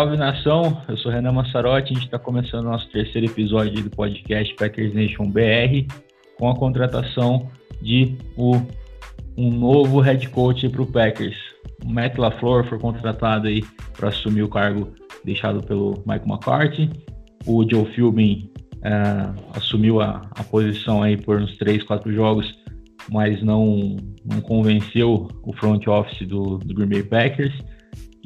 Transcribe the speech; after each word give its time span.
Salve 0.00 0.16
nação, 0.16 0.80
eu 0.88 0.96
sou 0.96 1.12
Renan 1.12 1.32
Massarotti, 1.32 1.92
a 1.92 1.94
gente 1.94 2.06
está 2.06 2.18
começando 2.18 2.64
nosso 2.64 2.88
terceiro 2.88 3.26
episódio 3.26 3.84
do 3.84 3.90
podcast 3.90 4.54
Packers 4.54 4.94
Nation 4.94 5.26
BR 5.26 5.92
com 6.38 6.48
a 6.48 6.56
contratação 6.56 7.50
de 7.82 8.16
o, 8.34 8.56
um 9.36 9.50
novo 9.50 10.00
head 10.00 10.26
coach 10.30 10.66
para 10.70 10.80
o 10.80 10.86
Packers. 10.86 11.36
O 11.84 11.90
Matt 11.90 12.16
LaFleur 12.16 12.64
foi 12.64 12.78
contratado 12.78 13.46
aí 13.46 13.62
para 13.94 14.08
assumir 14.08 14.42
o 14.42 14.48
cargo 14.48 14.90
deixado 15.22 15.62
pelo 15.62 16.02
Mike 16.06 16.26
McCarthy. 16.26 16.88
O 17.44 17.68
Joe 17.68 17.84
Philbin 17.94 18.50
uh, 18.76 19.38
assumiu 19.54 20.00
a, 20.00 20.22
a, 20.30 20.42
posição 20.44 21.02
aí 21.02 21.18
por 21.18 21.38
uns 21.42 21.58
3, 21.58 21.82
4 21.82 22.10
jogos, 22.10 22.58
mas 23.12 23.42
não, 23.42 23.98
não 24.24 24.40
convenceu 24.40 25.28
o 25.42 25.52
front 25.52 25.86
office 25.88 26.26
do, 26.26 26.56
do 26.56 26.74
Green 26.74 26.88
Bay 26.88 27.02
Packers. 27.02 27.52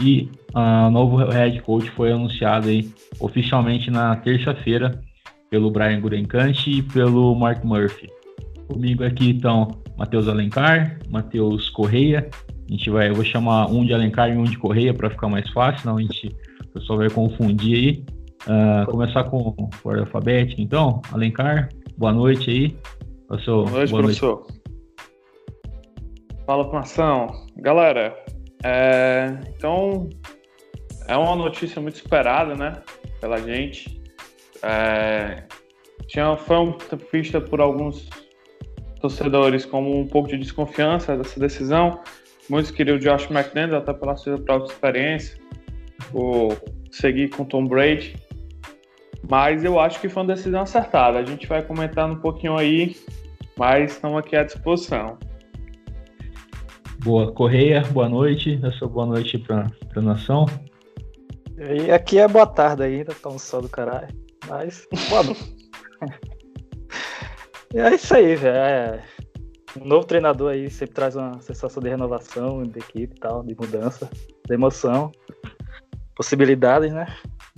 E 0.00 0.28
o 0.54 0.58
uh, 0.58 0.90
novo 0.90 1.16
head 1.16 1.60
coach 1.62 1.90
foi 1.90 2.12
anunciado 2.12 2.68
aí 2.68 2.90
oficialmente 3.20 3.90
na 3.90 4.16
terça-feira 4.16 5.00
pelo 5.50 5.70
Brian 5.70 6.00
Gurenkant 6.00 6.66
e 6.66 6.82
pelo 6.82 7.34
Mark 7.34 7.64
Murphy. 7.64 8.08
Comigo 8.68 9.04
aqui 9.04 9.30
estão 9.30 9.68
Matheus 9.96 10.26
Alencar, 10.26 10.98
Matheus 11.08 11.70
Correia. 11.70 12.28
A 12.68 12.72
gente 12.72 12.90
vai, 12.90 13.10
eu 13.10 13.14
vou 13.14 13.24
chamar 13.24 13.66
um 13.70 13.84
de 13.84 13.92
Alencar 13.92 14.30
e 14.30 14.36
um 14.36 14.44
de 14.44 14.58
Correia 14.58 14.92
para 14.92 15.10
ficar 15.10 15.28
mais 15.28 15.48
fácil, 15.50 15.82
senão 15.82 15.98
a 15.98 16.00
gente 16.00 16.34
o 16.64 16.68
pessoal 16.80 16.98
vai 16.98 17.10
confundir 17.10 17.76
aí. 17.76 18.04
Uh, 18.46 18.90
começar 18.90 19.24
com 19.24 19.38
o 19.38 19.70
ordem 19.84 20.04
alfabética, 20.04 20.60
então. 20.60 21.00
Alencar, 21.12 21.68
boa 21.96 22.12
noite 22.12 22.50
aí. 22.50 22.76
Professor, 23.28 23.64
boa 23.64 23.70
noite, 23.70 23.90
boa 23.90 24.02
professor. 24.02 24.36
Noite. 24.40 24.64
Fala, 26.46 26.72
nação. 26.72 27.28
Galera, 27.56 28.14
é, 28.64 29.38
então 29.54 30.08
é 31.06 31.14
uma 31.16 31.36
notícia 31.36 31.80
muito 31.82 31.96
esperada, 31.96 32.54
né, 32.54 32.82
pela 33.20 33.38
gente. 33.38 34.02
É, 34.62 35.42
tinha, 36.06 36.34
foi 36.36 36.56
vista 37.12 37.40
por 37.40 37.60
alguns 37.60 38.08
torcedores 39.00 39.66
como 39.66 40.00
um 40.00 40.08
pouco 40.08 40.28
de 40.28 40.38
desconfiança 40.38 41.14
dessa 41.16 41.38
decisão. 41.38 42.00
Muitos 42.48 42.70
queriam 42.70 42.96
o 42.96 42.98
Josh 43.00 43.30
McDaniels, 43.30 43.82
até 43.82 43.92
pela 43.92 44.16
sua 44.16 44.38
própria 44.38 44.72
experiência, 44.72 45.38
por 46.10 46.56
seguir 46.90 47.28
com 47.28 47.44
Tom 47.44 47.66
Brady. 47.66 48.16
Mas 49.28 49.62
eu 49.62 49.78
acho 49.78 50.00
que 50.00 50.08
foi 50.08 50.22
uma 50.22 50.34
decisão 50.34 50.62
acertada. 50.62 51.18
A 51.18 51.24
gente 51.24 51.46
vai 51.46 51.62
comentar 51.62 52.10
um 52.10 52.16
pouquinho 52.16 52.56
aí, 52.56 52.96
mas 53.56 53.92
estamos 53.92 54.18
aqui 54.18 54.36
à 54.36 54.42
disposição. 54.42 55.18
Boa, 57.04 57.30
Correia, 57.30 57.82
boa 57.92 58.08
noite. 58.08 58.58
Essa 58.64 58.86
boa 58.86 59.04
noite 59.04 59.36
para 59.36 59.70
a 59.94 60.00
nação. 60.00 60.46
E 61.58 61.92
aqui 61.92 62.18
é 62.18 62.26
boa 62.26 62.46
tarde 62.46 62.82
ainda, 62.82 63.14
tá 63.14 63.28
um 63.28 63.38
sol 63.38 63.60
do 63.60 63.68
caralho. 63.68 64.08
Mas, 64.48 64.88
boa 65.10 65.22
noite. 65.22 65.54
é 67.76 67.94
isso 67.94 68.16
aí, 68.16 68.34
velho. 68.34 68.56
É... 68.56 69.04
Um 69.78 69.84
novo 69.84 70.06
treinador 70.06 70.52
aí 70.52 70.70
sempre 70.70 70.94
traz 70.94 71.14
uma 71.14 71.38
sensação 71.42 71.82
de 71.82 71.90
renovação, 71.90 72.62
de 72.62 72.78
equipe 72.78 73.14
e 73.14 73.20
tal, 73.20 73.42
de 73.42 73.54
mudança, 73.54 74.08
de 74.48 74.54
emoção, 74.54 75.12
possibilidades, 76.16 76.90
né? 76.90 77.06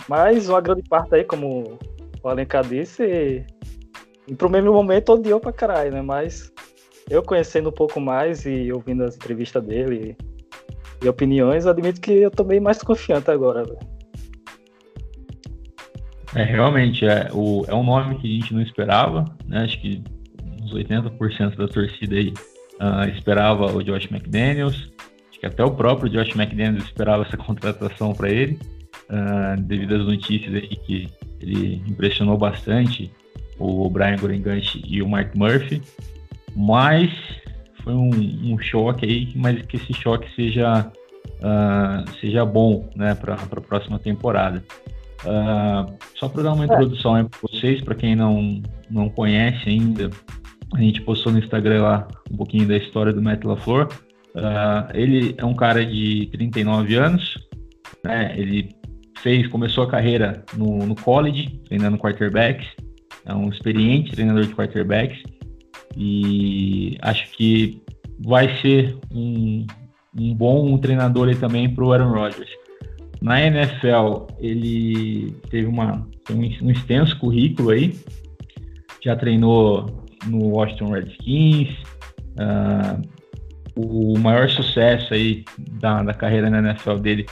Mas 0.09 0.49
uma 0.49 0.59
grande 0.59 0.83
parte 0.89 1.15
aí, 1.15 1.23
como 1.23 1.79
o 2.21 2.27
Alencar 2.27 2.67
disse, 2.67 3.45
e 4.27 4.35
pro 4.35 4.49
mesmo 4.49 4.73
momento 4.73 5.13
odiou 5.13 5.39
pra 5.39 5.53
caralho, 5.53 5.93
né? 5.93 6.01
Mas 6.01 6.51
eu 7.09 7.23
conhecendo 7.23 7.69
um 7.69 7.73
pouco 7.73 7.99
mais 7.99 8.45
e 8.45 8.71
ouvindo 8.71 9.03
as 9.03 9.15
entrevistas 9.15 9.63
dele 9.63 10.15
e, 11.01 11.07
opiniões, 11.07 11.65
admito 11.65 12.01
que 12.01 12.11
eu 12.11 12.31
tô 12.31 12.43
bem 12.43 12.59
mais 12.59 12.81
confiante 12.81 13.29
agora. 13.29 13.63
É, 16.35 16.43
realmente, 16.43 17.05
é, 17.05 17.29
o, 17.33 17.65
é 17.67 17.73
um 17.73 17.83
nome 17.83 18.17
que 18.17 18.27
a 18.27 18.41
gente 18.41 18.53
não 18.53 18.61
esperava, 18.61 19.25
né? 19.45 19.63
Acho 19.63 19.79
que 19.79 20.03
uns 20.61 20.73
80% 20.73 21.55
da 21.55 21.67
torcida 21.67 22.15
aí 22.15 22.33
uh, 22.81 23.09
esperava 23.15 23.65
o 23.73 23.83
Josh 23.83 24.09
McDaniels. 24.11 24.89
Acho 25.29 25.39
que 25.39 25.45
até 25.45 25.63
o 25.63 25.71
próprio 25.71 26.09
Josh 26.09 26.35
McDaniels 26.35 26.83
esperava 26.83 27.23
essa 27.23 27.37
contratação 27.37 28.13
para 28.13 28.29
ele 28.29 28.59
uh, 29.09 29.61
devido 29.61 29.95
às 29.95 30.05
notícias 30.05 30.53
aí 30.53 30.67
que 30.67 31.07
ele 31.39 31.81
impressionou 31.87 32.37
bastante 32.37 33.11
o 33.57 33.89
Brian 33.89 34.17
Gorengante 34.17 34.81
e 34.85 35.01
o 35.01 35.07
Mark 35.07 35.35
Murphy, 35.35 35.81
mas 36.57 37.11
foi 37.83 37.93
um, 37.93 38.09
um, 38.53 38.57
choque 38.57 39.05
aí, 39.05 39.31
mas 39.35 39.61
que 39.67 39.77
esse 39.77 39.93
choque 39.93 40.27
seja, 40.35 40.91
uh, 41.37 42.11
seja 42.19 42.43
bom 42.43 42.89
né, 42.95 43.13
para 43.13 43.35
a 43.35 43.61
próxima 43.61 43.99
temporada. 43.99 44.63
Uh, 45.23 45.95
só 46.15 46.27
para 46.27 46.43
dar 46.43 46.53
uma 46.53 46.65
introdução 46.65 47.13
aí 47.13 47.23
para 47.23 47.39
vocês, 47.41 47.81
para 47.81 47.93
quem 47.93 48.15
não, 48.15 48.61
não 48.89 49.07
conhece 49.07 49.69
ainda, 49.69 50.09
a 50.73 50.79
gente 50.79 51.01
postou 51.01 51.31
no 51.31 51.39
Instagram 51.39 51.83
lá 51.83 52.07
um 52.31 52.37
pouquinho 52.37 52.67
da 52.67 52.75
história 52.75 53.13
do 53.13 53.21
Matt 53.21 53.43
LaFleur. 53.43 53.87
Uh, 54.35 54.91
ele 54.95 55.35
é 55.37 55.45
um 55.45 55.53
cara 55.53 55.85
de 55.85 56.27
39 56.31 56.95
anos, 56.95 57.37
né? 58.03 58.33
ele 58.35 58.75
fez, 59.19 59.47
começou 59.47 59.83
a 59.83 59.89
carreira 59.89 60.43
no, 60.55 60.85
no 60.87 60.95
college, 60.95 61.61
treinando 61.67 61.97
quarterbacks, 61.97 62.67
é 63.25 63.33
um 63.33 63.49
experiente 63.49 64.11
treinador 64.11 64.45
de 64.45 64.55
quarterbacks 64.55 65.36
e 65.97 66.97
acho 67.01 67.31
que 67.31 67.81
vai 68.19 68.55
ser 68.61 68.97
um, 69.11 69.65
um 70.17 70.33
bom 70.33 70.77
treinador 70.77 71.27
aí 71.27 71.35
também 71.35 71.73
para 71.73 71.83
o 71.83 71.91
Aaron 71.91 72.11
Rodgers. 72.11 72.49
Na 73.19 73.41
NFL, 73.41 74.27
ele 74.39 75.35
teve 75.49 75.65
uma, 75.65 76.07
um, 76.29 76.69
extenso 76.69 77.17
currículo 77.17 77.71
aí, 77.71 77.97
já 79.03 79.15
treinou 79.15 80.05
no 80.27 80.49
Washington 80.49 80.91
Redskins, 80.91 81.69
uh, 82.39 83.01
o 83.75 84.17
maior 84.19 84.49
sucesso 84.49 85.13
aí 85.13 85.43
da, 85.79 86.03
da 86.03 86.13
carreira 86.13 86.49
na 86.49 86.59
NFL 86.59 86.95
dele 86.95 87.25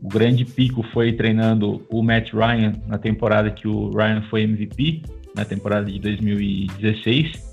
o 0.00 0.08
grande 0.08 0.44
pico 0.44 0.82
foi 0.92 1.12
treinando 1.12 1.84
o 1.90 2.02
Matt 2.02 2.32
Ryan 2.32 2.72
na 2.86 2.98
temporada 2.98 3.50
que 3.50 3.66
o 3.66 3.90
Ryan 3.90 4.22
foi 4.30 4.42
MVP, 4.42 5.02
na 5.34 5.44
temporada 5.44 5.90
de 5.90 5.98
2016. 5.98 7.47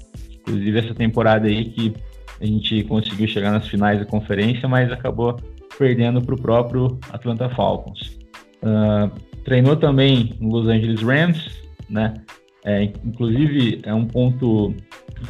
Inclusive 0.48 0.80
essa 0.80 0.94
temporada 0.94 1.48
aí 1.48 1.66
que 1.66 1.94
a 2.40 2.46
gente 2.46 2.84
conseguiu 2.84 3.28
chegar 3.28 3.52
nas 3.52 3.68
finais 3.68 4.00
da 4.00 4.06
conferência, 4.06 4.68
mas 4.68 4.92
acabou 4.92 5.38
perdendo 5.78 6.22
para 6.22 6.36
o 6.36 6.42
próprio 6.42 7.00
Atlanta 7.10 7.50
Falcons. 7.50 8.18
Uh, 8.62 9.12
treinou 9.44 9.76
também 9.76 10.34
no 10.40 10.50
Los 10.50 10.68
Angeles 10.68 11.02
Rams, 11.02 11.64
né? 11.90 12.14
É, 12.64 12.84
inclusive 12.84 13.80
é 13.84 13.94
um 13.94 14.06
ponto 14.06 14.74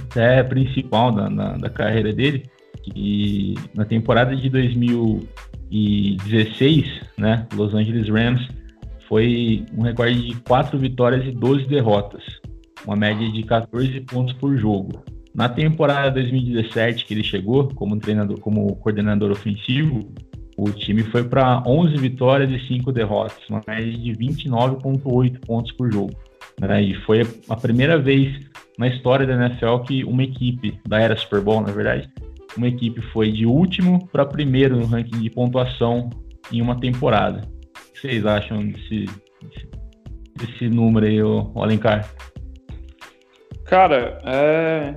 até 0.09 0.41
principal 0.41 1.11
da, 1.11 1.29
na, 1.29 1.57
da 1.57 1.69
carreira 1.69 2.13
dele, 2.13 2.45
que 2.81 3.55
na 3.73 3.83
temporada 3.83 4.35
de 4.35 4.49
2000 4.49 5.27
2016, 5.69 7.01
né, 7.17 7.47
Los 7.53 7.73
Angeles 7.73 8.07
Rams 8.09 8.47
foi 9.07 9.65
um 9.77 9.81
recorde 9.81 10.29
de 10.29 10.35
4 10.41 10.77
vitórias 10.77 11.25
e 11.25 11.31
12 11.31 11.67
derrotas, 11.67 12.23
uma 12.85 12.95
média 12.95 13.31
de 13.31 13.43
14 13.43 14.01
pontos 14.01 14.33
por 14.33 14.57
jogo. 14.57 15.03
Na 15.33 15.49
temporada 15.49 16.11
2017 16.11 17.05
que 17.05 17.13
ele 17.13 17.23
chegou 17.23 17.67
como 17.75 17.99
treinador, 17.99 18.39
como 18.39 18.75
coordenador 18.77 19.31
ofensivo, 19.31 20.13
o 20.57 20.71
time 20.71 21.03
foi 21.03 21.23
para 21.23 21.61
11 21.67 21.97
vitórias 21.97 22.49
e 22.49 22.67
5 22.67 22.91
derrotas, 22.91 23.37
uma 23.49 23.61
média 23.67 23.91
de 23.91 24.11
29,8 24.11 25.45
pontos 25.45 25.71
por 25.73 25.91
jogo. 25.91 26.13
Né? 26.59 26.81
E 26.83 26.93
foi 27.01 27.27
a 27.49 27.55
primeira 27.55 27.97
vez 27.97 28.39
na 28.77 28.87
história 28.87 29.25
da 29.25 29.33
NFL 29.33 29.79
que 29.85 30.03
uma 30.05 30.23
equipe 30.23 30.79
da 30.87 30.99
era 30.99 31.17
Super 31.17 31.41
Bowl, 31.41 31.61
na 31.61 31.71
verdade, 31.71 32.09
uma 32.55 32.67
equipe 32.67 33.01
foi 33.11 33.31
de 33.31 33.45
último 33.45 34.07
para 34.07 34.25
primeiro 34.25 34.77
no 34.77 34.85
ranking 34.85 35.19
de 35.19 35.29
pontuação 35.29 36.09
em 36.51 36.61
uma 36.61 36.79
temporada. 36.79 37.41
O 37.41 37.93
que 37.93 37.99
vocês 37.99 38.25
acham 38.25 38.65
desse, 38.65 39.05
desse 40.37 40.69
número 40.69 41.05
aí, 41.05 41.17
Alencar? 41.61 42.09
Cara, 43.65 44.19
é... 44.25 44.95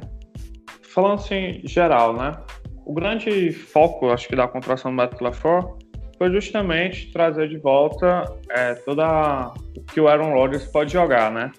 falando 0.83 1.15
assim, 1.15 1.61
geral, 1.65 2.15
né? 2.15 2.37
O 2.85 2.93
grande 2.93 3.53
foco, 3.53 4.11
acho 4.11 4.29
que, 4.29 4.37
da 4.37 4.49
contratação 4.49 4.91
do 4.91 4.97
Matt 4.97 5.21
LaFleur 5.21 5.77
foi 6.17 6.31
justamente 6.33 7.13
trazer 7.13 7.49
de 7.49 7.59
volta 7.59 8.25
é, 8.51 8.75
toda 8.75 9.53
o 9.77 9.83
que 9.85 10.01
o 10.01 10.09
Aaron 10.09 10.33
Rodgers 10.33 10.65
pode 10.65 10.93
jogar, 10.93 11.31
né? 11.31 11.53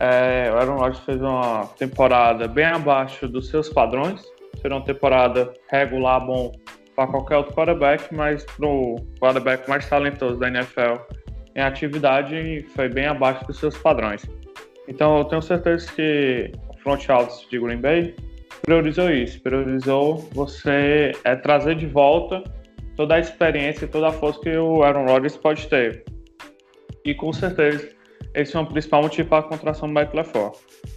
É, 0.00 0.50
o 0.52 0.56
Aaron 0.56 0.76
Rodgers 0.76 1.04
fez 1.04 1.20
uma 1.20 1.66
temporada 1.78 2.48
bem 2.48 2.64
abaixo 2.64 3.28
dos 3.28 3.48
seus 3.48 3.68
padrões, 3.68 4.22
ser 4.60 4.72
uma 4.72 4.84
temporada 4.84 5.52
regular 5.70 6.24
bom 6.24 6.52
para 6.94 7.06
qualquer 7.06 7.36
outro 7.36 7.54
quarterback, 7.54 8.12
mas 8.12 8.44
para 8.44 8.66
o 8.66 8.96
quarterback 9.20 9.68
mais 9.68 9.88
talentoso 9.88 10.36
da 10.38 10.48
NFL 10.48 10.96
em 11.54 11.60
atividade 11.60 12.64
foi 12.74 12.88
bem 12.88 13.06
abaixo 13.06 13.46
dos 13.46 13.58
seus 13.58 13.76
padrões. 13.78 14.22
Então 14.88 15.18
eu 15.18 15.24
tenho 15.24 15.42
certeza 15.42 15.92
que 15.92 16.50
o 16.68 16.78
front 16.78 17.08
office 17.10 17.46
de 17.50 17.58
Green 17.58 17.80
Bay 17.80 18.14
priorizou 18.62 19.10
isso, 19.10 19.40
priorizou 19.42 20.16
você 20.32 21.12
é, 21.24 21.36
trazer 21.36 21.76
de 21.76 21.86
volta 21.86 22.42
toda 22.96 23.14
a 23.14 23.20
experiência 23.20 23.84
e 23.84 23.88
toda 23.88 24.08
a 24.08 24.12
força 24.12 24.40
que 24.40 24.56
o 24.56 24.82
Aaron 24.82 25.06
Rodgers 25.06 25.36
pode 25.36 25.68
ter. 25.68 26.04
E 27.04 27.14
com 27.14 27.32
certeza, 27.32 27.88
esse 28.34 28.56
é 28.56 28.60
o 28.60 28.66
principal 28.66 29.02
motivo 29.02 29.28
para 29.28 29.38
a 29.38 29.42
contração 29.42 29.88
do 29.88 29.94
Mike 29.94 30.16
LaFleur. 30.16 30.52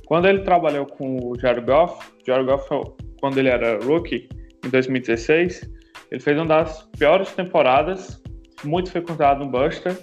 Quando 0.06 0.28
ele 0.28 0.40
trabalhou 0.40 0.86
com 0.86 1.18
o 1.18 1.40
Jared 1.40 1.66
Goff, 1.66 2.12
Jared 2.26 2.46
Goff, 2.46 2.68
quando 3.20 3.38
ele 3.38 3.50
era 3.50 3.78
rookie, 3.84 4.28
em 4.66 4.70
2016, 4.70 5.70
ele 6.12 6.22
fez 6.22 6.38
uma 6.38 6.48
das 6.48 6.84
piores 6.98 7.32
temporadas, 7.32 8.22
muito 8.64 8.92
frequentado 8.92 9.46
no 9.46 9.52
Buster, 9.52 9.98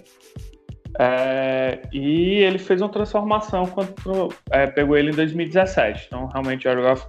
é, 0.99 1.81
e 1.93 2.37
ele 2.37 2.59
fez 2.59 2.81
uma 2.81 2.89
transformação 2.89 3.67
quando 3.67 4.29
é, 4.51 4.67
pegou 4.67 4.97
ele 4.97 5.11
em 5.11 5.15
2017. 5.15 6.07
Então, 6.07 6.27
realmente, 6.27 6.69
o 6.69 6.83
Goff 6.83 7.07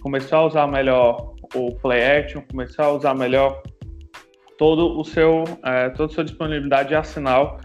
começou 0.00 0.38
a 0.38 0.46
usar 0.46 0.66
melhor 0.66 1.34
o 1.54 1.74
play 1.76 2.02
action, 2.02 2.42
começou 2.50 2.84
a 2.84 2.92
usar 2.92 3.14
melhor 3.14 3.62
todo 4.58 4.98
o 4.98 5.04
seu, 5.04 5.44
é, 5.64 5.90
toda 5.90 6.10
a 6.10 6.14
sua 6.14 6.24
disponibilidade 6.24 6.90
de 6.90 6.94
arsenal 6.94 7.58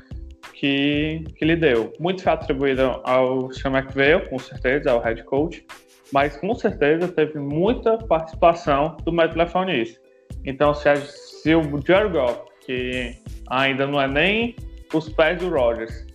que, 0.53 1.23
que 1.35 1.45
lhe 1.45 1.55
deu. 1.55 1.93
Muito 1.99 2.23
foi 2.23 2.33
atribuído 2.33 3.01
ao 3.03 3.51
Sean 3.51 3.71
McVeigh, 3.71 4.29
com 4.29 4.39
certeza, 4.39 4.91
ao 4.91 4.99
head 4.99 5.23
coach, 5.23 5.65
mas 6.11 6.37
com 6.37 6.53
certeza 6.55 7.07
teve 7.07 7.39
muita 7.39 7.97
participação 7.97 8.97
do 9.03 9.11
Matt 9.11 9.35
LaFleur 9.35 9.65
nisso. 9.65 9.99
Então, 10.45 10.73
se, 10.73 10.89
a, 10.89 10.95
se 10.95 11.53
o 11.53 11.61
Jared 11.85 12.11
Goff, 12.11 12.41
que 12.65 13.15
ainda 13.49 13.85
não 13.85 14.01
é 14.01 14.07
nem 14.07 14.55
os 14.93 15.09
pés 15.09 15.39
do 15.39 15.49
Rodgers, 15.49 16.05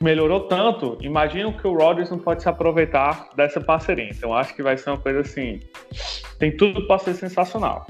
melhorou 0.00 0.40
tanto, 0.40 0.98
imagino 1.00 1.52
que 1.52 1.66
o 1.66 1.74
Rodgers 1.74 2.10
não 2.10 2.18
pode 2.18 2.42
se 2.42 2.48
aproveitar 2.48 3.30
dessa 3.36 3.60
parceria. 3.60 4.10
Então, 4.10 4.34
acho 4.34 4.54
que 4.54 4.62
vai 4.62 4.76
ser 4.76 4.90
uma 4.90 4.98
coisa 4.98 5.20
assim, 5.20 5.60
tem 6.38 6.54
tudo 6.56 6.86
para 6.86 6.98
ser 6.98 7.14
sensacional. 7.14 7.86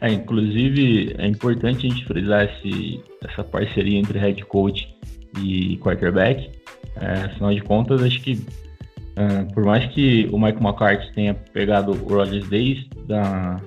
É, 0.00 0.12
inclusive, 0.12 1.14
é 1.18 1.26
importante 1.26 1.86
a 1.86 1.90
gente 1.90 2.04
frisar 2.04 2.44
esse, 2.44 3.02
essa 3.26 3.42
parceria 3.42 3.98
entre 3.98 4.18
head 4.18 4.44
coach 4.44 4.94
e 5.40 5.78
quarterback. 5.78 6.50
É, 7.00 7.22
afinal 7.22 7.54
de 7.54 7.62
contas, 7.62 8.02
acho 8.02 8.20
que 8.20 8.44
é, 9.16 9.44
por 9.54 9.64
mais 9.64 9.86
que 9.92 10.28
o 10.32 10.38
Michael 10.38 10.60
McCarthy 10.60 11.12
tenha 11.12 11.34
pegado 11.34 11.92
o 11.92 12.08
Rodgers 12.08 12.46
desde, 12.48 12.88
da, 13.06 13.60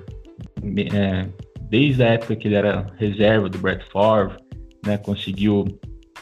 é, 0.94 1.26
desde 1.62 2.02
a 2.02 2.08
época 2.08 2.36
que 2.36 2.48
ele 2.48 2.54
era 2.54 2.86
reserva 2.98 3.48
do 3.48 3.58
Brett 3.58 3.84
Favre, 3.90 4.36
né, 4.84 4.98
conseguiu 4.98 5.64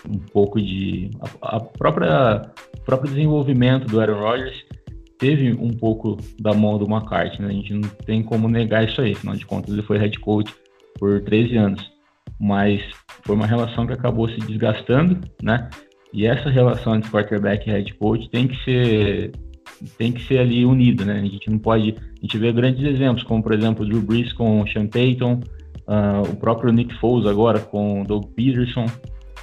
um 0.09 0.19
pouco 0.19 0.61
de 0.61 1.11
a, 1.43 1.57
a 1.57 1.61
própria 1.61 2.51
próprio 2.85 3.11
desenvolvimento 3.11 3.87
do 3.87 4.01
Aaron 4.01 4.21
Rodgers 4.21 4.65
teve 5.19 5.53
um 5.53 5.71
pouco 5.71 6.17
da 6.39 6.53
mão 6.53 6.79
do 6.79 6.85
McCarthy, 6.85 7.41
né? 7.41 7.49
A 7.49 7.53
gente 7.53 7.73
não 7.73 7.89
tem 8.05 8.23
como 8.23 8.49
negar 8.49 8.85
isso 8.87 9.01
aí, 9.01 9.13
afinal 9.13 9.35
de 9.35 9.47
contas 9.47 9.73
ele 9.73 9.83
foi 9.83 9.99
head 9.99 10.19
coach 10.21 10.53
por 10.99 11.23
13 11.23 11.57
anos, 11.57 11.93
mas 12.39 12.81
foi 13.25 13.35
uma 13.35 13.47
relação 13.47 13.87
que 13.87 13.93
acabou 13.93 14.29
se 14.29 14.39
desgastando, 14.39 15.19
né? 15.43 15.69
E 16.13 16.27
essa 16.27 16.49
relação 16.51 16.97
entre 16.97 17.11
quarterback 17.11 17.69
e 17.69 17.73
head 17.73 17.95
coach 17.95 18.29
tem 18.31 18.47
que 18.47 18.63
ser 18.65 19.33
tem 19.99 20.13
que 20.13 20.23
ser 20.23 20.39
ali 20.39 20.65
unida, 20.65 21.05
né? 21.05 21.21
A 21.21 21.25
gente 21.25 21.51
não 21.51 21.59
pode, 21.59 21.91
a 21.91 22.21
gente 22.21 22.39
vê 22.39 22.53
grandes 22.53 22.85
exemplos, 22.85 23.23
como 23.25 23.43
por 23.43 23.53
exemplo 23.53 23.85
o 23.85 23.89
Drew 23.89 24.01
Brees 24.01 24.33
com 24.33 24.63
o 24.63 24.69
Sean 24.69 24.87
Payton, 24.87 25.41
uh, 25.87 26.31
o 26.31 26.37
próprio 26.37 26.73
Nick 26.73 26.95
Foles 26.99 27.27
agora 27.27 27.61
com 27.61 28.03
o 28.03 28.05
Doug 28.05 28.25
Peterson, 28.35 28.87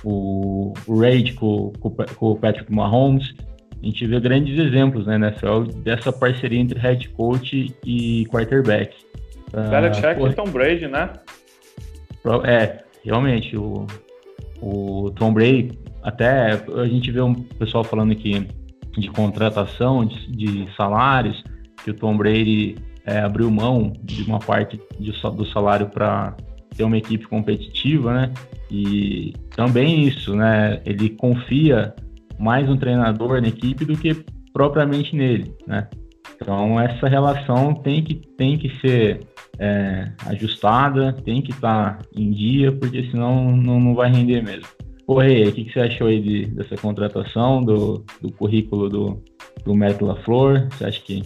o, 0.03 0.73
o 0.87 0.99
Raid 0.99 1.33
com, 1.33 1.71
com 2.15 2.31
o 2.31 2.35
Patrick 2.35 2.71
Mahomes, 2.71 3.33
a 3.81 3.85
gente 3.85 4.05
vê 4.07 4.19
grandes 4.19 4.57
exemplos 4.57 5.05
né, 5.05 5.15
NFL 5.15 5.63
dessa 5.83 6.11
parceria 6.11 6.59
entre 6.59 6.79
head 6.79 7.09
coach 7.09 7.75
e 7.85 8.25
quarterback. 8.27 8.95
Uh, 9.53 9.69
Belichick 9.69 10.23
e 10.23 10.33
Tom 10.33 10.49
Brady, 10.49 10.87
né? 10.87 11.09
É, 12.45 12.81
realmente, 13.03 13.57
o, 13.57 13.85
o 14.61 15.11
Tom 15.11 15.33
Brady, 15.33 15.77
até 16.01 16.51
a 16.53 16.87
gente 16.87 17.11
vê 17.11 17.21
um 17.21 17.33
pessoal 17.33 17.83
falando 17.83 18.13
aqui 18.13 18.47
de 18.97 19.09
contratação, 19.09 20.05
de, 20.05 20.31
de 20.31 20.75
salários, 20.75 21.43
que 21.83 21.91
o 21.91 21.93
Tom 21.93 22.15
Brady 22.15 22.77
é, 23.05 23.19
abriu 23.19 23.49
mão 23.51 23.93
de 24.03 24.23
uma 24.23 24.39
parte 24.39 24.79
de, 24.99 25.11
do 25.11 25.45
salário 25.47 25.87
para 25.87 26.35
ter 26.75 26.83
uma 26.83 26.97
equipe 26.97 27.27
competitiva, 27.27 28.13
né? 28.13 28.33
E 28.71 29.33
também 29.55 30.03
isso, 30.07 30.35
né? 30.35 30.81
Ele 30.85 31.09
confia 31.09 31.93
mais 32.39 32.67
um 32.69 32.77
treinador 32.77 33.41
na 33.41 33.47
equipe 33.47 33.85
do 33.85 33.95
que 33.95 34.25
propriamente 34.51 35.15
nele, 35.15 35.53
né? 35.67 35.87
Então 36.35 36.79
essa 36.79 37.07
relação 37.07 37.73
tem 37.73 38.03
que, 38.03 38.15
tem 38.15 38.57
que 38.57 38.69
ser 38.79 39.19
é, 39.59 40.11
ajustada, 40.25 41.13
tem 41.13 41.41
que 41.41 41.51
estar 41.51 41.97
tá 41.97 42.05
em 42.15 42.31
dia, 42.31 42.71
porque 42.71 43.03
senão 43.11 43.55
não, 43.55 43.79
não 43.79 43.95
vai 43.95 44.11
render 44.11 44.41
mesmo. 44.41 44.67
Rei, 45.19 45.47
o 45.47 45.51
que, 45.51 45.65
que 45.65 45.73
você 45.73 45.81
achou 45.81 46.07
aí 46.07 46.19
de, 46.19 46.45
dessa 46.47 46.75
contratação, 46.75 47.61
do, 47.61 48.03
do 48.21 48.31
currículo 48.31 48.89
do, 48.89 49.23
do 49.63 49.73
LaFleur? 50.05 50.69
Você 50.71 50.85
acha 50.85 51.01
que 51.01 51.21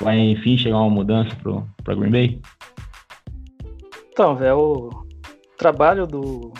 vai 0.00 0.18
enfim 0.18 0.56
chegar 0.56 0.78
uma 0.78 0.90
mudança 0.90 1.36
para 1.84 1.94
Green 1.94 2.10
Bay? 2.10 2.40
Então, 4.12 4.34
velho, 4.36 4.58
o 4.58 5.06
trabalho 5.56 6.06
do 6.06 6.52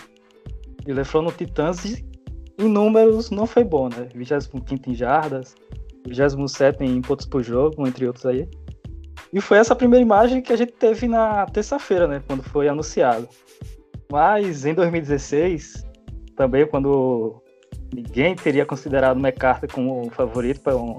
de 0.85 0.93
LaFleur 0.93 1.23
no 1.23 1.31
Titãs 1.31 2.01
em 2.57 2.67
números 2.67 3.29
não 3.29 3.45
foi 3.45 3.63
bom, 3.63 3.89
né? 3.89 4.07
25 4.15 4.89
em 4.89 4.93
jardas, 4.93 5.55
27 6.07 6.83
em 6.83 7.01
pontos 7.01 7.25
por 7.25 7.43
jogo, 7.43 7.87
entre 7.87 8.07
outros 8.07 8.25
aí. 8.25 8.47
E 9.31 9.39
foi 9.39 9.57
essa 9.57 9.75
primeira 9.75 10.03
imagem 10.03 10.41
que 10.41 10.51
a 10.51 10.55
gente 10.55 10.73
teve 10.73 11.07
na 11.07 11.45
terça-feira, 11.45 12.07
né? 12.07 12.23
Quando 12.25 12.41
foi 12.43 12.67
anunciado. 12.67 13.27
Mas 14.11 14.65
em 14.65 14.73
2016, 14.73 15.85
também 16.35 16.65
quando 16.65 17.41
ninguém 17.93 18.35
teria 18.35 18.65
considerado 18.65 19.19
McCarthy 19.19 19.67
como 19.67 20.09
favorito 20.09 20.61
para 20.61 20.75
um 20.75 20.97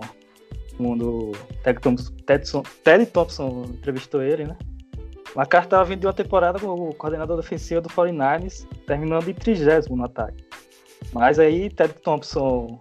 mundo 0.81 1.33
Ted 1.63 1.81
Thompson, 1.81 2.63
Thompson 3.13 3.65
entrevistou 3.69 4.23
ele, 4.23 4.45
né? 4.45 4.57
O 5.35 5.39
McCarthy 5.39 5.67
estava 5.67 5.85
vindo 5.85 6.01
de 6.01 6.07
uma 6.07 6.13
temporada 6.13 6.59
como 6.59 6.95
coordenador 6.95 7.37
defensivo 7.37 7.81
do 7.81 7.89
49ers, 7.89 8.67
terminando 8.87 9.29
em 9.29 9.35
trigésimo 9.35 9.97
no 9.97 10.05
ataque. 10.05 10.45
Mas 11.13 11.39
aí 11.39 11.71
Ted 11.71 11.95
Thompson 12.03 12.81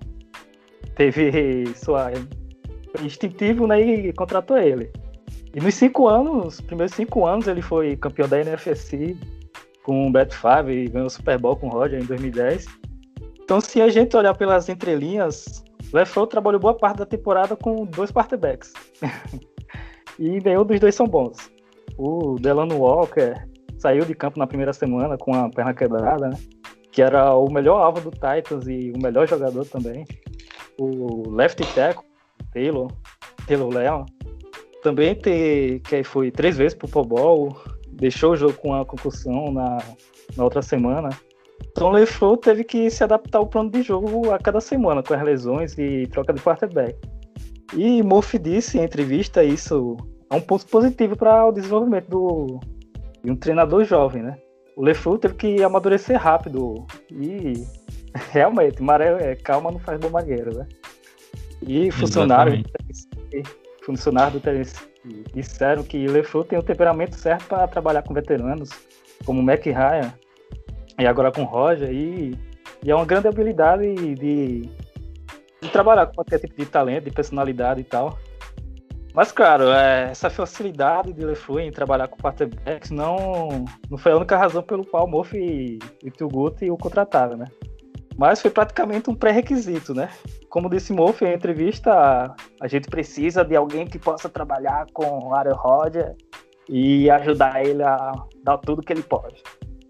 teve 0.96 1.68
sua 1.78 2.12
instintivo 3.04 3.68
né, 3.68 3.80
e 3.82 4.14
contratou 4.14 4.58
ele. 4.58 4.92
E 5.54 5.60
nos 5.60 5.76
cinco 5.76 6.08
anos, 6.08 6.62
primeiros 6.62 6.96
cinco 6.96 7.26
anos, 7.26 7.48
ele 7.48 7.62
foi 7.62 7.96
campeão 7.96 8.28
da 8.28 8.40
NFC 8.40 9.16
com 9.84 10.08
o 10.08 10.12
Brett 10.12 10.36
Favre 10.36 10.86
e 10.86 10.88
ganhou 10.88 11.08
o 11.08 11.10
Super 11.10 11.40
Bowl 11.40 11.56
com 11.56 11.68
o 11.68 11.72
Roger 11.72 12.00
em 12.02 12.06
2010. 12.06 12.66
Então, 13.42 13.60
se 13.60 13.82
a 13.82 13.90
gente 13.90 14.16
olhar 14.16 14.36
pelas 14.36 14.70
entrelinhas, 14.70 15.64
o 15.69 15.69
LeFleur 15.94 16.28
trabalhou 16.28 16.60
boa 16.60 16.74
parte 16.74 16.98
da 16.98 17.06
temporada 17.06 17.56
com 17.56 17.86
dois 17.86 18.12
quarterbacks. 18.12 18.74
e 20.20 20.40
nenhum 20.42 20.66
dos 20.66 20.80
dois 20.80 20.96
são 20.96 21.08
bons. 21.08 21.52
O 21.98 22.36
Delano 22.40 22.78
Walker 22.78 23.34
saiu 23.78 24.06
de 24.06 24.14
campo 24.14 24.38
na 24.40 24.48
primeira 24.48 24.74
semana 24.74 25.18
com 25.18 25.34
a 25.34 25.50
perna 25.50 25.74
quebrada, 25.74 26.30
né? 26.30 26.38
que 26.92 27.02
era 27.02 27.34
o 27.36 27.52
melhor 27.52 27.82
alvo 27.82 28.02
do 28.02 28.12
Titans 28.12 28.68
e 28.68 28.92
o 28.92 29.02
melhor 29.02 29.28
jogador 29.28 29.66
também. 29.66 30.06
O 30.78 31.30
left 31.30 31.62
tackle, 31.74 32.04
Taylor, 32.52 32.92
Taylor 33.48 33.70
Leon, 33.70 34.06
também 34.82 35.14
te, 35.14 35.82
que 35.88 36.04
foi 36.04 36.32
três 36.32 36.58
vezes 36.58 36.78
pro 36.78 36.88
Pro 36.88 37.04
Bowl, 37.04 37.56
deixou 37.90 38.32
o 38.32 38.36
jogo 38.36 38.54
com 38.54 38.74
a 38.74 38.86
concussão 38.86 39.52
na, 39.52 39.78
na 40.36 40.44
outra 40.44 40.62
semana. 40.62 41.10
O 41.80 41.90
LeFleur 41.90 42.38
teve 42.38 42.64
que 42.64 42.90
se 42.90 43.04
adaptar 43.04 43.40
ao 43.40 43.48
plano 43.48 43.72
de 43.72 43.82
jogo 43.82 44.32
a 44.32 44.38
cada 44.38 44.60
semana, 44.60 45.02
com 45.02 45.14
as 45.14 45.24
lesões 45.24 45.78
e 45.78 46.08
troca 46.08 46.34
de 46.34 46.42
quarterback. 46.42 46.96
E 47.74 48.04
Murphy 48.04 48.38
disse 48.38 48.78
em 48.78 48.84
entrevista 48.84 49.44
isso 49.44 49.96
é 50.30 50.36
um 50.36 50.42
ponto 50.42 50.66
positivo 50.68 51.16
para 51.16 51.48
o 51.48 51.52
desenvolvimento 51.52 52.10
do, 52.10 52.60
de 53.24 53.32
um 53.32 53.36
treinador 53.36 53.84
jovem, 53.86 54.24
né? 54.24 54.38
o 54.80 54.82
LeFleur 54.82 55.18
teve 55.18 55.34
que 55.34 55.62
amadurecer 55.62 56.18
rápido. 56.18 56.88
E 57.12 57.68
realmente, 58.32 58.82
maré, 58.82 59.32
é, 59.32 59.36
calma 59.36 59.72
não 59.72 59.80
faz 59.80 60.00
bom 60.00 60.10
marinheiro, 60.10 60.58
né? 60.58 60.66
E 61.62 61.92
funcionários, 61.92 62.64
funcionários 63.86 64.34
do 64.36 64.40
Tennessee 64.40 64.88
disseram 65.34 65.84
que 65.84 66.08
LeFleur 66.08 66.46
tem 66.46 66.58
o 66.58 66.64
temperamento 66.64 67.16
certo 67.16 67.46
para 67.48 67.68
trabalhar 67.68 68.04
com 68.04 68.14
veteranos, 68.14 68.70
como 69.26 69.44
Mac 69.44 69.66
Ryan, 69.66 70.14
e 71.00 71.08
agora 71.08 71.32
com 71.32 71.44
o 71.44 71.46
Roger, 71.46 71.90
e, 71.92 72.38
e 72.84 72.92
é 72.92 72.96
uma 72.96 73.06
grande 73.06 73.28
habilidade 73.28 73.96
de, 74.16 74.70
de 75.62 75.70
trabalhar 75.72 76.06
com 76.08 76.16
qualquer 76.16 76.40
tipo 76.40 76.56
de 76.56 76.66
talento, 76.66 77.06
de 77.06 77.12
personalidade 77.12 77.82
e 77.82 77.86
tal. 77.86 78.18
Mas, 79.14 79.32
claro, 79.32 79.70
é, 79.70 80.12
essa 80.12 80.30
facilidade 80.30 81.12
de 81.14 81.26
LeFleur 81.26 81.62
em 81.62 81.72
trabalhar 81.72 82.08
com 82.08 82.18
quarterbacks 82.18 82.92
não, 82.92 83.66
não 83.90 83.98
foi 83.98 84.12
a 84.12 84.18
única 84.18 84.38
razão 84.38 84.62
pelo 84.62 84.86
qual 84.86 85.06
o 85.06 85.10
Murphy 85.10 85.80
e 86.04 86.08
o 86.08 86.12
Tuguti 86.12 86.70
o 86.70 86.78
contrataram, 86.78 87.36
né? 87.36 87.48
Mas 88.18 88.42
foi 88.42 88.52
praticamente 88.52 89.10
um 89.10 89.16
pré-requisito, 89.16 89.94
né? 89.94 90.10
Como 90.50 90.70
disse 90.70 90.94
Murphy 90.94 91.26
em 91.26 91.34
entrevista, 91.34 92.36
a 92.62 92.68
gente 92.68 92.90
precisa 92.90 93.44
de 93.44 93.56
alguém 93.56 93.88
que 93.88 93.98
possa 93.98 94.28
trabalhar 94.28 94.86
com 94.94 95.34
Aaron 95.34 95.56
Rodgers 95.56 96.16
e 96.68 97.10
ajudar 97.10 97.66
ele 97.66 97.82
a 97.82 98.12
dar 98.44 98.58
tudo 98.58 98.84
que 98.84 98.94
ele 98.94 99.02
pode. 99.02 99.42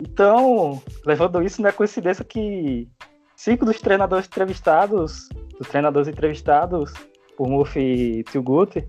Então, 0.02 0.82
levando 1.06 1.42
isso, 1.44 1.62
não 1.62 1.70
é 1.70 1.74
coincidência 1.74 2.24
que 2.24 2.88
cinco 3.36 3.66
dos 3.66 3.80
treinadores 3.80 4.28
entrevistados, 4.28 5.28
dos 5.58 5.68
treinadores 5.68 6.08
entrevistados 6.08 6.94
por 7.38 7.48
Murphy 7.48 8.24
Tilgut, 8.32 8.88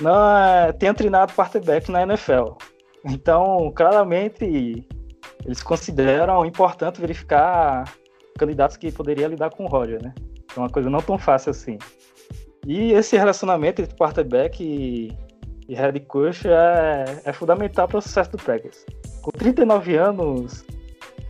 não 0.00 0.36
é, 0.36 0.72
tenham 0.72 0.94
treinado 0.94 1.32
quarterback 1.32 1.90
na 1.90 2.02
NFL. 2.02 2.56
Então, 3.04 3.72
claramente, 3.74 4.86
eles 5.44 5.62
consideram 5.62 6.44
importante 6.44 7.00
verificar 7.00 7.84
candidatos 8.38 8.76
que 8.76 8.92
poderiam 8.92 9.30
lidar 9.30 9.50
com 9.50 9.64
o 9.64 9.68
Roger, 9.68 10.02
né? 10.02 10.14
É 10.56 10.60
uma 10.60 10.70
coisa 10.70 10.88
não 10.88 11.00
tão 11.00 11.18
fácil 11.18 11.50
assim. 11.50 11.78
E 12.66 12.92
esse 12.92 13.16
relacionamento 13.16 13.82
entre 13.82 13.96
quarterback 13.96 14.62
e, 14.62 15.16
e 15.68 15.74
head 15.74 16.00
coach 16.00 16.48
é, 16.48 17.20
é 17.24 17.32
fundamental 17.32 17.86
para 17.86 17.98
o 17.98 18.02
sucesso 18.02 18.32
do 18.32 18.38
Packers. 18.38 18.86
Com 19.20 19.30
39 19.30 19.96
anos, 19.96 20.64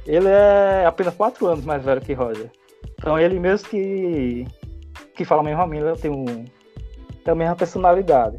ele 0.07 0.29
é 0.29 0.87
apenas 0.87 1.15
4 1.15 1.47
anos 1.47 1.65
mais 1.65 1.85
velho 1.85 2.01
que 2.01 2.13
Roger. 2.13 2.51
Então 2.99 3.19
ele 3.19 3.41
mesmo 3.41 3.69
que, 3.69 4.47
que 5.15 5.25
fala 5.25 5.41
a 5.41 5.45
mesma 5.45 5.67
língua 5.67 5.97
tem, 5.97 6.11
um, 6.11 6.25
tem 6.25 7.33
a 7.33 7.35
mesma 7.35 7.57
personalidade. 7.57 8.39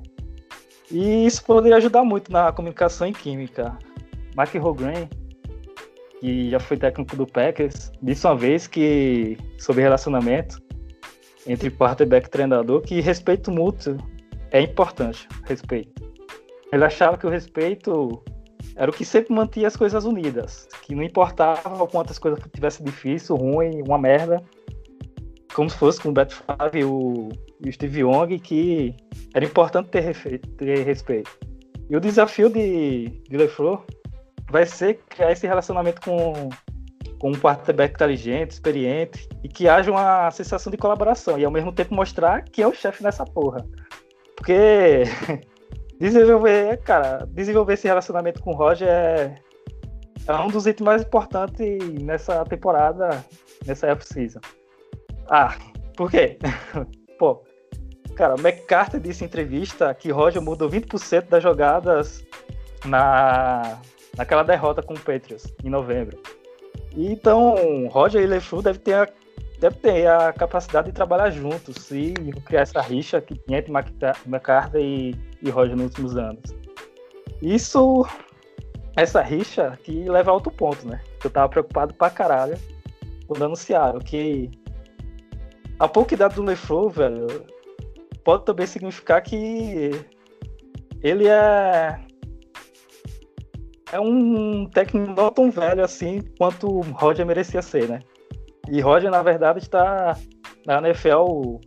E 0.89 1.25
isso 1.25 1.43
poderia 1.43 1.77
ajudar 1.77 2.03
muito 2.03 2.31
na 2.31 2.51
comunicação 2.51 3.05
em 3.05 3.13
química. 3.13 3.77
Mike 4.37 4.57
Holmgren, 4.57 5.09
que 6.19 6.49
já 6.49 6.59
foi 6.59 6.77
técnico 6.77 7.15
do 7.15 7.27
Packers, 7.27 7.91
disse 8.01 8.25
uma 8.25 8.35
vez 8.35 8.67
que, 8.67 9.37
sobre 9.57 9.81
relacionamento 9.81 10.61
entre 11.45 11.69
quarterback 11.69 12.27
e 12.27 12.29
treinador, 12.29 12.81
que 12.81 13.01
respeito 13.01 13.51
mútuo 13.51 13.97
é 14.51 14.61
importante. 14.61 15.27
Respeito. 15.45 16.09
Ele 16.71 16.83
achava 16.83 17.17
que 17.17 17.25
o 17.25 17.29
respeito 17.29 18.23
era 18.75 18.89
o 18.89 18.93
que 18.93 19.03
sempre 19.03 19.33
mantinha 19.33 19.67
as 19.67 19.75
coisas 19.75 20.05
unidas, 20.05 20.67
que 20.83 20.95
não 20.95 21.03
importava 21.03 21.83
o 21.83 21.87
quanto 21.87 22.11
as 22.11 22.19
coisas 22.19 22.39
tivessem 22.53 22.85
difícil, 22.85 23.35
ruim, 23.35 23.81
uma 23.85 23.97
merda, 23.97 24.41
como 25.53 25.69
se 25.69 25.77
fosse 25.77 26.01
com 26.01 26.09
o 26.09 26.11
Brett 26.11 26.33
Favre 26.33 26.79
e 26.79 26.85
o, 26.85 27.29
e 27.59 27.69
o 27.69 27.73
Steve 27.73 28.01
Young, 28.01 28.39
que 28.39 28.95
era 29.33 29.43
importante 29.43 29.89
ter, 29.89 30.15
ter 30.39 30.83
respeito. 30.83 31.29
E 31.89 31.97
o 31.97 31.99
desafio 31.99 32.49
de, 32.49 33.09
de 33.27 33.37
LeFleur 33.37 33.83
vai 34.49 34.65
ser 34.65 34.99
criar 35.09 35.31
esse 35.31 35.47
relacionamento 35.47 36.01
com, 36.01 36.49
com 37.19 37.31
um 37.31 37.35
quarterback 37.35 37.95
inteligente, 37.95 38.51
experiente, 38.51 39.27
e 39.43 39.49
que 39.49 39.67
haja 39.67 39.91
uma 39.91 40.29
sensação 40.31 40.71
de 40.71 40.77
colaboração, 40.77 41.37
e 41.37 41.43
ao 41.43 41.51
mesmo 41.51 41.71
tempo 41.71 41.93
mostrar 41.93 42.43
que 42.43 42.61
é 42.61 42.67
o 42.67 42.73
chefe 42.73 43.03
nessa 43.03 43.25
porra. 43.25 43.65
Porque 44.39 45.03
desenvolver, 45.99 46.77
cara, 46.77 47.27
desenvolver 47.27 47.73
esse 47.73 47.87
relacionamento 47.87 48.41
com 48.41 48.51
o 48.51 48.55
Roger 48.55 48.87
é, 48.87 49.35
é 50.25 50.33
um 50.35 50.47
dos 50.47 50.65
itens 50.65 50.85
mais 50.85 51.01
importantes 51.01 51.77
nessa 52.01 52.43
temporada, 52.45 53.23
nessa 53.65 53.91
off-season. 53.91 54.39
Ah, 55.29 55.55
por 55.95 56.09
quê? 56.09 56.39
Pô, 57.19 57.43
cara, 58.15 58.35
McCarthy 58.35 58.99
disse 58.99 59.25
em 59.25 59.27
entrevista 59.27 59.93
que 59.93 60.09
Roger 60.09 60.41
mudou 60.41 60.69
20% 60.69 61.27
das 61.27 61.43
jogadas 61.43 62.25
na, 62.85 63.77
naquela 64.17 64.43
derrota 64.43 64.81
com 64.81 64.93
o 64.93 64.99
Patriots 64.99 65.53
em 65.63 65.69
novembro. 65.69 66.17
Então, 66.95 67.87
Roger 67.89 68.23
e 68.23 68.25
LeFleur 68.25 68.63
devem 68.63 68.81
ter 68.81 69.13
deve 69.59 69.75
ter 69.77 70.07
a 70.07 70.31
capacidade 70.31 70.87
de 70.87 70.93
trabalhar 70.93 71.29
juntos 71.29 71.91
e 71.91 72.13
criar 72.45 72.61
essa 72.61 72.81
rixa 72.81 73.19
que 73.19 73.35
tinha 73.35 73.59
entre 73.59 73.71
McCarthy 73.71 74.79
e, 74.79 75.15
e 75.41 75.49
Roger 75.49 75.75
nos 75.75 75.87
últimos 75.87 76.17
anos. 76.17 76.55
Isso, 77.41 78.05
essa 78.95 79.21
rixa 79.21 79.77
que 79.83 80.09
leva 80.09 80.31
a 80.31 80.33
outro 80.33 80.51
ponto, 80.51 80.87
né? 80.87 81.01
Eu 81.23 81.29
tava 81.29 81.49
preocupado 81.49 81.93
pra 81.93 82.09
caralho 82.09 82.57
quando 83.27 83.45
anunciaram 83.45 83.99
que 83.99 84.49
a 85.77 85.87
pouca 85.87 86.13
idade 86.13 86.35
do 86.35 86.43
LeFleur, 86.43 86.89
velho, 86.89 87.27
pode 88.23 88.45
também 88.45 88.65
significar 88.65 89.21
que 89.21 89.91
ele 91.01 91.27
é 91.27 91.99
é 93.91 93.99
um 93.99 94.65
técnico 94.65 95.13
não 95.13 95.31
tão 95.31 95.49
velho 95.49 95.83
assim 95.83 96.21
quanto 96.37 96.67
o 96.67 96.81
Roger 96.81 97.25
merecia 97.25 97.61
ser, 97.61 97.87
né? 97.89 97.99
E 98.71 98.81
Roger, 98.81 99.09
na 99.09 99.21
verdade, 99.21 99.59
está 99.59 100.15
na 100.65 100.79
NFL 100.79 101.59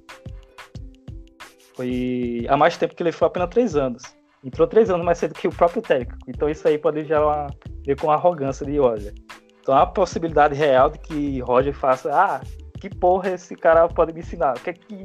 foi 1.74 2.46
há 2.48 2.56
mais 2.56 2.76
tempo 2.76 2.94
que 2.94 3.02
ele 3.02 3.12
foi 3.12 3.26
apenas 3.26 3.48
três 3.48 3.76
anos. 3.76 4.02
Entrou 4.44 4.66
três 4.66 4.90
anos 4.90 5.04
mais 5.04 5.18
cedo 5.18 5.34
que 5.34 5.48
o 5.48 5.52
próprio 5.52 5.82
técnico. 5.82 6.18
Então 6.28 6.48
isso 6.48 6.66
aí 6.66 6.78
pode 6.78 7.04
já 7.04 7.46
ver 7.84 7.98
com 7.98 8.10
arrogância 8.10 8.66
de 8.66 8.78
Roger. 8.78 9.14
Então 9.60 9.74
há 9.74 9.82
a 9.82 9.86
possibilidade 9.86 10.54
real 10.54 10.90
de 10.90 10.98
que 10.98 11.40
Roger 11.40 11.72
faça, 11.72 12.10
ah, 12.12 12.40
que 12.80 12.90
porra 12.90 13.30
esse 13.30 13.54
cara 13.54 13.88
pode 13.88 14.12
me 14.12 14.20
ensinar? 14.20 14.56
O 14.56 14.60
que 14.60 14.70
é 14.70 14.72
que 14.72 15.04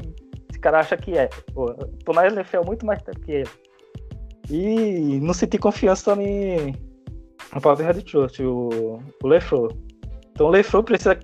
esse 0.49 0.59
cara 0.59 0.79
acha 0.79 0.97
que 0.97 1.17
é? 1.17 1.29
Pô, 1.53 1.73
tô 2.03 2.13
na 2.13 2.27
NFL 2.27 2.63
muito 2.65 2.85
mais 2.85 3.01
tempo 3.01 3.19
que 3.21 3.31
ele. 3.31 3.49
E 4.49 5.19
não 5.19 5.33
senti 5.33 5.57
confiança 5.57 6.15
no 6.15 7.61
Paulo 7.61 7.81
Head 7.81 8.09
Church, 8.09 8.43
o, 8.43 8.99
o 9.23 9.27
LeFleur. 9.27 9.71
Então 10.31 10.47
o 10.47 10.49
LeFleur 10.49 10.83
precisa 10.83 11.19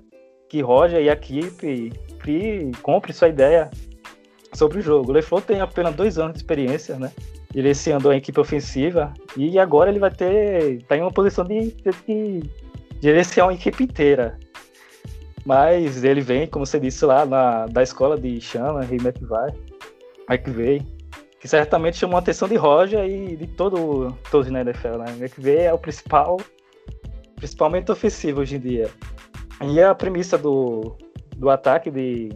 que 0.54 0.62
Roger 0.62 1.02
e 1.02 1.10
a 1.10 1.14
equipe 1.14 1.92
compre 2.84 3.12
sua 3.12 3.28
ideia 3.28 3.72
sobre 4.54 4.78
o 4.78 4.82
jogo. 4.84 5.10
O 5.10 5.14
LeFleur 5.14 5.42
tem 5.42 5.60
apenas 5.60 5.96
dois 5.96 6.20
anos 6.20 6.34
de 6.34 6.38
experiência, 6.38 6.96
né? 6.96 7.12
Gerenciando 7.52 8.08
a 8.12 8.16
equipe 8.16 8.40
ofensiva 8.40 9.12
e 9.36 9.58
agora 9.58 9.90
ele 9.90 9.98
vai 9.98 10.12
ter 10.12 10.84
tá 10.84 10.96
em 10.96 11.02
uma 11.02 11.12
posição 11.12 11.44
de 11.44 11.72
ter 11.72 11.96
que 11.96 12.44
gerenciar 13.02 13.48
uma 13.48 13.56
equipe 13.56 13.84
inteira. 13.84 14.38
Mas 15.44 16.04
ele 16.04 16.22
vem, 16.22 16.46
como 16.46 16.68
você 16.68 16.80
disse 16.80 17.04
lá, 17.04 17.26
na, 17.26 17.66
da 17.66 17.82
escola 17.82 18.16
de 18.16 18.40
Chama 18.40 18.86
e 18.86 18.96
McVay, 18.98 19.56
McVay, 20.30 20.86
que 21.40 21.48
certamente 21.48 21.98
chamou 21.98 22.18
a 22.18 22.20
atenção 22.20 22.48
de 22.48 22.56
Roger 22.58 23.04
e 23.10 23.36
de 23.36 23.48
todo, 23.48 24.16
todos 24.30 24.52
na 24.52 24.62
NFL, 24.62 25.00
né? 25.00 25.16
McVay 25.20 25.66
é 25.66 25.74
o 25.74 25.80
principal, 25.80 26.38
principalmente 27.38 27.92
ofensivo 27.92 28.42
hoje 28.42 28.58
em 28.58 28.60
dia. 28.60 28.92
E 29.62 29.82
a 29.82 29.94
premissa 29.94 30.38
do, 30.38 30.98
do 31.38 31.50
ataque 31.50 31.90
de, 31.90 32.30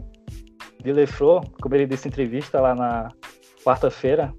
de 0.84 0.94
Lefleur, 0.94 1.44
como 1.62 1.76
ele 1.76 1.86
disse 1.86 2.08
em 2.08 2.12
entrevista 2.12 2.60
lá 2.60 2.76
na 2.76 3.10
quarta-feira, 3.64 4.34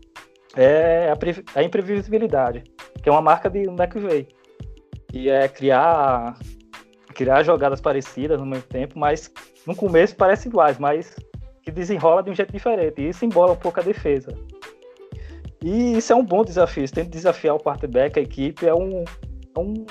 é 0.57 1.13
a, 1.13 1.59
a, 1.59 1.63
imprevisibilidade, 1.63 2.65
que 3.03 3.09
é 3.09 3.13
uma 3.13 3.21
marca 3.21 3.51
de 3.51 3.65
McVeigh. 3.65 4.29
E 5.13 5.31
é 5.31 5.49
criar, 5.49 6.39
criar 7.15 7.43
jogadas 7.43 7.81
parecidas 7.81 8.39
no 8.41 8.47
mesmo 8.47 8.67
tempo, 8.67 8.99
mas 8.99 9.31
no 9.67 9.75
começo 9.75 10.17
parecem 10.17 10.51
iguais, 10.51 10.79
mas 10.79 11.17
que 11.63 11.71
desenrola 11.71 12.23
de 12.23 12.31
um 12.31 12.35
jeito 12.35 12.53
diferente. 12.53 13.01
E 13.01 13.09
isso 13.11 13.25
embola 13.25 13.53
um 13.53 13.57
pouco 13.57 13.81
a 13.81 13.83
defesa. 13.83 14.31
E 15.63 15.99
isso 15.99 16.13
é 16.13 16.17
um 16.17 16.25
bom 16.25 16.45
desafio. 16.45 16.87
Você 16.87 16.95
tem 16.95 17.05
que 17.05 17.11
desafiar 17.11 17.55
o 17.55 17.61
quarterback, 17.61 18.19
a 18.19 18.23
equipe. 18.23 18.67
É 18.67 18.75
um. 18.75 19.05
É 19.55 19.59
um... 19.59 19.87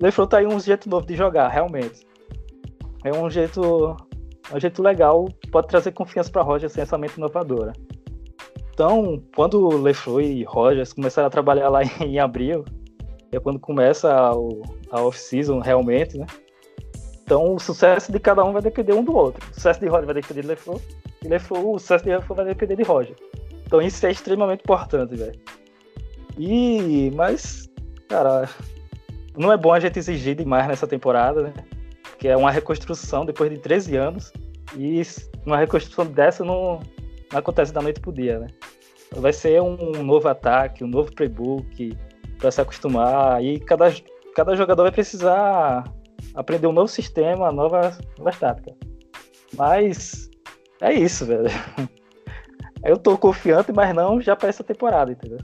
LeFleur 0.00 0.28
tá 0.28 0.38
aí 0.38 0.46
um 0.46 0.60
jeito 0.60 0.88
novo 0.88 1.06
de 1.06 1.16
jogar, 1.16 1.48
realmente. 1.48 2.06
É 3.04 3.12
um 3.12 3.28
jeito, 3.28 3.96
um 4.54 4.60
jeito 4.60 4.82
legal, 4.82 5.28
pode 5.50 5.68
trazer 5.68 5.92
confiança 5.92 6.30
para 6.30 6.42
Rogers, 6.42 6.72
assim, 6.72 6.80
essa 6.80 6.98
mente 6.98 7.16
inovadora. 7.16 7.72
Então, 8.72 9.20
quando 9.34 9.68
LeFleur 9.68 10.20
e 10.20 10.44
Rogers 10.44 10.92
começaram 10.92 11.26
a 11.26 11.30
trabalhar 11.30 11.68
lá 11.68 11.80
em 12.00 12.18
abril, 12.18 12.64
é 13.32 13.40
quando 13.40 13.58
começa 13.58 14.14
a 14.90 15.00
off-season 15.00 15.58
realmente, 15.58 16.16
né? 16.16 16.26
Então, 17.24 17.54
o 17.54 17.58
sucesso 17.58 18.10
de 18.10 18.18
cada 18.18 18.42
um 18.44 18.52
vai 18.52 18.62
depender 18.62 18.94
um 18.94 19.04
do 19.04 19.14
outro. 19.14 19.44
O 19.50 19.54
sucesso 19.54 19.80
de 19.80 19.86
Roger 19.86 20.06
vai 20.06 20.14
depender 20.14 20.42
de 20.42 20.48
LeFleur, 20.48 20.80
e 21.22 21.28
LeFleur, 21.28 21.66
o 21.66 21.78
sucesso 21.78 22.04
de 22.04 22.10
LeFleur 22.10 22.36
vai 22.36 22.46
depender 22.46 22.76
de 22.76 22.82
Roger. 22.84 23.16
Então, 23.66 23.82
isso 23.82 24.06
é 24.06 24.10
extremamente 24.10 24.60
importante, 24.60 25.14
velho. 25.14 25.38
E, 26.38 27.10
mas, 27.14 27.68
cara, 28.08 28.48
não 29.38 29.52
é 29.52 29.56
bom 29.56 29.72
a 29.72 29.80
gente 29.80 29.98
exigir 29.98 30.34
demais 30.34 30.66
nessa 30.66 30.86
temporada, 30.86 31.42
né? 31.42 31.52
que 32.18 32.26
é 32.26 32.36
uma 32.36 32.50
reconstrução 32.50 33.24
depois 33.24 33.50
de 33.50 33.58
13 33.58 33.96
anos. 33.96 34.32
E 34.76 35.00
uma 35.46 35.56
reconstrução 35.56 36.04
dessa 36.06 36.44
não, 36.44 36.80
não 37.32 37.38
acontece 37.38 37.72
da 37.72 37.80
noite 37.80 38.00
pro 38.00 38.12
dia, 38.12 38.38
né? 38.38 38.48
Vai 39.12 39.32
ser 39.32 39.62
um 39.62 40.02
novo 40.02 40.28
ataque, 40.28 40.84
um 40.84 40.88
novo 40.88 41.14
playbook 41.14 41.96
para 42.38 42.50
se 42.50 42.60
acostumar. 42.60 43.42
E 43.42 43.58
cada, 43.60 43.94
cada 44.34 44.54
jogador 44.54 44.82
vai 44.82 44.92
precisar 44.92 45.84
aprender 46.34 46.66
um 46.66 46.72
novo 46.72 46.88
sistema, 46.88 47.50
novas, 47.50 47.98
novas 48.18 48.38
táticas. 48.38 48.74
Mas 49.56 50.28
é 50.82 50.92
isso, 50.92 51.24
velho. 51.24 51.48
Eu 52.84 52.96
tô 52.96 53.16
confiante, 53.16 53.72
mas 53.72 53.94
não 53.94 54.20
já 54.20 54.36
para 54.36 54.48
essa 54.48 54.62
temporada, 54.62 55.10
entendeu? 55.10 55.38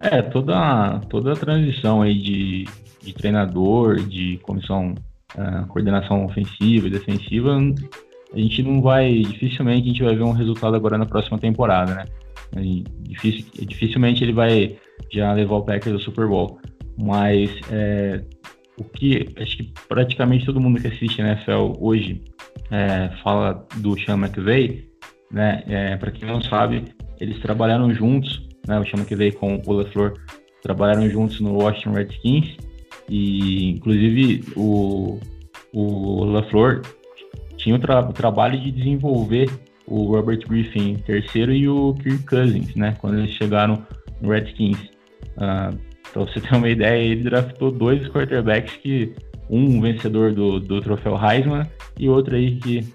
É, 0.00 0.22
toda, 0.22 1.00
toda 1.08 1.32
a 1.32 1.36
transição 1.36 2.02
aí 2.02 2.16
de, 2.16 2.64
de 3.02 3.12
treinador, 3.12 3.96
de 3.96 4.38
comissão 4.38 4.94
uh, 5.34 5.66
coordenação 5.68 6.24
ofensiva 6.24 6.86
e 6.86 6.90
defensiva, 6.90 7.58
a 8.32 8.38
gente 8.38 8.62
não 8.62 8.80
vai, 8.80 9.22
dificilmente 9.22 9.82
a 9.82 9.92
gente 9.92 10.02
vai 10.02 10.14
ver 10.14 10.22
um 10.22 10.32
resultado 10.32 10.76
agora 10.76 10.98
na 10.98 11.06
próxima 11.06 11.38
temporada, 11.38 11.94
né? 11.94 12.04
Difícil, 13.00 13.44
dificilmente 13.66 14.24
ele 14.24 14.32
vai 14.32 14.76
já 15.12 15.32
levou 15.32 15.58
o 15.58 15.64
Packers 15.64 15.94
ao 15.94 16.00
Super 16.00 16.26
Bowl. 16.26 16.58
Mas 16.96 17.50
é, 17.70 18.22
o 18.78 18.84
que 18.84 19.28
acho 19.40 19.56
que 19.56 19.72
praticamente 19.88 20.46
todo 20.46 20.60
mundo 20.60 20.80
que 20.80 20.88
assiste 20.88 21.22
na 21.22 21.32
NFL 21.32 21.72
hoje 21.78 22.22
é, 22.70 23.10
fala 23.22 23.66
do 23.76 23.98
Sean 24.00 24.16
McVay, 24.16 24.88
né? 25.30 25.62
É, 25.66 25.96
Para 25.96 26.10
quem 26.10 26.26
não 26.26 26.40
sabe, 26.42 26.84
eles 27.20 27.38
trabalharam 27.40 27.92
juntos, 27.94 28.47
né? 28.68 28.78
O 28.78 28.84
Sean 28.84 29.00
McVay 29.00 29.32
com 29.32 29.60
o 29.66 29.72
LaFleur 29.72 30.14
trabalharam 30.62 31.08
juntos 31.08 31.40
no 31.40 31.54
Washington 31.54 31.92
Redskins 31.92 32.56
e 33.08 33.70
inclusive 33.70 34.44
o, 34.54 35.18
o 35.72 36.40
tinha 37.56 37.74
o, 37.74 37.78
tra 37.78 38.00
o 38.00 38.12
trabalho 38.12 38.60
de 38.60 38.70
desenvolver 38.70 39.50
o 39.86 40.04
Robert 40.14 40.46
Griffin 40.46 40.96
terceiro 41.06 41.52
e 41.52 41.68
o 41.68 41.94
Kirk 41.94 42.24
Cousins, 42.24 42.74
né? 42.74 42.94
Quando 43.00 43.18
eles 43.18 43.30
chegaram 43.30 43.84
no 44.20 44.30
Redskins. 44.30 44.78
Uh, 45.36 45.76
pra 46.12 46.22
você 46.22 46.40
ter 46.40 46.54
uma 46.54 46.68
ideia, 46.68 47.02
ele 47.02 47.22
draftou 47.22 47.70
dois 47.70 48.06
quarterbacks 48.08 48.76
que 48.76 49.14
um 49.48 49.80
vencedor 49.80 50.32
do, 50.32 50.60
do 50.60 50.80
troféu 50.80 51.16
Heisman 51.16 51.66
e 51.98 52.08
outro 52.08 52.36
aí 52.36 52.56
que 52.56 52.86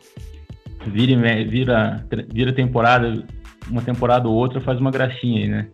vira, 0.88 1.44
vira, 1.46 2.06
vira 2.32 2.54
temporada, 2.54 3.26
uma 3.70 3.82
temporada 3.82 4.28
ou 4.28 4.36
outra 4.36 4.60
faz 4.62 4.80
uma 4.80 4.92
gracinha 4.92 5.42
aí, 5.42 5.48
né? 5.48 5.68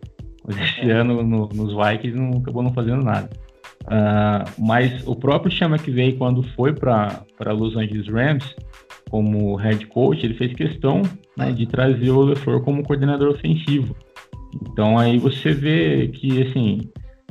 Mas 0.46 0.58
esse 0.58 0.90
é. 0.90 0.92
ano 0.92 1.22
no, 1.22 1.48
nos 1.48 1.74
Vikings 1.74 2.18
não 2.18 2.38
acabou 2.38 2.62
não 2.62 2.72
fazendo 2.72 3.02
nada. 3.02 3.28
Uh, 3.82 4.44
mas 4.58 5.06
o 5.06 5.16
próprio 5.16 5.50
Chama 5.50 5.78
que 5.78 5.90
veio 5.90 6.16
quando 6.16 6.42
foi 6.54 6.72
para 6.72 7.24
Los 7.52 7.76
Angeles 7.76 8.06
Rams 8.08 8.54
como 9.10 9.56
head 9.56 9.86
coach, 9.86 10.24
ele 10.24 10.34
fez 10.34 10.52
questão 10.54 11.02
né, 11.36 11.50
de 11.50 11.66
trazer 11.66 12.10
o 12.10 12.22
LeFleur 12.22 12.60
como 12.60 12.84
coordenador 12.84 13.30
ofensivo. 13.30 13.96
Então 14.62 14.98
aí 14.98 15.18
você 15.18 15.52
vê 15.52 16.08
que 16.08 16.42
assim, 16.42 16.80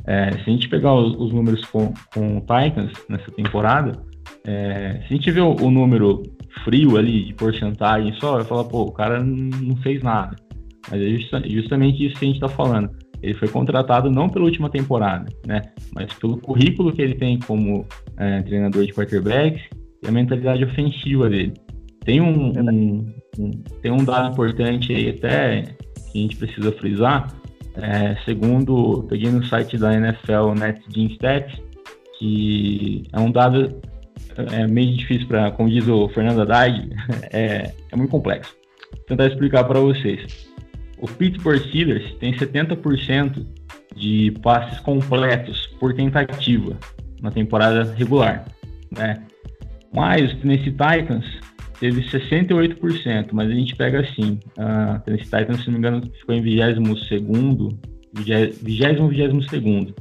é, 0.06 0.32
se 0.32 0.40
a 0.40 0.50
gente 0.50 0.68
pegar 0.68 0.94
os, 0.94 1.16
os, 1.16 1.32
números 1.32 1.64
com, 1.66 1.92
com 2.12 2.36
o 2.36 2.40
Titans 2.40 2.92
nessa 3.08 3.30
temporada, 3.30 3.92
é, 4.44 5.00
se 5.06 5.14
a 5.14 5.16
gente 5.16 5.30
vê 5.30 5.40
o, 5.40 5.54
o, 5.54 5.70
número 5.70 6.22
frio 6.64 6.96
ali 6.96 7.24
de 7.24 7.34
porcentagem 7.34 8.12
só, 8.14 8.36
vai 8.36 8.44
falar, 8.44 8.64
pô, 8.64 8.82
o 8.82 8.92
cara 8.92 9.22
não 9.22 9.76
fez 9.76 10.02
nada. 10.02 10.36
Mas 10.90 11.00
é 11.00 11.08
justa, 11.10 11.42
justamente 11.48 12.04
isso 12.04 12.16
que 12.16 12.24
a 12.24 12.28
gente 12.28 12.36
está 12.36 12.48
falando. 12.48 12.90
Ele 13.22 13.34
foi 13.34 13.48
contratado 13.48 14.10
não 14.10 14.28
pela 14.28 14.46
última 14.46 14.70
temporada, 14.70 15.26
né? 15.46 15.60
Mas 15.94 16.12
pelo 16.14 16.38
currículo 16.38 16.92
que 16.92 17.02
ele 17.02 17.14
tem 17.14 17.38
como 17.38 17.86
é, 18.16 18.42
treinador 18.42 18.84
de 18.84 18.92
quarterbacks 18.92 19.62
e 20.02 20.08
a 20.08 20.10
mentalidade 20.10 20.64
ofensiva 20.64 21.28
dele. 21.28 21.52
Tem 22.04 22.20
um, 22.20 22.52
um, 22.58 23.14
um, 23.38 23.50
tem 23.82 23.92
um 23.92 24.02
dado 24.04 24.32
importante 24.32 24.94
aí 24.94 25.10
até 25.10 25.62
que 26.10 26.18
a 26.18 26.22
gente 26.22 26.36
precisa 26.36 26.72
frisar. 26.72 27.32
É, 27.74 28.16
segundo, 28.24 29.06
peguei 29.08 29.30
no 29.30 29.44
site 29.44 29.76
da 29.76 29.94
NFL 29.94 30.54
NetGen 30.58 31.12
Stats, 31.12 31.60
que 32.18 33.02
é 33.12 33.20
um 33.20 33.30
dado 33.30 33.80
é 34.52 34.66
meio 34.66 34.96
difícil 34.96 35.26
para, 35.26 35.50
como 35.52 35.68
diz 35.68 35.86
o 35.86 36.08
Fernando 36.08 36.42
Haddad, 36.42 36.88
é, 37.32 37.72
é 37.90 37.96
muito 37.96 38.10
complexo. 38.10 38.54
Vou 38.92 39.04
tentar 39.06 39.26
explicar 39.26 39.64
para 39.64 39.80
vocês. 39.80 40.49
O 41.00 41.08
Pittsburgh 41.08 41.58
Steelers 41.68 42.14
tem 42.14 42.32
70% 42.32 43.46
de 43.96 44.32
passes 44.42 44.78
completos 44.80 45.66
por 45.78 45.94
tentativa 45.94 46.76
na 47.22 47.30
temporada 47.30 47.84
regular, 47.94 48.44
né? 48.96 49.22
Mas 49.92 50.32
o 50.32 50.36
Tennessee 50.36 50.70
Titans 50.70 51.26
teve 51.80 52.02
68%, 52.02 53.28
mas 53.32 53.50
a 53.50 53.54
gente 53.54 53.74
pega 53.74 54.00
assim, 54.00 54.38
a 54.58 54.98
Tennessee 55.00 55.24
Titans, 55.24 55.60
se 55.60 55.66
não 55.66 55.72
me 55.72 55.78
engano, 55.78 56.12
ficou 56.20 56.34
em 56.34 56.42
22º, 56.42 57.78
20 58.14 58.30
22º. 58.62 59.94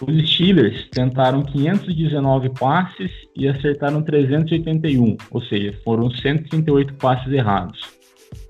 Os 0.00 0.30
Steelers 0.30 0.88
tentaram 0.90 1.42
519 1.42 2.50
passes 2.50 3.10
e 3.36 3.46
acertaram 3.48 4.02
381, 4.02 5.16
ou 5.30 5.42
seja, 5.42 5.72
foram 5.84 6.10
138 6.10 6.94
passes 6.94 7.32
errados. 7.32 7.80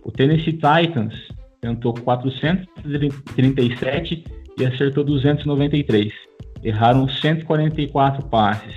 O 0.04 0.10
Tennessee 0.10 0.52
Titans 0.52 1.14
tentou 1.64 1.94
437 1.94 4.24
e 4.58 4.66
acertou 4.66 5.02
293. 5.02 6.12
Erraram 6.62 7.08
144 7.08 8.26
passes. 8.26 8.74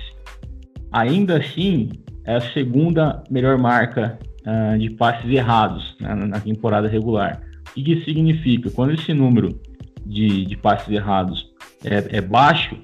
Ainda 0.90 1.36
assim, 1.36 1.90
é 2.24 2.36
a 2.36 2.40
segunda 2.40 3.22
melhor 3.30 3.58
marca 3.58 4.18
uh, 4.46 4.78
de 4.78 4.88
passes 4.90 5.30
errados 5.30 5.94
né, 6.00 6.14
na 6.14 6.40
temporada 6.40 6.88
regular. 6.88 7.42
O 7.76 7.82
que 7.82 8.02
significa? 8.04 8.70
Quando 8.70 8.94
esse 8.94 9.12
número 9.12 9.60
de, 10.06 10.46
de 10.46 10.56
passes 10.56 10.88
errados 10.88 11.52
é, 11.84 12.16
é 12.16 12.22
baixo, 12.22 12.74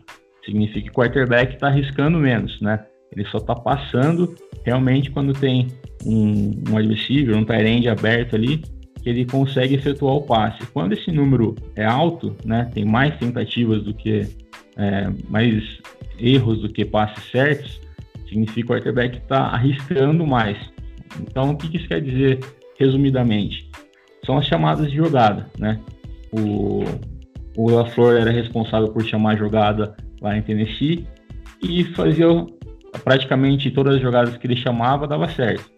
significa 0.45 0.83
que 0.83 0.91
o 0.91 0.93
quarterback 0.93 1.55
está 1.55 1.69
arriscando 1.69 2.19
menos, 2.19 2.61
né? 2.61 2.85
Ele 3.11 3.25
só 3.27 3.39
está 3.39 3.55
passando 3.55 4.35
realmente 4.65 5.11
quando 5.11 5.33
tem 5.33 5.69
um, 6.05 6.63
um 6.69 6.77
adversário, 6.77 7.35
um 7.37 7.45
tight 7.45 7.89
aberto 7.89 8.37
ali, 8.37 8.63
que 9.05 9.11
ele 9.11 9.27
consegue 9.27 9.75
efetuar 9.75 10.15
o 10.15 10.23
passe. 10.23 10.67
Quando 10.69 10.95
esse 10.95 11.13
número 11.13 11.55
é 11.77 11.85
alto, 11.85 12.35
né, 12.43 12.71
tem 12.73 12.87
mais 12.87 13.15
tentativas 13.19 13.83
do 13.83 13.93
que 13.93 14.27
é, 14.79 15.09
mais 15.29 15.63
erros 16.19 16.63
do 16.63 16.71
que 16.71 16.87
passes 16.87 17.23
certos, 17.31 17.81
significa 18.27 18.55
que 18.55 18.63
o 18.63 18.67
quarterback 18.67 19.19
está 19.19 19.43
arriscando 19.49 20.27
mais. 20.27 20.57
Então, 21.21 21.51
o 21.51 21.57
que, 21.57 21.77
isso 21.77 21.87
quer 21.87 22.01
dizer 22.01 22.41
resumidamente? 22.79 23.71
São 24.25 24.39
as 24.39 24.47
chamadas 24.47 24.91
de 24.91 24.97
jogada, 24.97 25.51
né? 25.59 25.79
O, 26.33 26.83
o 27.57 27.71
LaFleur 27.71 28.19
era 28.23 28.31
responsável 28.31 28.89
por 28.89 29.05
chamar 29.05 29.35
a 29.35 29.37
jogada 29.37 29.95
lá 30.23 30.37
em 30.37 30.43
Tennessee 30.43 31.07
e 31.63 31.85
fazia 31.85 32.27
praticamente 33.05 33.71
todas 33.71 33.97
as 33.97 34.01
jogadas 34.01 34.37
que 34.39 34.47
ele 34.47 34.57
chamava 34.57 35.07
dava 35.07 35.29
certo. 35.29 35.71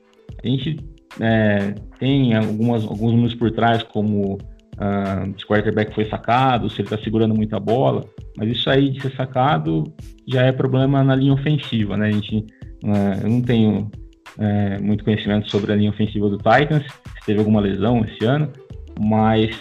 A 0.42 0.46
gente 0.46 0.76
é, 1.20 1.74
tem 1.98 2.34
algumas, 2.34 2.84
alguns 2.84 3.12
números 3.12 3.34
por 3.34 3.50
trás, 3.50 3.82
como 3.82 4.34
uh, 4.34 5.38
se 5.38 5.44
o 5.44 5.48
quarterback 5.48 5.94
foi 5.94 6.04
sacado, 6.06 6.68
se 6.68 6.80
ele 6.80 6.88
está 6.88 6.98
segurando 6.98 7.34
muita 7.34 7.58
bola, 7.58 8.04
mas 8.36 8.50
isso 8.50 8.68
aí 8.68 8.90
de 8.90 9.00
ser 9.00 9.14
sacado 9.16 9.84
já 10.28 10.42
é 10.42 10.52
problema 10.52 11.02
na 11.02 11.14
linha 11.14 11.32
ofensiva, 11.32 11.96
né? 11.96 12.08
A 12.08 12.12
gente, 12.12 12.36
uh, 12.84 13.22
eu 13.22 13.30
não 13.30 13.42
tenho 13.42 13.90
uh, 14.38 14.82
muito 14.82 15.04
conhecimento 15.04 15.50
sobre 15.50 15.72
a 15.72 15.76
linha 15.76 15.90
ofensiva 15.90 16.28
do 16.28 16.36
Titans, 16.36 16.84
se 16.84 17.26
teve 17.26 17.38
alguma 17.38 17.60
lesão 17.60 18.04
esse 18.04 18.24
ano, 18.24 18.52
mas 19.00 19.58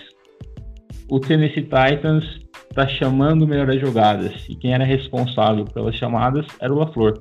o 1.10 1.20
Tennessee 1.20 1.64
Titans 1.64 2.42
está 2.70 2.88
chamando 2.88 3.48
melhor 3.48 3.70
as 3.70 3.80
jogadas, 3.80 4.46
e 4.50 4.56
quem 4.56 4.74
era 4.74 4.84
responsável 4.84 5.64
pelas 5.66 5.96
chamadas 5.96 6.46
era 6.60 6.74
o 6.74 6.78
LaFleur. 6.78 7.14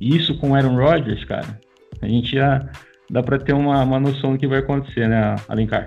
E 0.00 0.16
isso 0.16 0.36
com 0.38 0.50
o 0.50 0.54
Aaron 0.54 0.76
Rodgers, 0.76 1.24
cara, 1.24 1.58
a 2.02 2.08
gente 2.08 2.34
já 2.34 2.68
dá 3.10 3.22
para 3.22 3.38
ter 3.38 3.52
uma, 3.52 3.82
uma 3.82 4.00
noção 4.00 4.32
do 4.32 4.38
que 4.38 4.46
vai 4.46 4.58
acontecer, 4.58 5.08
né, 5.08 5.34
Alencar? 5.48 5.84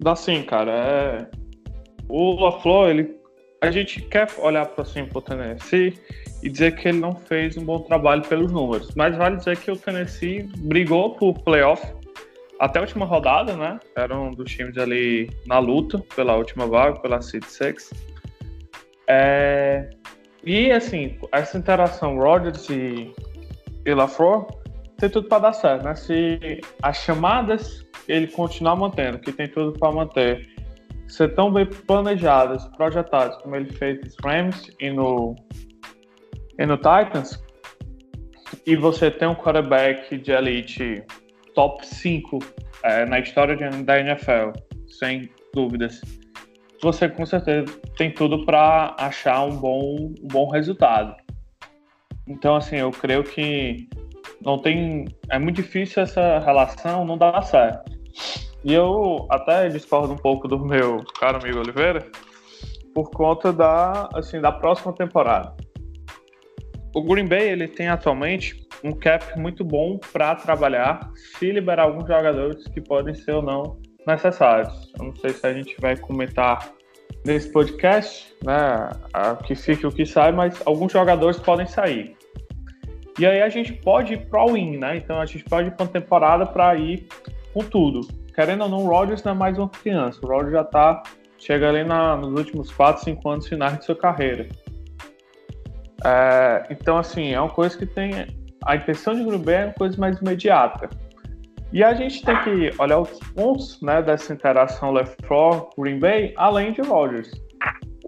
Dá 0.00 0.16
sim, 0.16 0.42
cara. 0.42 0.72
É... 0.72 1.26
O 2.08 2.34
LaFleur, 2.42 2.90
ele... 2.90 3.16
a 3.60 3.70
gente 3.70 4.00
quer 4.02 4.28
olhar 4.38 4.66
para 4.66 4.82
assim, 4.82 5.06
o 5.12 5.20
Tennessee 5.20 5.94
e 6.42 6.48
dizer 6.48 6.74
que 6.74 6.88
ele 6.88 6.98
não 6.98 7.14
fez 7.14 7.56
um 7.56 7.64
bom 7.64 7.80
trabalho 7.80 8.22
pelos 8.22 8.50
números, 8.50 8.92
mas 8.94 9.16
vale 9.16 9.36
dizer 9.36 9.58
que 9.58 9.70
o 9.70 9.76
Tennessee 9.76 10.48
brigou 10.58 11.14
por 11.14 11.34
playoff 11.42 11.86
até 12.58 12.78
a 12.78 12.82
última 12.82 13.06
rodada, 13.06 13.56
né? 13.56 13.78
Era 13.96 14.18
um 14.18 14.32
dos 14.32 14.50
times 14.50 14.76
ali 14.76 15.30
na 15.46 15.58
luta 15.58 15.98
pela 16.14 16.36
última 16.36 16.66
vaga, 16.66 16.98
pela 17.00 17.20
Seed 17.20 17.44
6. 17.44 17.90
É... 19.06 19.90
E, 20.44 20.70
assim, 20.72 21.18
essa 21.32 21.58
interação 21.58 22.16
Rodgers 22.16 22.68
e, 22.70 23.12
e 23.84 23.94
LaFleur 23.94 24.46
tem 25.00 25.08
tudo 25.08 25.28
para 25.28 25.38
dar 25.38 25.52
certo, 25.54 25.84
né? 25.84 25.94
Se 25.94 26.60
as 26.82 26.98
chamadas 26.98 27.84
ele 28.06 28.26
continuar 28.28 28.76
mantendo, 28.76 29.18
que 29.18 29.32
tem 29.32 29.48
tudo 29.48 29.78
para 29.78 29.90
manter, 29.90 30.46
ser 31.08 31.34
tão 31.34 31.50
bem 31.50 31.66
planejadas, 31.66 32.66
projetadas, 32.76 33.36
como 33.38 33.56
ele 33.56 33.72
fez 33.72 34.00
nos 34.00 34.16
Rams 34.22 34.70
e 34.78 34.90
no, 34.90 35.34
e 36.58 36.66
no 36.66 36.76
Titans, 36.76 37.42
e 38.66 38.76
você 38.76 39.10
tem 39.10 39.28
um 39.28 39.34
quarterback 39.34 40.18
de 40.18 40.32
elite 40.32 41.02
top 41.54 41.86
5 41.86 42.38
é, 42.84 43.06
na 43.06 43.18
história 43.20 43.56
da 43.82 43.98
NFL, 43.98 44.52
sem 44.86 45.30
dúvidas, 45.54 46.00
você 46.82 47.08
com 47.08 47.24
certeza 47.26 47.66
tem 47.96 48.10
tudo 48.10 48.44
para 48.44 48.94
achar 48.98 49.44
um 49.44 49.56
bom, 49.56 50.12
um 50.22 50.28
bom 50.28 50.48
resultado. 50.50 51.14
Então, 52.26 52.56
assim, 52.56 52.76
eu 52.76 52.90
creio 52.90 53.24
que 53.24 53.88
não 54.44 54.58
tem. 54.58 55.06
É 55.30 55.38
muito 55.38 55.56
difícil 55.56 56.02
essa 56.02 56.38
relação 56.38 57.04
não 57.04 57.16
dar 57.16 57.40
certo. 57.42 57.90
E 58.64 58.74
eu 58.74 59.26
até 59.30 59.68
discordo 59.68 60.12
um 60.12 60.16
pouco 60.16 60.46
do 60.46 60.58
meu 60.58 61.02
caro 61.18 61.38
amigo 61.38 61.58
Oliveira 61.58 62.06
por 62.94 63.10
conta 63.10 63.52
da, 63.52 64.08
assim, 64.14 64.40
da 64.40 64.52
próxima 64.52 64.92
temporada. 64.92 65.54
O 66.94 67.02
Green 67.02 67.26
Bay 67.26 67.48
ele 67.48 67.68
tem 67.68 67.88
atualmente 67.88 68.66
um 68.82 68.92
cap 68.92 69.38
muito 69.38 69.64
bom 69.64 69.98
para 70.12 70.34
trabalhar 70.34 71.10
se 71.14 71.52
liberar 71.52 71.84
alguns 71.84 72.08
jogadores 72.08 72.66
que 72.68 72.80
podem 72.80 73.14
ser 73.14 73.32
ou 73.32 73.42
não 73.42 73.78
necessários. 74.06 74.92
Eu 74.98 75.06
não 75.06 75.16
sei 75.16 75.30
se 75.30 75.46
a 75.46 75.52
gente 75.52 75.76
vai 75.80 75.96
comentar 75.96 76.72
nesse 77.24 77.52
podcast, 77.52 78.34
né? 78.44 78.90
O 79.32 79.42
que 79.44 79.54
fica 79.54 79.86
o 79.86 79.92
que 79.92 80.04
sai, 80.04 80.32
mas 80.32 80.60
alguns 80.66 80.92
jogadores 80.92 81.38
podem 81.38 81.66
sair. 81.66 82.16
E 83.18 83.26
aí 83.26 83.42
a 83.42 83.48
gente 83.48 83.72
pode 83.72 84.14
ir 84.14 84.26
pro 84.28 84.52
win, 84.52 84.78
né? 84.78 84.96
Então 84.96 85.20
a 85.20 85.26
gente 85.26 85.44
pode 85.44 85.68
ir 85.68 85.74
uma 85.78 85.88
temporada 85.88 86.46
para 86.46 86.74
ir 86.76 87.06
com 87.52 87.60
tudo. 87.60 88.00
Querendo 88.34 88.62
ou 88.62 88.68
não, 88.68 88.78
o 88.84 88.88
Rodgers 88.88 89.22
não 89.24 89.32
é 89.32 89.34
mais 89.34 89.58
uma 89.58 89.68
criança. 89.68 90.18
O 90.22 90.28
Rodgers 90.28 90.52
já 90.52 90.64
tá 90.64 91.02
chega 91.40 91.68
ali 91.68 91.84
na, 91.84 92.16
nos 92.16 92.38
últimos 92.38 92.70
4, 92.70 93.02
5 93.04 93.28
anos 93.28 93.48
finais 93.48 93.78
de 93.78 93.84
sua 93.84 93.96
carreira. 93.96 94.46
É, 96.04 96.66
então, 96.70 96.96
assim, 96.98 97.32
é 97.32 97.40
uma 97.40 97.50
coisa 97.50 97.76
que 97.76 97.86
tem. 97.86 98.10
A 98.64 98.76
intenção 98.76 99.14
de 99.14 99.24
Green 99.24 99.38
Bay 99.38 99.54
é 99.54 99.64
uma 99.64 99.74
coisa 99.74 99.96
mais 99.98 100.18
imediata. 100.18 100.88
E 101.72 101.82
a 101.82 101.94
gente 101.94 102.22
tem 102.22 102.36
que 102.42 102.82
olhar 102.82 102.98
os 102.98 103.18
pontos 103.34 103.80
né, 103.80 104.02
dessa 104.02 104.32
interação 104.32 104.92
LeFleur-Green 104.92 105.98
Bay, 105.98 106.34
além 106.36 106.72
de 106.72 106.82
Rodgers. 106.82 107.30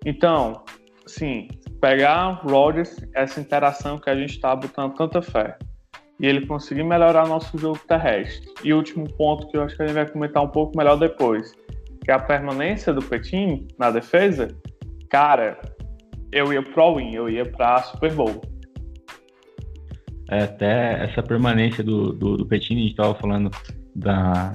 Então, 0.06 0.64
sim, 1.06 1.48
pegar 1.80 2.40
Rodgers, 2.44 2.96
essa 3.14 3.40
interação 3.40 3.98
que 3.98 4.08
a 4.08 4.16
gente 4.16 4.30
está 4.30 4.56
botando 4.56 4.94
tanta 4.94 5.20
fé, 5.20 5.58
e 6.22 6.26
ele 6.26 6.46
conseguir 6.46 6.84
melhorar 6.84 7.26
nosso 7.26 7.58
jogo 7.58 7.78
terrestre. 7.88 8.48
E 8.62 8.72
último 8.72 9.12
ponto 9.16 9.48
que 9.48 9.56
eu 9.56 9.64
acho 9.64 9.76
que 9.76 9.82
a 9.82 9.86
gente 9.86 9.96
vai 9.96 10.08
comentar 10.08 10.42
um 10.42 10.48
pouco 10.48 10.78
melhor 10.78 10.96
depois, 10.96 11.52
que 12.04 12.10
é 12.12 12.14
a 12.14 12.18
permanência 12.20 12.94
do 12.94 13.02
Petin 13.02 13.66
na 13.76 13.90
defesa, 13.90 14.48
cara, 15.10 15.60
eu 16.30 16.52
ia 16.52 16.62
pro 16.62 16.94
win, 16.94 17.12
eu 17.14 17.28
ia 17.28 17.44
para 17.44 17.82
Super 17.82 18.14
Bowl. 18.14 18.40
É, 20.30 20.44
até 20.44 21.04
essa 21.04 21.22
permanência 21.22 21.82
do, 21.82 22.12
do, 22.12 22.36
do 22.36 22.46
Petin, 22.46 22.74
a 22.74 22.78
gente 22.78 22.90
estava 22.92 23.14
falando 23.16 23.50
da 23.94 24.52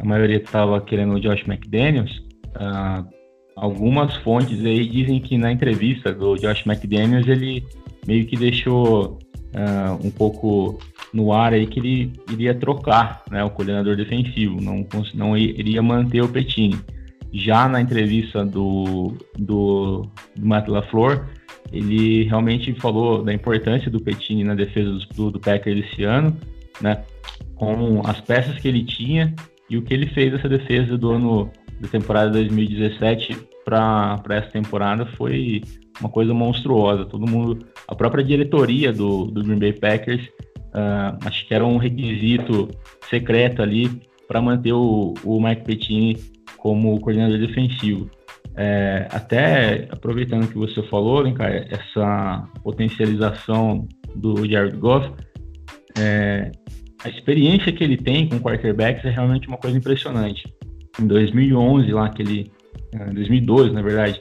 a 0.00 0.04
maioria 0.04 0.38
estava 0.38 0.80
querendo 0.80 1.14
o 1.14 1.20
Josh 1.20 1.46
McDaniels, 1.46 2.10
uh, 2.56 3.06
algumas 3.54 4.16
fontes 4.18 4.64
aí 4.64 4.84
dizem 4.86 5.20
que 5.20 5.38
na 5.38 5.52
entrevista 5.52 6.12
do 6.12 6.34
Josh 6.36 6.66
McDaniels 6.66 7.26
ele 7.28 7.64
meio 8.04 8.26
que 8.26 8.36
deixou 8.36 9.18
uh, 9.54 10.06
um 10.06 10.10
pouco 10.10 10.80
no 11.12 11.32
ar 11.32 11.52
aí 11.52 11.66
que 11.66 11.78
ele 11.78 12.12
iria 12.30 12.54
trocar 12.54 13.22
né, 13.30 13.44
o 13.44 13.50
coordenador 13.50 13.96
defensivo, 13.96 14.60
não, 14.60 14.86
não 15.14 15.36
iria 15.36 15.82
manter 15.82 16.22
o 16.22 16.28
Petini. 16.28 16.78
Já 17.32 17.68
na 17.68 17.80
entrevista 17.80 18.44
do, 18.44 19.14
do, 19.38 20.06
do 20.36 20.46
Matt 20.46 20.68
LaFleur, 20.68 21.26
ele 21.72 22.24
realmente 22.24 22.72
falou 22.74 23.22
da 23.22 23.32
importância 23.32 23.90
do 23.90 24.00
Petini 24.00 24.44
na 24.44 24.54
defesa 24.54 24.98
do, 25.14 25.30
do 25.30 25.40
Packers 25.40 25.84
esse 25.86 26.04
ano, 26.04 26.36
né, 26.80 27.02
com 27.54 28.02
as 28.04 28.20
peças 28.20 28.58
que 28.58 28.68
ele 28.68 28.84
tinha 28.84 29.34
e 29.68 29.76
o 29.76 29.82
que 29.82 29.94
ele 29.94 30.06
fez 30.06 30.32
nessa 30.32 30.48
defesa 30.48 30.98
do 30.98 31.10
ano 31.12 31.50
da 31.80 31.88
temporada 31.88 32.30
2017 32.30 33.36
para 33.64 34.20
essa 34.30 34.50
temporada 34.50 35.06
foi 35.16 35.62
uma 36.00 36.08
coisa 36.08 36.34
monstruosa. 36.34 37.04
Todo 37.04 37.26
mundo, 37.26 37.66
a 37.86 37.94
própria 37.94 38.24
diretoria 38.24 38.92
do, 38.92 39.26
do 39.26 39.42
Green 39.42 39.58
Bay 39.58 39.72
Packers, 39.72 40.28
uh, 40.74 41.18
acho 41.24 41.46
que 41.46 41.54
era 41.54 41.64
um 41.64 41.76
requisito 41.76 42.68
secreto 43.08 43.62
ali 43.62 43.90
para 44.26 44.40
manter 44.40 44.72
o, 44.72 45.14
o 45.24 45.40
Mike 45.42 45.64
Pettini 45.64 46.16
como 46.56 47.00
coordenador 47.00 47.38
defensivo. 47.38 48.10
É, 48.54 49.08
até 49.10 49.88
aproveitando 49.90 50.48
que 50.48 50.58
você 50.58 50.82
falou, 50.84 51.24
né, 51.24 51.32
cara, 51.32 51.66
essa 51.70 52.44
potencialização 52.62 53.88
do 54.14 54.48
Jared 54.48 54.76
Goff, 54.76 55.10
é, 55.98 56.52
a 57.04 57.08
experiência 57.08 57.72
que 57.72 57.82
ele 57.82 57.96
tem 57.96 58.28
com 58.28 58.38
quarterbacks 58.38 59.04
é 59.04 59.10
realmente 59.10 59.48
uma 59.48 59.56
coisa 59.56 59.76
impressionante. 59.76 60.44
Em 61.00 61.06
2011, 61.06 61.90
lá 61.92 62.10
que 62.10 62.22
ele, 62.22 62.52
em 62.94 63.14
2012, 63.14 63.72
na 63.72 63.82
verdade, 63.82 64.20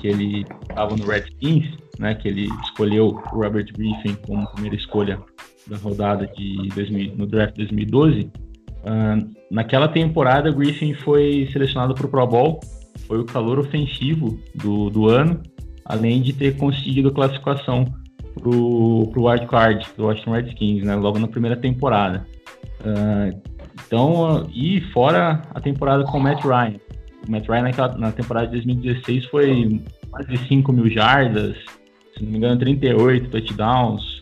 que 0.00 0.08
ele 0.08 0.44
estava 0.68 0.96
no 0.96 1.06
Redskins, 1.06 1.66
né, 1.98 2.14
que 2.14 2.28
ele 2.28 2.48
escolheu 2.64 3.08
o 3.08 3.40
Robert 3.40 3.66
Griffin 3.72 4.16
como 4.26 4.50
primeira 4.52 4.76
escolha 4.76 5.18
da 5.66 5.76
rodada 5.76 6.26
de 6.26 6.68
2000, 6.74 7.16
no 7.16 7.26
draft 7.26 7.56
2012. 7.56 8.22
Uh, 8.22 9.28
naquela 9.50 9.88
temporada, 9.88 10.50
Griffin 10.50 10.94
foi 10.94 11.48
selecionado 11.52 11.94
para 11.94 12.06
o 12.06 12.08
Pro 12.08 12.26
Bowl, 12.26 12.60
foi 13.06 13.20
o 13.20 13.24
calor 13.24 13.58
ofensivo 13.58 14.38
do, 14.54 14.90
do 14.90 15.08
ano, 15.08 15.42
além 15.84 16.22
de 16.22 16.32
ter 16.32 16.56
conseguido 16.56 17.08
a 17.08 17.12
classificação 17.12 17.84
para 18.34 18.48
o 18.48 19.12
wild 19.16 19.46
card 19.46 19.86
do 19.96 20.04
Washington 20.04 20.32
Redskins, 20.32 20.84
né, 20.84 20.94
logo 20.94 21.18
na 21.18 21.26
primeira 21.26 21.56
temporada. 21.56 22.26
Uh, 22.80 23.56
então, 23.86 24.48
e 24.54 24.80
fora 24.92 25.42
a 25.54 25.60
temporada 25.60 26.04
com 26.04 26.18
o 26.18 26.20
Matt 26.20 26.44
Ryan. 26.44 26.74
O 27.26 27.30
Matt 27.30 27.48
Ryan 27.48 27.62
naquela, 27.62 27.98
na 27.98 28.12
temporada 28.12 28.46
de 28.46 28.52
2016 28.54 29.26
foi 29.26 29.80
de 30.28 30.38
5 30.48 30.72
mil 30.72 30.88
jardas, 30.90 31.56
se 32.16 32.22
não 32.22 32.30
me 32.30 32.38
engano, 32.38 32.58
38 32.58 33.30
touchdowns. 33.30 34.15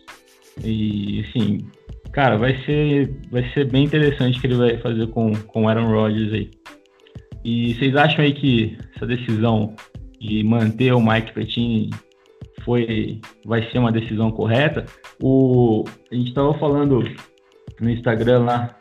E, 0.62 1.24
assim, 1.26 1.58
cara, 2.12 2.36
vai 2.36 2.56
ser, 2.64 3.12
vai 3.30 3.48
ser 3.52 3.70
bem 3.70 3.84
interessante 3.84 4.38
o 4.38 4.40
que 4.40 4.46
ele 4.46 4.56
vai 4.56 4.78
fazer 4.78 5.06
com, 5.08 5.32
com 5.32 5.64
o 5.64 5.68
Aaron 5.68 5.90
Rodgers 5.90 6.32
aí. 6.32 6.50
E 7.44 7.74
vocês 7.74 7.94
acham 7.96 8.24
aí 8.24 8.32
que 8.32 8.78
essa 8.94 9.06
decisão 9.06 9.74
de 10.20 10.42
manter 10.42 10.92
o 10.92 11.00
Mike 11.00 11.32
Pettini 11.32 11.90
foi, 12.64 13.20
vai 13.44 13.70
ser 13.70 13.78
uma 13.78 13.92
decisão 13.92 14.30
correta? 14.30 14.86
O, 15.22 15.84
a 16.10 16.14
gente 16.14 16.28
estava 16.28 16.54
falando 16.54 17.04
no 17.80 17.90
Instagram 17.90 18.44
lá, 18.44 18.78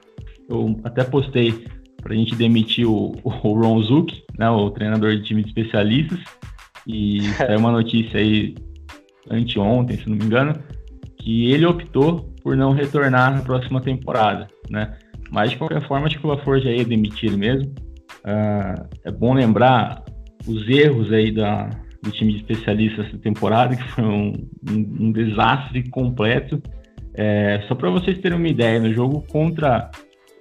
eu 0.50 0.80
até 0.84 1.04
postei 1.04 1.66
para 2.02 2.14
a 2.14 2.16
gente 2.16 2.36
demitir 2.36 2.88
o, 2.88 3.16
o 3.24 3.30
Ron 3.30 3.82
Zuck, 3.82 4.24
né, 4.38 4.50
o 4.50 4.70
treinador 4.70 5.16
de 5.16 5.24
time 5.24 5.42
de 5.42 5.50
especialistas, 5.50 6.20
e 6.88 7.22
saiu 7.38 7.60
uma 7.60 7.72
notícia 7.72 8.20
aí 8.20 8.56
anteontem, 9.30 9.98
se 9.98 10.10
não 10.10 10.18
me 10.18 10.26
engano, 10.26 10.54
que 11.24 11.52
ele 11.52 11.66
optou 11.66 12.30
por 12.44 12.58
não 12.58 12.74
retornar 12.74 13.34
na 13.34 13.42
próxima 13.42 13.80
temporada, 13.80 14.48
né? 14.70 14.98
Mas 15.32 15.52
de 15.52 15.58
qualquer 15.58 15.82
forma, 15.88 16.06
acho 16.06 16.20
que 16.20 16.28
o 16.28 16.60
já 16.60 16.70
ia 16.70 16.84
demitir 16.84 17.30
ele 17.30 17.38
mesmo. 17.38 17.74
Uh, 18.26 18.88
é 19.06 19.12
bom 19.12 19.34
lembrar 19.34 20.04
os 20.46 20.68
erros 20.68 21.12
aí 21.14 21.32
da, 21.32 21.70
do 22.02 22.12
time 22.12 22.34
de 22.34 22.40
especialistas 22.40 23.08
essa 23.08 23.18
temporada, 23.18 23.76
que 23.76 23.84
foi 23.92 24.04
um, 24.04 24.34
um, 24.70 24.98
um 25.00 25.12
desastre 25.14 25.90
completo. 25.90 26.62
É, 27.16 27.64
só 27.68 27.76
para 27.76 27.90
vocês 27.90 28.18
terem 28.18 28.38
uma 28.38 28.48
ideia, 28.48 28.80
no 28.80 28.94
jogo 28.94 29.22
contra 29.30 29.90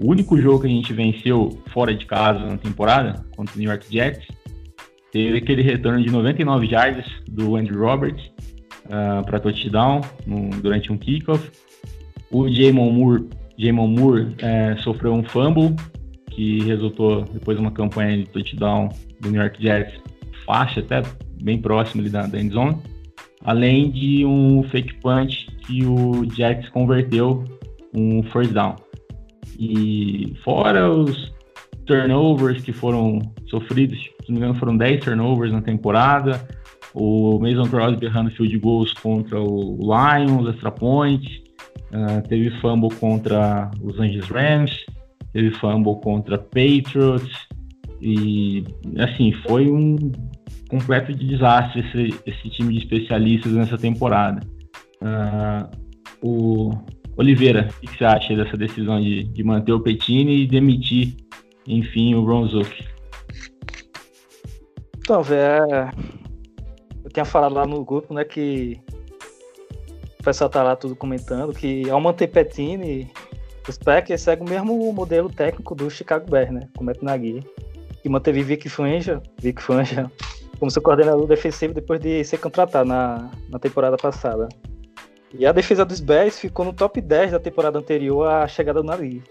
o 0.00 0.10
único 0.10 0.36
jogo 0.36 0.62
que 0.62 0.66
a 0.66 0.70
gente 0.70 0.92
venceu 0.92 1.62
fora 1.72 1.94
de 1.94 2.04
casa 2.06 2.40
na 2.40 2.56
temporada, 2.56 3.24
contra 3.36 3.54
o 3.54 3.58
New 3.58 3.70
York 3.70 3.86
Jets, 3.88 4.26
teve 5.12 5.38
aquele 5.38 5.62
retorno 5.62 6.02
de 6.02 6.10
99 6.10 6.66
yards 6.66 7.06
do 7.28 7.54
Andrew 7.54 7.78
Roberts 7.78 8.32
uh, 8.92 9.20
ah, 9.20 9.22
para 9.24 9.40
touchdown 9.40 10.02
durante 10.60 10.92
um 10.92 10.98
kickoff. 10.98 11.50
O 12.30 12.48
Jamon 12.48 12.90
Moore, 12.92 13.28
Jamon 13.58 13.88
Moore 13.88 14.34
é, 14.38 14.76
sofreu 14.76 15.12
um 15.12 15.24
fumble 15.24 15.74
que 16.30 16.62
resultou 16.64 17.22
depois 17.22 17.58
uma 17.58 17.70
campanha 17.70 18.18
de 18.18 18.26
touchdown 18.26 18.88
do 19.20 19.30
New 19.30 19.40
York 19.40 19.62
Jets, 19.62 20.00
faixa 20.46 20.80
até 20.80 21.02
bem 21.42 21.60
próximo 21.60 22.00
ali 22.00 22.10
da, 22.10 22.26
da 22.26 22.38
end 22.38 22.54
zone, 22.54 22.76
além 23.44 23.90
de 23.90 24.24
um 24.24 24.62
fake 24.70 24.94
punch 25.00 25.46
que 25.66 25.84
o 25.84 26.24
Jets 26.34 26.68
converteu 26.70 27.44
um 27.94 28.22
first 28.22 28.52
down. 28.52 28.76
E 29.58 30.34
fora 30.42 30.90
os 30.90 31.32
turnovers 31.84 32.62
que 32.62 32.72
foram 32.72 33.20
sofridos, 33.46 33.98
se 33.98 34.28
não 34.28 34.34
me 34.34 34.36
engano 34.38 34.54
foram 34.54 34.76
10 34.76 35.04
turnovers 35.04 35.52
na 35.52 35.60
temporada, 35.60 36.40
o 36.94 37.38
Mason 37.38 37.68
Crosby 37.68 38.06
errando 38.06 38.30
field 38.30 38.58
goals 38.58 38.92
contra 38.94 39.40
o 39.40 39.78
Lions, 39.80 40.48
extra 40.48 40.70
point, 40.70 41.42
uh, 41.92 42.26
teve 42.28 42.50
fumble 42.60 42.94
contra 42.96 43.70
os 43.82 43.98
Angeles 43.98 44.28
Rams, 44.28 44.72
teve 45.32 45.50
fumble 45.52 46.00
contra 46.02 46.38
Patriots, 46.38 47.48
e 48.00 48.64
assim, 48.98 49.32
foi 49.46 49.70
um 49.70 49.96
completo 50.68 51.14
desastre 51.14 51.80
esse, 51.80 52.20
esse 52.26 52.50
time 52.50 52.72
de 52.72 52.78
especialistas 52.80 53.52
nessa 53.52 53.78
temporada. 53.78 54.40
Uh, 55.00 55.82
o 56.22 56.70
Oliveira, 57.16 57.68
o 57.82 57.86
que 57.86 57.98
você 57.98 58.04
acha 58.04 58.34
dessa 58.34 58.56
decisão 58.56 59.00
de, 59.00 59.22
de 59.24 59.44
manter 59.44 59.72
o 59.72 59.80
Petini 59.80 60.42
e 60.42 60.46
demitir, 60.46 61.14
enfim, 61.66 62.14
o 62.14 62.24
Ron 62.24 62.48
Zook? 62.48 62.84
Então, 64.98 65.22
velho, 65.22 65.90
tinha 67.12 67.24
falado 67.24 67.54
lá 67.54 67.66
no 67.66 67.84
grupo, 67.84 68.14
né, 68.14 68.24
que 68.24 68.80
o 70.20 70.22
pessoal 70.22 70.48
tá 70.48 70.62
lá 70.62 70.76
tudo 70.76 70.96
comentando 70.96 71.52
que 71.52 71.88
ao 71.90 72.00
manter 72.00 72.28
Petini, 72.28 73.10
os 73.68 73.78
Packers 73.78 74.20
seguem 74.20 74.46
o 74.46 74.50
mesmo 74.50 74.92
modelo 74.92 75.28
técnico 75.28 75.74
do 75.74 75.90
Chicago 75.90 76.30
Bears, 76.30 76.50
né, 76.50 76.68
com 76.76 76.84
Matt 76.84 77.02
Nagy, 77.02 77.44
que 78.02 78.08
manteve 78.08 78.42
Vic 78.42 78.68
Fangio, 78.68 79.22
Vic 79.40 79.62
Fangio 79.62 80.10
como 80.62 80.70
seu 80.70 80.80
coordenador 80.80 81.26
defensivo 81.26 81.74
depois 81.74 81.98
de 81.98 82.22
ser 82.22 82.38
contratado 82.38 82.88
na, 82.88 83.28
na 83.48 83.58
temporada 83.58 83.96
passada. 83.96 84.48
E 85.34 85.44
a 85.44 85.50
defesa 85.50 85.84
dos 85.84 85.98
Bears 85.98 86.38
ficou 86.38 86.64
no 86.64 86.72
top 86.72 87.00
10 87.00 87.32
da 87.32 87.40
temporada 87.40 87.80
anterior 87.80 88.28
à 88.28 88.46
chegada 88.46 88.80
do 88.80 88.86
Nari. 88.86 89.24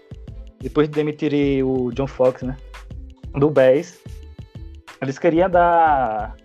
Depois 0.60 0.90
de 0.90 0.94
demitir 0.94 1.32
o 1.64 1.90
John 1.92 2.06
Fox, 2.06 2.42
né? 2.42 2.54
Do 3.32 3.48
Bears. 3.48 3.98
Eles 5.00 5.18
queriam 5.18 5.48
dar, 5.48 6.36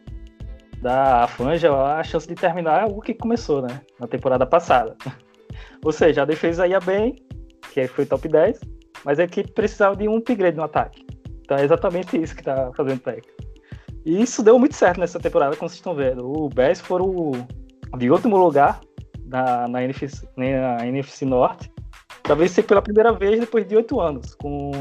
dar 0.81 1.23
a 1.23 1.27
Fanja 1.27 1.73
a 1.73 2.03
chance 2.03 2.27
de 2.27 2.35
terminar 2.35 2.85
o 2.87 3.01
que 3.01 3.13
começou, 3.13 3.61
né? 3.61 3.81
Na 3.99 4.07
temporada 4.07 4.45
passada. 4.45 4.95
Ou 5.83 5.91
seja, 5.91 6.21
a 6.21 6.25
defesa 6.25 6.67
ia 6.67 6.79
bem, 6.79 7.15
que 7.73 7.87
foi 7.87 8.05
top 8.05 8.27
10, 8.27 8.59
mas 9.03 9.19
a 9.19 9.23
equipe 9.23 9.51
precisava 9.51 9.95
de 9.95 10.07
um 10.07 10.17
upgrade 10.17 10.57
no 10.57 10.63
ataque. 10.63 11.05
Então 11.41 11.57
é 11.57 11.63
exatamente 11.63 12.21
isso 12.21 12.35
que 12.35 12.43
tá 12.43 12.71
fazendo 12.75 12.99
o. 12.99 13.33
E 14.05 14.21
isso 14.21 14.43
deu 14.43 14.57
muito 14.57 14.75
certo 14.75 14.99
nessa 14.99 15.19
temporada, 15.19 15.55
como 15.55 15.69
vocês 15.69 15.79
estão 15.79 15.95
vendo. 15.95 16.25
O 16.25 16.49
Bears 16.49 16.79
foram 16.79 17.31
de 17.97 18.09
último 18.09 18.37
lugar 18.37 18.79
na, 19.25 19.67
na, 19.67 19.83
NFC, 19.83 20.27
na 20.35 20.85
NFC 20.85 21.25
Norte 21.25 21.71
para 22.23 22.35
vencer 22.35 22.65
pela 22.65 22.81
primeira 22.81 23.13
vez 23.13 23.39
depois 23.39 23.67
de 23.67 23.75
oito 23.75 23.99
anos, 23.99 24.35
com 24.35 24.71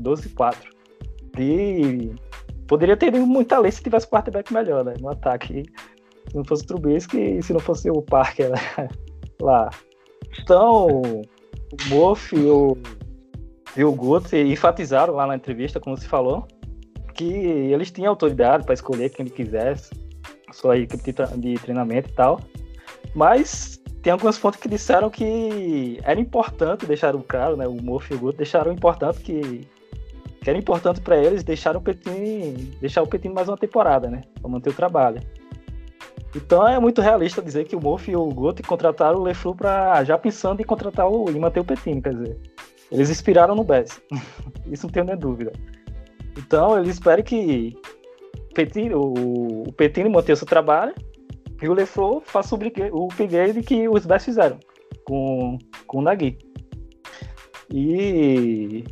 12-4. 0.00 0.56
E 1.38 2.12
poderia 2.66 2.96
ter 2.96 3.10
muita 3.12 3.58
lei 3.58 3.70
se 3.70 3.82
tivesse 3.82 4.08
quarterback 4.08 4.52
melhor, 4.52 4.84
né? 4.84 4.94
No 5.00 5.10
ataque. 5.10 5.64
Se 6.30 6.36
não 6.36 6.44
fosse 6.44 6.64
o 6.64 6.66
Trubisky 6.66 7.42
se 7.42 7.52
não 7.52 7.60
fosse 7.60 7.90
o 7.90 8.00
Parker 8.00 8.50
né? 8.50 8.58
lá. 9.40 9.70
Então, 10.40 11.02
o 11.02 11.24
Moff 11.88 12.34
e 12.34 12.44
o, 12.46 12.76
e 13.76 13.84
o 13.84 13.92
Guts 13.92 14.32
enfatizaram 14.32 15.14
lá 15.14 15.26
na 15.26 15.36
entrevista, 15.36 15.78
como 15.78 15.96
se 15.96 16.06
falou, 16.06 16.46
que 17.14 17.24
eles 17.24 17.90
tinham 17.90 18.10
autoridade 18.10 18.64
para 18.64 18.74
escolher 18.74 19.10
quem 19.10 19.26
ele 19.26 19.34
quisesse, 19.34 19.90
sua 20.52 20.78
equipe 20.78 21.12
de 21.36 21.54
treinamento 21.58 22.10
e 22.10 22.12
tal. 22.12 22.40
Mas 23.14 23.80
tem 24.02 24.12
algumas 24.12 24.36
fontes 24.36 24.60
que 24.60 24.68
disseram 24.68 25.08
que 25.08 25.98
era 26.02 26.20
importante, 26.20 26.86
deixaram 26.86 27.24
claro, 27.26 27.56
né? 27.56 27.66
O 27.66 27.80
Murphy 27.80 28.14
e 28.14 28.16
o 28.16 28.20
Guto 28.20 28.38
deixaram 28.38 28.72
importante 28.72 29.20
que, 29.20 29.66
que 30.44 30.50
era 30.50 30.58
importante 30.58 31.00
para 31.00 31.16
eles 31.16 31.42
deixar 31.42 31.74
o 31.74 31.80
Petini, 31.80 32.76
deixar 32.78 33.02
o 33.02 33.06
Petini 33.06 33.32
mais 33.32 33.48
uma 33.48 33.56
temporada, 33.56 34.10
né? 34.10 34.20
Para 34.38 34.50
manter 34.50 34.68
o 34.68 34.74
trabalho. 34.74 35.22
Então 36.36 36.68
é 36.68 36.78
muito 36.78 37.00
realista 37.00 37.40
dizer 37.40 37.64
que 37.64 37.74
o 37.74 37.80
Murphy 37.80 38.12
e 38.12 38.16
o 38.16 38.26
Guto 38.26 38.62
contrataram 38.62 39.18
o 39.20 39.22
Leflu 39.22 39.54
para 39.54 40.04
já 40.04 40.18
pensando 40.18 40.60
em 40.60 40.64
contratar 40.64 41.08
o 41.08 41.30
e 41.30 41.38
manter 41.38 41.60
o 41.60 41.64
Petini, 41.64 42.02
quer 42.02 42.12
dizer. 42.12 42.38
Eles 42.92 43.08
inspiraram 43.08 43.54
no 43.54 43.64
Bess. 43.64 44.02
Isso 44.70 44.86
não 44.86 44.92
tenho 44.92 45.06
nem 45.06 45.16
dúvida. 45.16 45.50
Então, 46.36 46.76
eles 46.76 46.90
esperam 46.90 47.24
que 47.24 47.74
o, 48.94 49.62
o 49.66 49.72
Petini 49.72 50.10
mantenha 50.10 50.36
seu 50.36 50.46
trabalho 50.46 50.94
e 51.62 51.68
o 51.68 51.72
Lefleur 51.72 52.20
faça 52.20 52.54
o, 52.54 52.58
o 52.92 53.06
upgrade 53.06 53.62
que 53.62 53.88
os 53.88 54.04
Bears 54.04 54.26
fizeram 54.26 54.58
com, 55.06 55.56
com 55.86 56.00
o 56.00 56.02
Nagui. 56.02 56.36
E... 57.72 58.84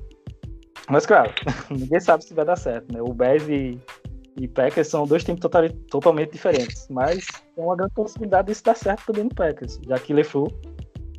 Mas, 0.88 1.06
claro, 1.06 1.32
ninguém 1.70 2.00
sabe 2.00 2.24
se 2.24 2.34
vai 2.34 2.44
dar 2.44 2.56
certo, 2.56 2.92
né? 2.92 3.00
O 3.00 3.12
Bears 3.12 3.48
e, 3.48 3.78
e 4.36 4.48
Packers 4.48 4.88
são 4.88 5.06
dois 5.06 5.24
times 5.24 5.40
total, 5.40 5.68
totalmente 5.90 6.32
diferentes, 6.32 6.86
mas 6.90 7.26
tem 7.54 7.64
uma 7.64 7.76
grande 7.76 7.94
possibilidade 7.94 8.48
disso 8.48 8.64
dar 8.64 8.76
certo 8.76 9.06
também 9.06 9.24
no 9.24 9.34
Packers, 9.34 9.78
já 9.86 9.98
que 9.98 10.12
Lefleur 10.12 10.48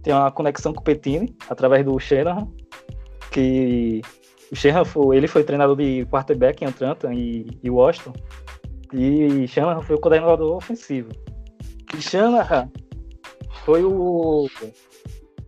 tem 0.03 0.13
uma 0.13 0.31
conexão 0.31 0.73
com 0.73 0.81
o 0.81 0.83
Petini 0.83 1.35
através 1.49 1.85
do 1.85 1.97
Shanahan, 1.97 2.47
que 3.31 4.01
o 4.51 4.55
Shanahan 4.55 4.85
foi, 4.85 5.17
ele 5.17 5.27
foi 5.27 5.43
treinador 5.43 5.75
de 5.75 6.05
quarterback 6.05 6.63
em 6.63 6.67
Atlanta 6.67 7.11
e, 7.13 7.47
e 7.63 7.69
Washington. 7.69 8.13
E 8.93 9.47
Shanahan 9.47 9.81
foi 9.81 9.95
o 9.95 9.99
coordenador 9.99 10.55
ofensivo. 10.55 11.09
E 11.97 12.01
Shanahan 12.01 12.69
foi 13.65 13.83
o. 13.83 14.47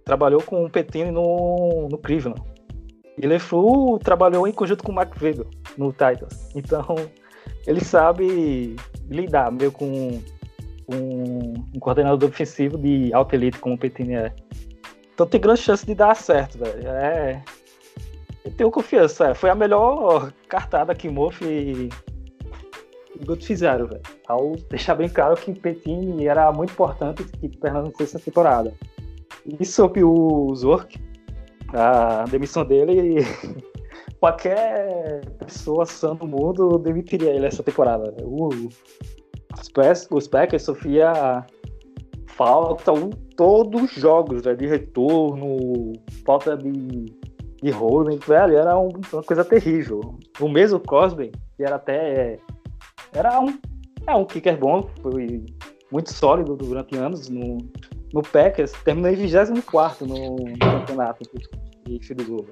Trabalhou 0.04 0.41
com 0.41 0.65
o 0.65 0.69
Petini 0.69 1.12
no, 1.12 1.88
no 1.89 1.97
Cleveland. 1.97 2.41
E 3.17 3.25
LeFleur 3.25 3.99
trabalhou 3.99 4.47
em 4.47 4.51
conjunto 4.51 4.84
com 4.84 4.91
o 4.91 5.06
Vegel 5.15 5.47
no 5.78 5.91
Titans. 5.91 6.49
Então, 6.54 6.95
ele 7.65 7.84
sabe 7.84 8.75
lidar 9.10 9.51
meio 9.51 9.71
com 9.71 10.21
um, 10.88 11.54
um 11.73 11.80
coordenador 11.80 12.30
ofensivo 12.30 12.78
de 12.78 13.13
alta 13.13 13.36
elite 13.36 13.60
como 13.60 13.75
o 13.75 13.78
Petini 13.78 14.15
é. 14.15 14.34
Então 15.13 15.25
tem 15.25 15.39
grande 15.39 15.62
chance 15.62 15.86
de 15.86 15.95
dar 15.95 16.15
certo, 16.15 16.58
velho. 16.58 16.88
É, 16.88 17.43
eu 18.43 18.51
tenho 18.51 18.71
confiança. 18.71 19.30
É, 19.30 19.34
foi 19.34 19.49
a 19.49 19.56
melhor 19.56 20.32
cartada 20.47 20.93
que 20.93 21.10
Moff 21.10 21.43
e, 21.43 21.89
e 23.15 23.25
Guto 23.25 23.45
fizeram, 23.45 23.88
velho. 23.88 24.01
Ao 24.28 24.56
deixar 24.69 24.95
bem 24.95 25.10
claro 25.10 25.36
que 25.38 25.54
Petini 25.54 26.28
era 26.28 26.51
muito 26.51 26.71
importante 26.71 27.23
que 27.23 27.49
permanecesse 27.58 28.17
essa 28.17 28.19
temporada. 28.19 28.73
E 29.60 29.65
sobre 29.65 30.04
o 30.04 30.54
Zork, 30.56 30.99
a 31.73 32.25
demissão 32.25 32.65
dele, 32.65 33.17
qualquer 34.19 35.21
pessoa 35.39 35.86
sã 35.86 36.15
do 36.15 36.28
mundo 36.28 36.78
demitiria 36.78 37.32
ele 37.32 37.45
essa 37.45 37.63
temporada. 37.63 38.13
O, 38.23 38.49
os, 40.12 40.28
Packers 40.28 40.63
sofria 40.63 41.45
falta 42.28 42.91
todos 43.38 43.84
os 43.84 43.91
jogos 43.91 44.43
né, 44.43 44.54
de 44.54 44.67
retorno, 44.67 45.93
falta 46.25 46.58
de 46.58 47.06
de 47.65 47.71
holding, 47.71 48.19
velho, 48.19 48.58
era 48.58 48.78
um, 48.78 48.89
uma 49.12 49.23
coisa 49.23 49.43
terrível. 49.43 50.19
O 50.39 50.47
mesmo 50.47 50.80
Cosby, 50.80 51.32
que 51.58 51.63
era 51.63 51.78
até. 51.78 52.38
Era 53.12 53.39
um. 53.39 53.58
É 54.08 54.15
um 54.15 54.23
kicker 54.23 54.56
bom, 54.56 54.88
foi 55.01 55.43
muito 55.91 56.13
sólido 56.13 56.56
durante 56.56 56.95
anos 56.95 57.28
no, 57.28 57.58
no 58.15 58.23
Packers, 58.23 58.71
terminou 58.86 59.12
em 59.12 59.15
24 59.15 60.08
no, 60.08 60.38
campeonato 60.58 61.30
de 61.86 61.99
field 61.99 62.23
goal. 62.23 62.45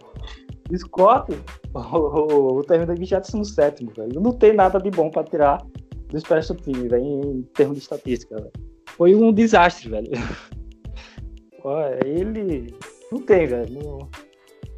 Scott, 0.76 1.32
o, 1.74 2.58
o, 2.58 2.64
terminou 2.64 2.94
em 2.94 3.00
27 3.00 3.86
velho. 3.96 4.20
Não 4.20 4.34
tem 4.34 4.54
nada 4.54 4.78
de 4.78 4.92
bom 4.92 5.10
para 5.10 5.24
tirar 5.24 5.66
do 6.10 6.20
special 6.20 6.58
team, 6.58 6.90
velho, 6.90 7.06
em 7.06 7.42
termos 7.54 7.78
de 7.78 7.84
estatística, 7.84 8.36
velho. 8.36 8.52
Foi 8.88 9.16
um 9.16 9.32
desastre, 9.32 9.90
velho. 9.90 10.12
ele 12.06 12.76
não 13.10 13.22
tem, 13.22 13.48
velho. 13.48 13.74
Não 13.82 14.10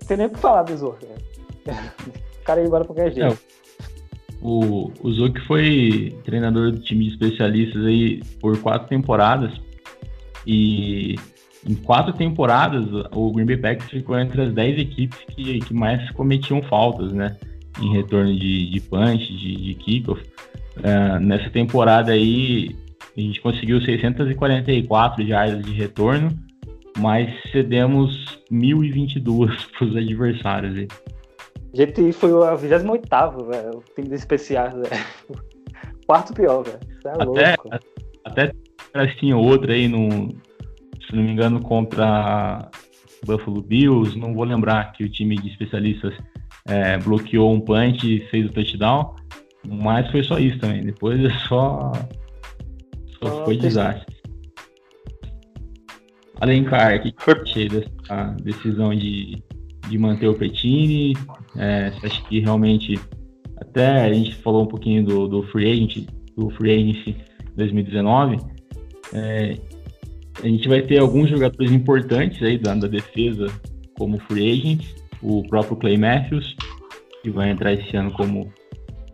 tem 0.07 0.17
nem 0.17 0.27
o 0.27 0.29
que 0.29 0.39
falar 0.39 0.63
do 0.63 0.77
Zork, 0.77 1.03
né? 1.03 1.15
O 2.39 2.45
cara 2.45 2.61
ia 2.61 2.67
embora 2.67 2.85
qualquer 2.85 3.11
jeito. 3.11 3.33
É. 3.33 3.55
O, 4.39 4.91
o 5.01 5.45
foi 5.47 6.15
treinador 6.23 6.71
do 6.71 6.79
time 6.79 7.05
de 7.05 7.13
especialistas 7.13 7.83
aí 7.83 8.21
por 8.39 8.61
quatro 8.61 8.87
temporadas. 8.87 9.64
E 10.45 11.15
em 11.67 11.75
quatro 11.75 12.13
temporadas, 12.13 12.85
o 13.11 13.31
Green 13.31 13.45
Bay 13.45 13.57
Packers 13.57 13.89
ficou 13.89 14.19
entre 14.19 14.41
as 14.41 14.53
dez 14.53 14.79
equipes 14.79 15.17
que, 15.35 15.59
que 15.59 15.73
mais 15.73 16.09
cometiam 16.11 16.61
faltas, 16.63 17.11
né? 17.11 17.35
Em 17.81 17.91
retorno 17.91 18.33
de, 18.33 18.69
de 18.69 18.79
punch, 18.81 19.25
de, 19.25 19.55
de 19.55 19.73
kickoff. 19.75 20.21
Uh, 20.77 21.19
nessa 21.19 21.49
temporada 21.49 22.11
aí, 22.11 22.75
a 23.17 23.21
gente 23.21 23.41
conseguiu 23.41 23.81
644 23.81 25.25
jardas 25.25 25.63
de 25.63 25.73
retorno 25.73 26.29
mas 26.97 27.29
cedemos 27.51 28.41
1022 28.49 29.65
para 29.65 29.87
os 29.87 29.95
adversários. 29.95 30.87
A 31.73 31.77
gente 31.77 32.13
foi 32.13 32.31
o 32.31 32.55
28 32.55 33.45
velho, 33.45 33.77
o 33.77 33.83
time 33.93 34.07
de 34.07 34.15
especiais, 34.15 34.73
velho. 34.73 35.05
Quarto 36.07 36.33
pior, 36.33 36.63
velho. 36.63 36.79
É 37.05 37.09
até, 37.09 37.23
louco. 37.23 37.69
Até 38.23 38.51
tinha 39.17 39.35
outra 39.35 39.73
aí, 39.73 39.87
no, 39.87 40.29
se 41.05 41.15
não 41.15 41.23
me 41.23 41.31
engano, 41.31 41.61
contra 41.61 42.69
Buffalo 43.25 43.61
Bills. 43.61 44.17
Não 44.17 44.33
vou 44.33 44.43
lembrar 44.43 44.91
que 44.93 45.03
o 45.03 45.09
time 45.09 45.35
de 45.35 45.49
especialistas 45.49 46.13
é, 46.67 46.97
bloqueou 46.97 47.53
um 47.53 47.59
punch 47.59 48.05
e 48.05 48.25
fez 48.29 48.45
o 48.45 48.53
touchdown. 48.53 49.15
Mas 49.67 50.09
foi 50.11 50.23
só 50.23 50.37
isso 50.37 50.59
também. 50.59 50.83
Depois 50.83 51.19
é 51.23 51.29
só. 51.47 51.91
Só 53.19 53.41
oh, 53.41 53.45
foi 53.45 53.57
desastre. 53.57 54.15
Alencar, 56.41 56.97
o 56.97 57.01
que 57.01 57.13
você 57.17 57.31
achei 57.31 57.69
dessa 57.69 58.35
decisão 58.43 58.93
de, 58.93 59.41
de 59.87 59.97
manter 59.97 60.27
o 60.27 60.33
Petini? 60.33 61.13
É, 61.57 61.91
você 61.91 62.07
acha 62.07 62.21
que 62.23 62.39
realmente. 62.39 62.99
Até 63.57 64.03
a 64.05 64.13
gente 64.13 64.35
falou 64.35 64.63
um 64.63 64.67
pouquinho 64.67 65.05
do, 65.05 65.27
do 65.27 65.43
Free 65.43 65.71
Agent, 65.71 66.07
do 66.35 66.49
Free 66.51 66.73
Agency 66.73 67.15
2019. 67.55 68.37
É, 69.15 69.55
a 70.43 70.47
gente 70.47 70.67
vai 70.67 70.81
ter 70.81 70.99
alguns 70.99 71.29
jogadores 71.29 71.71
importantes 71.71 72.43
aí 72.43 72.57
da, 72.57 72.75
da 72.75 72.87
defesa 72.87 73.47
como 73.97 74.19
free 74.27 74.51
agent, 74.51 74.85
o 75.21 75.41
próprio 75.47 75.77
Clay 75.77 75.97
Matthews, 75.97 76.55
que 77.23 77.29
vai 77.29 77.49
entrar 77.49 77.73
esse 77.73 77.95
ano 77.95 78.11
como 78.11 78.51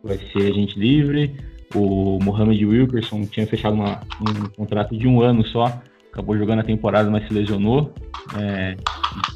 vai 0.03 0.17
ser 0.33 0.51
agente 0.51 0.79
livre, 0.79 1.35
o 1.75 2.19
Mohamed 2.21 2.65
Wilkerson 2.65 3.25
tinha 3.25 3.45
fechado 3.47 3.75
uma, 3.75 4.01
um 4.19 4.49
contrato 4.55 4.97
de 4.97 5.07
um 5.07 5.21
ano 5.21 5.45
só, 5.45 5.81
acabou 6.11 6.37
jogando 6.37 6.59
a 6.59 6.63
temporada, 6.63 7.09
mas 7.09 7.27
se 7.27 7.33
lesionou. 7.33 7.93
É, 8.37 8.75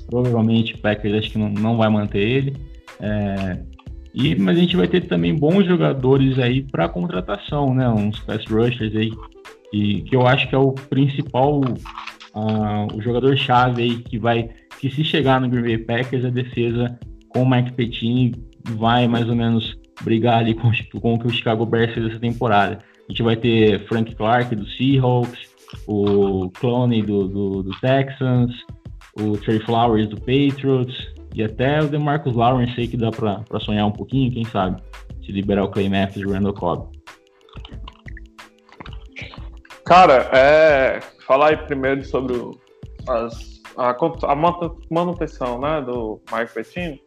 provavelmente 0.07 0.73
o 0.73 0.77
Packers 0.79 1.15
acho 1.15 1.31
que 1.31 1.37
não, 1.37 1.49
não 1.49 1.77
vai 1.77 1.89
manter 1.89 2.19
ele. 2.19 2.57
É, 2.99 3.59
e, 4.13 4.35
mas 4.35 4.57
a 4.57 4.59
gente 4.59 4.75
vai 4.75 4.87
ter 4.87 5.01
também 5.01 5.35
bons 5.35 5.65
jogadores 5.65 6.39
aí 6.39 6.61
para 6.61 6.89
contratação, 6.89 7.73
né? 7.73 7.87
Uns 7.89 8.19
pass 8.19 8.45
rushers 8.45 8.95
aí, 8.95 9.11
e, 9.75 10.01
que 10.03 10.15
eu 10.15 10.25
acho 10.25 10.47
que 10.47 10.55
é 10.55 10.57
o 10.57 10.71
principal, 10.71 11.59
uh, 11.59 12.95
o 12.95 13.01
jogador-chave 13.01 13.83
aí 13.83 13.97
que 13.97 14.17
vai, 14.17 14.49
que 14.79 14.89
se 14.89 15.03
chegar 15.03 15.41
no 15.41 15.49
Green 15.49 15.63
Bay 15.63 15.77
Packers, 15.77 16.23
a 16.23 16.29
defesa 16.29 16.97
com 17.27 17.43
o 17.43 17.49
Mike 17.49 17.73
Pettini 17.73 18.33
vai 18.77 19.05
mais 19.05 19.27
ou 19.27 19.35
menos 19.35 19.77
brigar 20.01 20.39
ali 20.39 20.53
com, 20.53 20.71
com 21.01 21.15
o 21.15 21.19
que 21.19 21.27
o 21.27 21.29
Chicago 21.29 21.65
Bears 21.65 21.93
fez 21.93 22.05
essa 22.07 22.19
temporada. 22.19 22.79
A 23.07 23.11
gente 23.11 23.21
vai 23.21 23.35
ter 23.35 23.85
Frank 23.87 24.15
Clark 24.15 24.55
do 24.55 24.65
Seahawks, 24.65 25.39
o 25.87 26.49
Clone 26.51 27.01
do, 27.01 27.27
do, 27.27 27.63
do 27.63 27.71
Texans, 27.81 28.53
o 29.19 29.37
Trey 29.37 29.59
Flowers 29.59 30.07
do 30.07 30.15
Patriots 30.17 31.13
e 31.33 31.43
até 31.43 31.81
o 31.81 31.89
DeMarcus 31.89 32.33
Lawrence 32.33 32.79
aí 32.79 32.87
que 32.87 32.95
dá 32.95 33.11
para 33.11 33.59
sonhar 33.59 33.85
um 33.85 33.91
pouquinho, 33.91 34.31
quem 34.31 34.45
sabe, 34.45 34.81
se 35.25 35.33
liberar 35.33 35.65
o 35.65 35.69
Clay 35.69 35.89
Matthews 35.89 36.25
e 36.25 36.25
o 36.25 36.31
Randall 36.31 36.53
Cobb. 36.53 36.94
Cara, 39.85 40.31
é, 40.33 40.99
falar 41.27 41.49
aí 41.49 41.57
primeiro 41.57 42.03
sobre 42.03 42.33
as, 43.07 43.61
a, 43.77 43.91
a, 43.91 44.35
manutenção 44.89 45.59
né, 45.59 45.79
do 45.81 46.19
Mike 46.33 46.53
Pettino. 46.55 46.99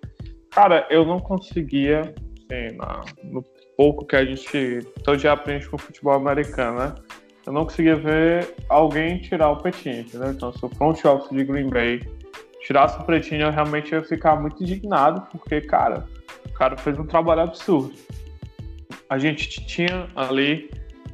Cara, 0.52 0.86
eu 0.88 1.04
não 1.04 1.18
conseguia, 1.18 2.02
assim, 2.02 2.76
na, 2.76 3.04
no 3.24 3.44
pouco 3.76 4.06
que 4.06 4.14
a 4.14 4.24
gente 4.24 4.80
todo 5.02 5.18
dia 5.18 5.32
aprende 5.32 5.68
com 5.68 5.74
o 5.74 5.78
futebol 5.78 6.14
americano, 6.14 6.78
né? 6.78 6.94
Eu 7.44 7.52
não 7.52 7.64
conseguia 7.64 7.96
ver 7.96 8.54
alguém 8.68 9.20
tirar 9.20 9.50
o 9.50 9.56
Petinho, 9.56 10.00
entendeu? 10.00 10.30
Então, 10.30 10.52
se 10.52 10.64
o 10.64 10.68
front 10.68 11.04
office 11.04 11.30
de 11.30 11.44
Green 11.44 11.68
Bay 11.68 12.00
tirasse 12.60 13.00
o 13.00 13.04
Petinho, 13.04 13.42
eu 13.42 13.50
realmente 13.50 13.92
ia 13.92 14.02
ficar 14.04 14.36
muito 14.36 14.62
indignado, 14.62 15.26
porque, 15.32 15.60
cara, 15.62 16.06
o 16.46 16.52
cara 16.52 16.76
fez 16.76 16.96
um 16.98 17.06
trabalho 17.06 17.40
absurdo. 17.40 17.92
A 19.08 19.18
gente 19.18 19.48
tinha 19.66 20.08
ali 20.14 20.70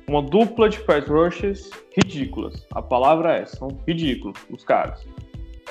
uma 0.09 0.23
dupla 0.23 0.69
de 0.69 0.81
pass 0.81 1.07
rushes 1.07 1.71
ridículas. 1.97 2.67
A 2.73 2.83
palavra 2.83 3.39
é, 3.39 3.47
são 3.47 3.69
ridículos 3.87 4.39
os 4.51 4.65
caras. 4.65 5.07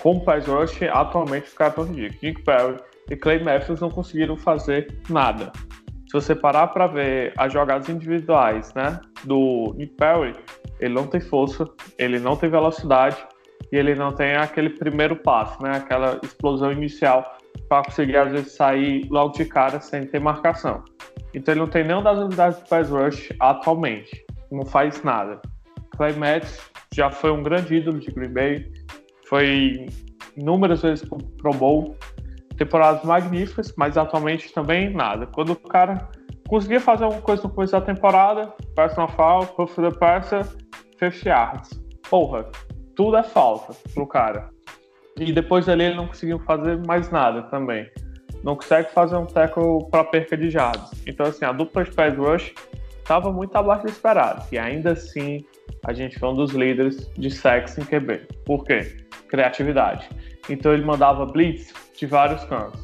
Com 0.01 0.19
pass 0.19 0.47
rush, 0.47 0.83
atualmente 0.83 1.47
os 1.47 1.53
caras 1.53 1.73
estão 1.73 1.85
ridículos. 1.85 2.21
Nick 2.21 2.41
Perry 2.43 2.77
e 3.09 3.15
Clay 3.15 3.43
Matthews 3.43 3.81
não 3.81 3.89
conseguiram 3.89 4.35
fazer 4.35 4.99
nada. 5.09 5.51
Se 6.07 6.13
você 6.13 6.35
parar 6.35 6.67
para 6.67 6.87
ver 6.87 7.33
as 7.37 7.51
jogadas 7.51 7.89
individuais, 7.89 8.73
né, 8.73 8.99
do 9.23 9.73
Nick 9.77 9.95
Perry, 9.95 10.35
ele 10.79 10.93
não 10.93 11.07
tem 11.07 11.19
força, 11.19 11.67
ele 11.97 12.19
não 12.19 12.35
tem 12.35 12.49
velocidade 12.49 13.17
e 13.71 13.77
ele 13.77 13.95
não 13.95 14.11
tem 14.11 14.35
aquele 14.35 14.69
primeiro 14.69 15.15
passo, 15.15 15.61
né, 15.63 15.77
aquela 15.77 16.19
explosão 16.21 16.71
inicial 16.71 17.37
para 17.67 17.83
conseguir 17.83 18.17
às 18.17 18.31
vezes 18.31 18.51
sair 18.53 19.07
logo 19.09 19.33
de 19.33 19.45
cara 19.45 19.79
sem 19.79 20.05
ter 20.05 20.19
marcação. 20.19 20.83
Então 21.33 21.53
ele 21.53 21.61
não 21.61 21.67
tem 21.67 21.83
nenhuma 21.83 22.03
das 22.03 22.19
unidades 22.19 22.59
do 22.59 22.69
pass 22.69 22.89
rush 22.89 23.33
atualmente. 23.39 24.25
Não 24.51 24.65
faz 24.65 25.03
nada. 25.03 25.41
Clay 25.97 26.13
Matthews 26.13 26.59
já 26.93 27.09
foi 27.09 27.31
um 27.31 27.41
grande 27.41 27.75
ídolo 27.75 27.99
de 27.99 28.11
Green 28.11 28.31
Bay. 28.31 28.71
Foi 29.27 29.87
inúmeras 30.37 30.81
vezes 30.81 31.07
pro 31.07 31.53
Bowl. 31.53 31.97
Temporadas 32.57 33.03
magníficas, 33.03 33.73
mas 33.75 33.97
atualmente 33.97 34.53
também 34.53 34.93
nada. 34.93 35.25
Quando 35.25 35.53
o 35.53 35.55
cara 35.55 36.07
conseguia 36.47 36.79
fazer 36.79 37.05
alguma 37.05 37.21
coisa 37.21 37.41
no 37.43 37.49
começo 37.49 37.73
da 37.73 37.81
temporada, 37.81 38.53
personal 38.75 39.09
foul, 39.09 39.47
puff 39.47 39.75
the 39.81 39.89
passer, 39.97 40.45
50 40.99 41.29
yards. 41.29 41.83
Porra, 42.07 42.45
tudo 42.95 43.17
é 43.17 43.23
falta 43.23 43.73
pro 43.95 44.05
cara. 44.05 44.49
E 45.17 45.31
depois 45.31 45.65
dali 45.65 45.85
ele 45.85 45.95
não 45.95 46.07
conseguiu 46.07 46.37
fazer 46.39 46.79
mais 46.85 47.09
nada 47.09 47.43
também 47.43 47.89
não 48.43 48.56
consegue 48.56 48.91
fazer 48.91 49.15
um 49.15 49.25
tackle 49.25 49.86
para 49.89 50.03
perca 50.03 50.36
de 50.36 50.49
jardas. 50.49 50.91
Então, 51.08 51.25
assim, 51.25 51.45
a 51.45 51.51
dupla 51.51 51.84
de 51.84 51.91
pass 51.91 52.15
rush 52.15 52.53
estava 52.99 53.32
muito 53.32 53.56
abaixo 53.56 53.84
do 53.84 53.89
esperado. 53.89 54.45
E 54.51 54.58
ainda 54.58 54.91
assim, 54.91 55.45
a 55.86 55.93
gente 55.93 56.19
foi 56.19 56.29
um 56.29 56.36
dos 56.36 56.51
líderes 56.51 57.10
de 57.17 57.32
sacks 57.32 57.77
em 57.77 57.86
QB. 57.86 58.27
Por 58.45 58.65
quê? 58.65 58.97
Criatividade. 59.29 60.10
Então, 60.49 60.73
ele 60.73 60.84
mandava 60.84 61.25
blitz 61.25 61.73
de 61.97 62.06
vários 62.06 62.43
cantos. 62.45 62.82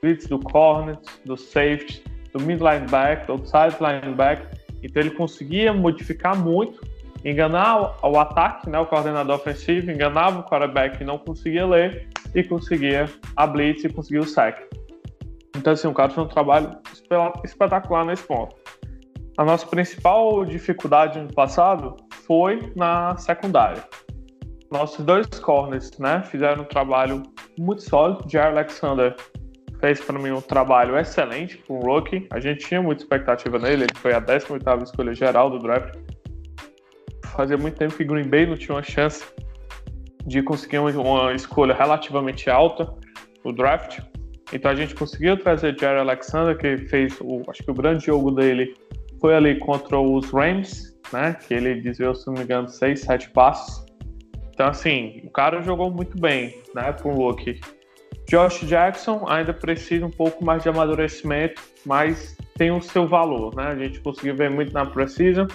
Blitz 0.00 0.26
do 0.26 0.38
corner, 0.38 0.98
do 1.24 1.36
safety, 1.36 2.02
do 2.32 2.40
mid 2.40 2.60
linebacker, 2.60 3.26
do 3.26 3.32
outside 3.32 3.76
linebacker. 3.80 4.48
Então, 4.82 5.02
ele 5.02 5.10
conseguia 5.10 5.74
modificar 5.74 6.36
muito, 6.36 6.80
enganar 7.22 7.98
o 8.02 8.18
ataque, 8.18 8.68
né, 8.68 8.78
o 8.78 8.86
coordenador 8.86 9.36
ofensivo, 9.36 9.90
enganava 9.90 10.40
o 10.40 10.42
quarterback 10.42 10.98
que 10.98 11.04
não 11.04 11.18
conseguia 11.18 11.66
ler 11.66 12.08
e 12.34 12.42
conseguia 12.42 13.08
a 13.36 13.46
blitz 13.46 13.84
e 13.84 13.88
conseguia 13.90 14.20
o 14.20 14.26
sack. 14.26 14.62
Então, 15.56 15.72
assim, 15.72 15.88
o 15.88 15.94
cara 15.94 16.10
fez 16.10 16.26
um 16.26 16.28
trabalho 16.28 16.70
espetacular 17.44 18.04
nesse 18.04 18.22
ponto. 18.24 18.56
A 19.36 19.44
nossa 19.44 19.66
principal 19.66 20.44
dificuldade 20.44 21.20
no 21.20 21.32
passado 21.32 21.96
foi 22.26 22.72
na 22.76 23.16
secundária. 23.16 23.82
Nossos 24.70 25.04
dois 25.04 25.26
corners, 25.40 25.98
né, 25.98 26.22
fizeram 26.22 26.62
um 26.62 26.66
trabalho 26.66 27.22
muito 27.58 27.82
sólido. 27.82 28.24
Jair 28.30 28.52
Alexander 28.52 29.14
fez 29.80 30.00
para 30.00 30.18
mim 30.18 30.30
um 30.30 30.40
trabalho 30.40 30.96
excelente 30.96 31.58
com 31.58 31.78
o 31.78 31.80
rookie. 31.80 32.26
A 32.30 32.38
gente 32.40 32.66
tinha 32.66 32.80
muita 32.80 33.02
expectativa 33.02 33.58
nele, 33.58 33.84
ele 33.84 33.94
foi 33.96 34.14
a 34.14 34.20
18ª 34.20 34.82
escolha 34.82 35.14
geral 35.14 35.50
do 35.50 35.58
draft. 35.58 35.98
Fazia 37.34 37.58
muito 37.58 37.76
tempo 37.76 37.94
que 37.94 38.04
Green 38.04 38.28
Bay 38.28 38.46
não 38.46 38.56
tinha 38.56 38.74
uma 38.74 38.82
chance 38.82 39.24
de 40.26 40.42
conseguir 40.42 40.78
uma 40.78 41.32
escolha 41.32 41.74
relativamente 41.74 42.48
alta 42.48 42.94
no 43.44 43.52
draft. 43.52 44.00
Então 44.52 44.70
a 44.70 44.74
gente 44.74 44.94
conseguiu 44.94 45.36
trazer 45.36 45.78
Jerry 45.78 46.00
Alexander, 46.00 46.56
que 46.56 46.76
fez 46.88 47.18
o, 47.20 47.42
acho 47.48 47.62
que 47.62 47.70
o 47.70 47.74
grande 47.74 48.06
jogo 48.06 48.30
dele 48.30 48.74
foi 49.20 49.34
ali 49.34 49.58
contra 49.58 49.98
os 49.98 50.30
Rams, 50.30 50.94
né? 51.12 51.36
Que 51.46 51.54
ele 51.54 51.80
desviou, 51.80 52.14
se 52.14 52.26
não 52.26 52.34
me 52.34 52.42
engano, 52.42 52.68
seis, 52.68 53.00
sete 53.00 53.30
passos. 53.30 53.86
Então, 54.52 54.68
assim, 54.68 55.22
o 55.24 55.30
cara 55.30 55.62
jogou 55.62 55.90
muito 55.90 56.20
bem, 56.20 56.60
né? 56.74 56.92
Com 56.92 57.14
o 57.14 57.16
rookie. 57.16 57.60
Josh 58.28 58.60
Jackson 58.60 59.24
ainda 59.28 59.52
precisa 59.52 60.06
um 60.06 60.10
pouco 60.10 60.44
mais 60.44 60.62
de 60.62 60.68
amadurecimento, 60.68 61.62
mas 61.84 62.36
tem 62.56 62.70
o 62.70 62.80
seu 62.80 63.08
valor, 63.08 63.54
né? 63.54 63.68
A 63.68 63.76
gente 63.76 64.00
conseguiu 64.00 64.36
ver 64.36 64.50
muito 64.50 64.72
na 64.72 64.84
Precision. 64.84 65.46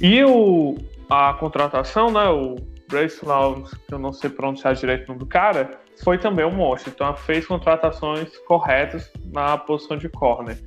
E 0.00 0.22
o, 0.24 0.76
a 1.10 1.34
contratação, 1.34 2.10
né? 2.12 2.28
O 2.28 2.56
Brace 2.88 3.24
Lawrence, 3.24 3.76
que 3.86 3.94
eu 3.94 3.98
não 3.98 4.12
sei 4.12 4.30
pronunciar 4.30 4.74
direito 4.74 5.04
o 5.04 5.08
nome 5.08 5.20
do 5.20 5.26
cara, 5.26 5.80
foi 6.02 6.18
também 6.18 6.44
monstro. 6.50 6.92
Então, 6.94 7.16
fez 7.16 7.46
contratações 7.46 8.36
corretas 8.38 9.10
na 9.32 9.56
posição 9.56 9.96
de 9.96 10.08
corner. 10.08 10.58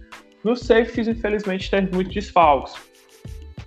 No 0.43 0.55
safeties, 0.55 1.07
infelizmente, 1.07 1.69
teve 1.69 1.93
muitos 1.93 2.13
desfalques. 2.13 2.73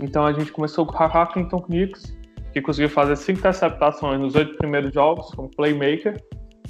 Então, 0.00 0.26
a 0.26 0.32
gente 0.32 0.50
começou 0.50 0.84
com 0.86 0.92
o 0.92 1.06
Hackington 1.06 1.60
Knicks, 1.62 2.16
que 2.52 2.60
conseguiu 2.60 2.88
fazer 2.88 3.16
cinco 3.16 3.40
interceptações 3.40 4.20
nos 4.20 4.34
oito 4.34 4.56
primeiros 4.56 4.92
jogos 4.92 5.30
como 5.34 5.50
playmaker, 5.50 6.16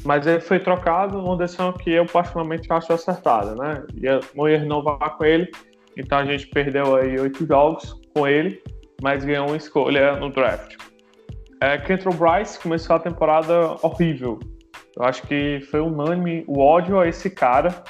mas 0.05 0.27
ele 0.27 0.41
foi 0.41 0.59
trocado 0.59 1.21
numa 1.21 1.37
decisão 1.37 1.73
que 1.73 1.91
eu 1.91 2.07
particularmente 2.07 2.71
acho 2.73 2.93
acertada, 2.93 3.55
né? 3.55 3.83
Ia, 3.95 4.21
não 4.35 4.49
ia 4.49 4.59
renovar 4.59 5.17
com 5.17 5.25
ele, 5.25 5.51
então 5.97 6.19
a 6.19 6.25
gente 6.25 6.47
perdeu 6.49 6.97
aí 6.97 7.19
oito 7.19 7.47
jogos 7.47 8.01
com 8.15 8.27
ele, 8.27 8.63
mas 9.03 9.25
ganhou 9.25 9.47
uma 9.47 9.57
escolha 9.57 10.17
no 10.17 10.31
draft. 10.31 10.77
É, 11.61 11.79
Bryce 11.79 12.59
começou 12.61 12.97
a 12.97 12.99
temporada 12.99 13.77
horrível, 13.83 14.39
eu 14.97 15.05
acho 15.05 15.23
que 15.27 15.61
foi 15.71 15.81
unânime 15.81 16.45
o 16.47 16.61
ódio 16.61 16.99
a 16.99 17.09
esse 17.09 17.29
cara. 17.31 17.83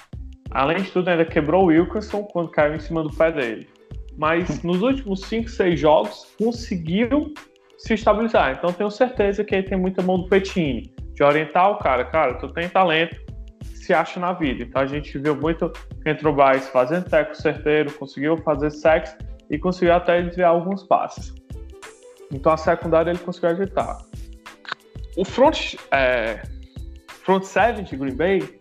além 0.50 0.78
de 0.78 0.90
tudo, 0.90 1.08
ainda 1.08 1.24
quebrou 1.24 1.64
o 1.64 1.66
Wilkerson 1.66 2.22
quando 2.24 2.50
caiu 2.50 2.74
em 2.74 2.80
cima 2.80 3.02
do 3.02 3.14
pé 3.14 3.30
dele. 3.32 3.68
Mas 4.16 4.62
nos 4.62 4.80
últimos 4.80 5.20
5, 5.22 5.48
6 5.48 5.80
jogos, 5.80 6.34
conseguiu 6.38 7.34
se 7.76 7.94
estabilizar. 7.94 8.52
Então 8.56 8.72
tenho 8.72 8.90
certeza 8.90 9.44
que 9.44 9.54
ele 9.54 9.68
tem 9.68 9.78
muita 9.78 10.02
mão 10.02 10.18
do 10.18 10.28
Petini, 10.28 10.94
de 11.12 11.22
orientar 11.22 11.70
o 11.70 11.78
cara, 11.78 12.04
cara, 12.04 12.34
tu 12.34 12.48
tem 12.48 12.68
talento, 12.68 13.16
se 13.62 13.92
acha 13.92 14.18
na 14.18 14.32
vida. 14.32 14.62
Então 14.62 14.80
a 14.80 14.86
gente 14.86 15.18
viu 15.18 15.36
muito 15.36 15.70
Entrobais 16.06 16.68
fazendo 16.68 17.08
teco 17.10 17.34
certeiro, 17.34 17.92
conseguiu 17.92 18.36
fazer 18.38 18.70
sexo 18.70 19.16
e 19.50 19.58
conseguiu 19.58 19.94
até 19.94 20.22
desviar 20.22 20.50
alguns 20.50 20.84
passes. 20.84 21.34
Então 22.32 22.52
a 22.52 22.56
secundária 22.56 23.10
ele 23.10 23.18
conseguiu 23.18 23.50
ajeitar. 23.50 23.98
O 25.16 25.24
front, 25.24 25.74
é, 25.92 26.42
front 27.24 27.42
seven 27.44 27.84
de 27.84 27.96
Green 27.96 28.14
Bay, 28.14 28.58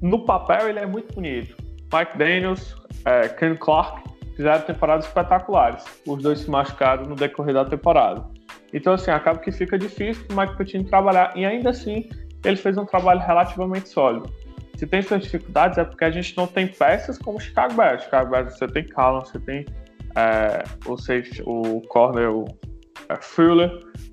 no 0.00 0.24
papel 0.24 0.68
ele 0.68 0.78
é 0.78 0.86
muito 0.86 1.14
bonito. 1.14 1.56
Mike 1.92 2.16
Daniels, 2.16 2.74
é, 3.04 3.28
Ken 3.28 3.54
Clark 3.56 4.02
fizeram 4.36 4.62
temporadas 4.62 5.06
espetaculares. 5.06 5.84
Os 6.06 6.22
dois 6.22 6.40
se 6.40 6.50
machucaram 6.50 7.04
no 7.04 7.14
decorrer 7.14 7.54
da 7.54 7.64
temporada. 7.64 8.24
Então, 8.72 8.94
assim, 8.94 9.10
acaba 9.10 9.38
que 9.38 9.52
fica 9.52 9.78
difícil 9.78 10.24
para 10.26 10.34
o 10.34 10.40
Mike 10.40 10.56
Pettine 10.56 10.84
trabalhar. 10.84 11.32
E 11.36 11.44
ainda 11.44 11.70
assim, 11.70 12.08
ele 12.44 12.56
fez 12.56 12.76
um 12.76 12.84
trabalho 12.84 13.20
relativamente 13.20 13.88
sólido. 13.88 14.28
Se 14.76 14.86
tem 14.86 15.00
suas 15.02 15.22
dificuldades, 15.22 15.78
é 15.78 15.84
porque 15.84 16.04
a 16.04 16.10
gente 16.10 16.36
não 16.36 16.48
tem 16.48 16.66
peças 16.66 17.16
como 17.16 17.38
o 17.38 17.40
Chicago 17.40 17.74
Bears. 17.74 18.02
Chicago 18.02 18.30
Bears 18.30 18.58
você 18.58 18.66
tem 18.66 18.84
Callum, 18.84 19.20
você 19.20 19.38
tem 19.38 19.64
é, 20.16 20.64
o, 20.86 20.96
safety, 20.96 21.42
o 21.46 21.80
corner, 21.82 22.30
o 22.30 22.44
é, 23.08 23.16
Fuller, 23.20 23.70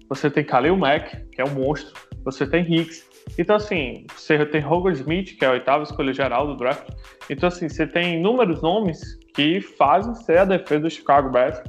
você 0.08 0.30
tem 0.30 0.43
Khalil 0.43 0.78
Mack, 0.78 1.18
que 1.32 1.41
é 1.41 1.45
um 1.45 1.49
monstro, 1.49 1.93
você 2.24 2.45
tem 2.45 2.64
Hicks. 2.64 3.10
Então, 3.38 3.55
assim, 3.55 4.05
você 4.15 4.45
tem 4.45 4.61
Roger 4.61 4.93
Smith, 4.93 5.38
que 5.38 5.45
é 5.45 5.47
a 5.47 5.51
oitava 5.51 5.84
escolha 5.84 6.13
geral 6.13 6.47
do 6.47 6.55
draft. 6.55 6.88
Então, 7.29 7.47
assim, 7.47 7.69
você 7.69 7.88
tem 7.88 8.15
inúmeros 8.15 8.61
nomes 8.61 9.17
que 9.34 9.61
fazem 9.61 10.13
ser 10.15 10.39
a 10.39 10.45
defesa 10.45 10.82
do 10.82 10.89
Chicago 10.89 11.29
Bears, 11.29 11.61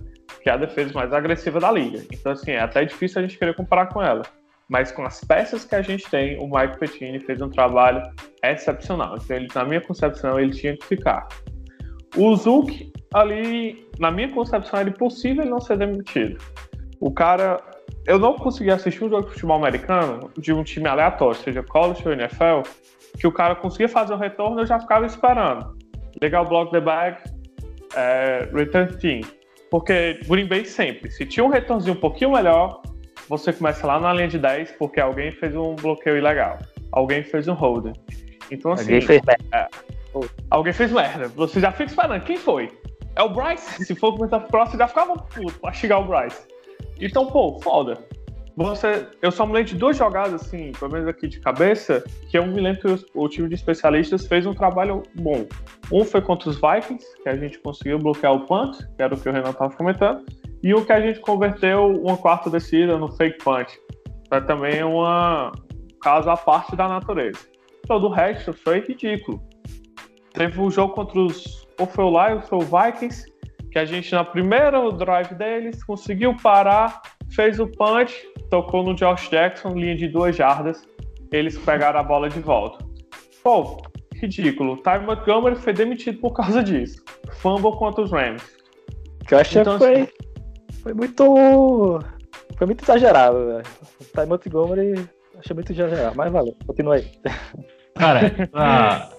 que 0.42 0.50
é 0.50 0.52
a 0.52 0.56
defesa 0.56 0.92
mais 0.94 1.12
agressiva 1.12 1.60
da 1.60 1.70
liga. 1.70 2.02
Então, 2.12 2.32
assim, 2.32 2.52
é 2.52 2.60
até 2.60 2.84
difícil 2.84 3.20
a 3.20 3.22
gente 3.22 3.38
querer 3.38 3.54
comparar 3.54 3.86
com 3.86 4.02
ela. 4.02 4.22
Mas 4.68 4.90
com 4.90 5.02
as 5.04 5.22
peças 5.22 5.64
que 5.64 5.74
a 5.74 5.82
gente 5.82 6.08
tem, 6.10 6.38
o 6.38 6.46
Mike 6.46 6.78
Pettini 6.78 7.20
fez 7.20 7.40
um 7.40 7.48
trabalho 7.48 8.02
excepcional. 8.42 9.16
Então, 9.16 9.36
ele, 9.36 9.48
na 9.54 9.64
minha 9.64 9.80
concepção, 9.80 10.40
ele 10.40 10.52
tinha 10.52 10.76
que 10.76 10.84
ficar. 10.86 11.28
O 12.16 12.34
Zuc, 12.36 12.92
ali, 13.14 13.86
na 13.98 14.10
minha 14.10 14.30
concepção, 14.30 14.80
era 14.80 14.88
impossível 14.88 15.42
ele 15.42 15.50
não 15.50 15.60
ser 15.60 15.76
demitido. 15.76 16.38
O 17.00 17.12
cara. 17.12 17.60
Eu 18.06 18.18
não 18.18 18.34
consegui 18.34 18.70
assistir 18.70 19.04
um 19.04 19.08
jogo 19.08 19.26
de 19.26 19.32
futebol 19.32 19.56
americano 19.56 20.30
de 20.36 20.52
um 20.52 20.64
time 20.64 20.88
aleatório, 20.88 21.36
seja 21.40 21.62
college 21.62 22.02
ou 22.04 22.12
NFL, 22.12 22.68
que 23.18 23.26
o 23.26 23.32
cara 23.32 23.54
conseguia 23.54 23.88
fazer 23.88 24.12
o 24.14 24.16
retorno 24.16 24.60
eu 24.60 24.66
já 24.66 24.80
ficava 24.80 25.06
esperando. 25.06 25.76
Legal 26.20 26.44
block 26.46 26.72
the 26.72 26.80
bag, 26.80 27.16
é, 27.94 28.48
return 28.52 28.96
team. 28.96 29.20
Porque 29.70 30.20
Green 30.26 30.46
Bay 30.46 30.64
sempre, 30.64 31.10
se 31.10 31.24
tinha 31.24 31.44
um 31.44 31.48
retornozinho 31.48 31.96
um 31.96 32.00
pouquinho 32.00 32.32
melhor, 32.32 32.82
você 33.28 33.52
começa 33.52 33.86
lá 33.86 33.98
na 33.98 34.12
linha 34.12 34.28
de 34.28 34.38
10 34.38 34.72
porque 34.72 35.00
alguém 35.00 35.30
fez 35.30 35.54
um 35.56 35.74
bloqueio 35.76 36.18
ilegal. 36.18 36.58
Alguém 36.90 37.22
fez 37.22 37.48
um 37.48 37.54
holder. 37.54 37.92
Então, 38.50 38.72
assim. 38.72 38.82
Alguém 38.82 39.00
fez 39.00 39.22
merda. 39.22 39.44
É, 39.54 39.68
alguém 40.50 40.72
fez 40.72 40.92
merda. 40.92 41.28
Você 41.28 41.60
já 41.60 41.70
fica 41.72 41.84
esperando. 41.84 42.22
Quem 42.22 42.36
foi? 42.36 42.70
É 43.16 43.22
o 43.22 43.30
Bryce. 43.30 43.84
Se 43.84 43.94
for 43.94 44.14
começar 44.14 44.40
próximo, 44.40 44.78
já 44.78 44.88
ficava 44.88 45.16
puto 45.16 45.58
pra 45.60 45.72
chegar 45.72 45.98
o 45.98 46.04
Bryce. 46.04 46.51
Então, 47.04 47.26
pô, 47.26 47.58
foda. 47.60 47.98
Você, 48.54 49.06
eu 49.22 49.32
só 49.32 49.46
me 49.46 49.54
lembro 49.54 49.70
de 49.70 49.76
duas 49.76 49.96
jogadas, 49.96 50.34
assim, 50.34 50.72
pelo 50.72 50.92
menos 50.92 51.08
aqui 51.08 51.26
de 51.26 51.40
cabeça, 51.40 52.04
que 52.30 52.36
eu 52.36 52.46
me 52.46 52.60
lembro 52.60 52.80
que 52.80 52.88
o, 53.14 53.24
o 53.24 53.28
time 53.28 53.48
de 53.48 53.54
especialistas 53.54 54.26
fez 54.26 54.44
um 54.44 54.52
trabalho 54.52 55.02
bom. 55.14 55.46
Um 55.90 56.04
foi 56.04 56.20
contra 56.20 56.50
os 56.50 56.56
Vikings, 56.56 57.06
que 57.22 57.28
a 57.28 57.36
gente 57.36 57.58
conseguiu 57.60 57.98
bloquear 57.98 58.34
o 58.34 58.46
punt, 58.46 58.76
que 58.94 59.02
era 59.02 59.14
o 59.14 59.18
que 59.18 59.28
o 59.28 59.32
Renan 59.32 59.50
estava 59.50 59.74
comentando, 59.74 60.24
e 60.62 60.74
o 60.74 60.84
que 60.84 60.92
a 60.92 61.00
gente 61.00 61.18
converteu 61.20 61.86
uma 61.86 62.16
quarta 62.16 62.50
descida 62.50 62.98
no 62.98 63.10
fake 63.16 63.42
punt. 63.42 63.68
É 64.30 64.40
também 64.40 64.82
uma 64.82 65.50
caso 66.02 66.28
à 66.28 66.36
parte 66.36 66.76
da 66.76 66.88
natureza. 66.88 67.38
Todo 67.86 68.06
o 68.06 68.10
resto 68.10 68.52
foi 68.52 68.80
ridículo. 68.80 69.42
Teve 70.32 70.58
o 70.60 70.64
um 70.64 70.70
jogo 70.70 70.94
contra 70.94 71.18
os. 71.18 71.66
Ou 71.78 71.86
foi 71.86 72.04
o 72.04 72.10
Lions, 72.10 72.50
ou 72.52 72.62
o 72.62 72.64
Vikings, 72.64 73.31
que 73.72 73.78
a 73.78 73.84
gente, 73.86 74.12
na 74.12 74.22
primeira 74.22 74.78
drive 74.92 75.34
deles, 75.34 75.82
conseguiu 75.82 76.36
parar, 76.36 77.00
fez 77.30 77.58
o 77.58 77.66
punch, 77.66 78.14
tocou 78.50 78.82
no 78.84 78.94
Josh 78.94 79.30
Jackson, 79.30 79.70
linha 79.70 79.96
de 79.96 80.08
duas 80.08 80.36
jardas, 80.36 80.86
eles 81.32 81.58
pegaram 81.58 81.98
a 81.98 82.02
bola 82.02 82.28
de 82.28 82.38
volta. 82.38 82.84
Pô, 83.42 83.78
ridículo. 84.14 84.76
Ty 84.76 84.98
Montgomery 85.04 85.56
foi 85.56 85.72
demitido 85.72 86.18
por 86.20 86.34
causa 86.34 86.62
disso. 86.62 87.02
Fumble 87.40 87.72
contra 87.72 88.04
os 88.04 88.12
Rams. 88.12 88.42
Que 89.26 89.34
eu 89.34 89.38
achei 89.38 89.62
então, 89.62 89.78
que 89.78 89.84
foi, 89.84 89.94
assim, 89.94 90.12
foi 90.82 90.94
muito. 90.94 91.98
Foi 92.58 92.66
muito 92.66 92.84
exagerado, 92.84 93.46
velho. 93.46 93.62
Ty 94.14 94.26
Montgomery 94.28 95.08
achei 95.38 95.54
muito 95.54 95.72
exagerado, 95.72 96.16
mas 96.16 96.30
valeu, 96.30 96.56
continua 96.66 96.96
aí. 96.96 97.06
Cara, 97.96 98.48
a 98.52 99.10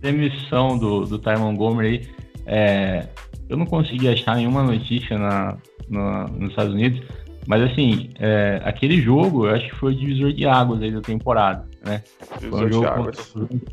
demissão 0.00 0.78
do, 0.78 1.04
do 1.04 1.18
Ty 1.18 1.36
Montgomery, 1.38 2.08
é, 2.46 3.08
eu 3.48 3.56
não 3.56 3.66
consegui 3.66 4.08
achar 4.08 4.36
nenhuma 4.36 4.62
notícia 4.62 5.18
na, 5.18 5.56
na 5.88 6.24
nos 6.28 6.50
Estados 6.50 6.74
Unidos, 6.74 7.00
mas 7.46 7.62
assim, 7.62 8.10
é, 8.18 8.60
aquele 8.64 9.00
jogo 9.00 9.46
eu 9.46 9.54
acho 9.54 9.68
que 9.68 9.76
foi 9.76 9.92
o 9.92 9.96
divisor 9.96 10.32
de 10.32 10.46
águas 10.46 10.82
aí 10.82 10.90
da 10.90 11.00
temporada, 11.00 11.66
né? 11.84 12.02
Foi 12.40 12.66
um 12.66 12.72
jogo 12.72 12.94
contra 12.94 13.22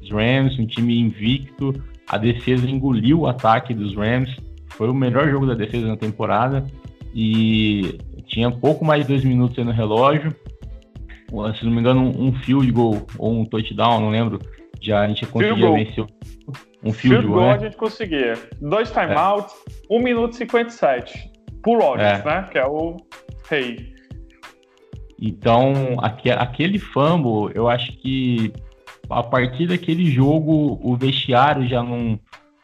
os 0.02 0.12
Rams, 0.12 0.60
um 0.60 0.66
time 0.66 1.00
invicto, 1.00 1.74
a 2.08 2.18
defesa 2.18 2.70
engoliu 2.70 3.22
o 3.22 3.28
ataque 3.28 3.74
dos 3.74 3.96
Rams, 3.96 4.36
foi 4.70 4.90
o 4.90 4.94
melhor 4.94 5.30
jogo 5.30 5.46
da 5.46 5.54
defesa 5.54 5.88
na 5.88 5.96
temporada 5.96 6.66
e 7.14 7.98
tinha 8.26 8.52
pouco 8.52 8.84
mais 8.84 9.04
de 9.04 9.10
dois 9.10 9.24
minutos 9.24 9.58
aí 9.58 9.66
no 9.66 9.72
relógio. 9.72 10.36
Se 11.58 11.64
não 11.64 11.72
me 11.72 11.80
engano, 11.80 12.02
um 12.02 12.34
field 12.34 12.70
goal 12.72 13.08
ou 13.18 13.40
um 13.40 13.46
touchdown, 13.46 14.02
não 14.02 14.10
lembro. 14.10 14.40
Já 14.82 15.02
a 15.02 15.08
gente 15.08 15.26
conseguia 15.26 15.72
vencer 15.72 16.06
um 16.84 16.92
field, 16.92 17.22
field 17.22 17.28
goal. 17.28 17.46
né? 17.48 17.54
a 17.54 17.58
gente 17.58 17.78
conseguia. 17.78 18.34
Dois 18.60 18.92
timeouts, 18.92 19.54
é. 19.68 19.96
1 19.96 20.02
minuto 20.02 20.34
e 20.34 20.38
57. 20.38 21.32
Por 21.64 21.82
Rodgers, 21.82 22.20
é. 22.20 22.24
né? 22.26 22.48
Que 22.52 22.58
é 22.58 22.66
o 22.66 22.98
rei. 23.50 23.94
Então, 25.20 25.98
aquele 26.02 26.80
fumble, 26.80 27.52
eu 27.54 27.70
acho 27.70 27.92
que 27.98 28.52
a 29.10 29.22
partir 29.22 29.68
daquele 29.68 30.10
jogo, 30.10 30.80
o 30.82 30.96
vestiário 30.96 31.68
já 31.68 31.84
não 31.84 32.20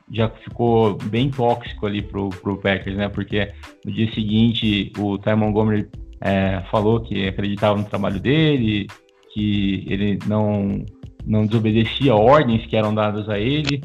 já 0.09 0.29
ficou 0.29 0.97
bem 1.03 1.29
tóxico 1.29 1.85
ali 1.85 2.01
pro, 2.01 2.29
pro 2.29 2.57
Packers, 2.57 2.95
né? 2.95 3.09
Porque 3.09 3.51
no 3.83 3.91
dia 3.91 4.09
seguinte 4.13 4.91
o 4.97 5.17
Ty 5.17 5.35
Montgomery 5.35 5.89
é, 6.21 6.63
falou 6.71 7.01
que 7.01 7.27
acreditava 7.27 7.77
no 7.77 7.83
trabalho 7.83 8.19
dele, 8.19 8.87
que 9.33 9.85
ele 9.85 10.17
não, 10.25 10.85
não 11.25 11.45
desobedecia 11.45 12.15
ordens 12.15 12.65
que 12.65 12.77
eram 12.77 12.95
dadas 12.95 13.27
a 13.29 13.37
ele. 13.37 13.81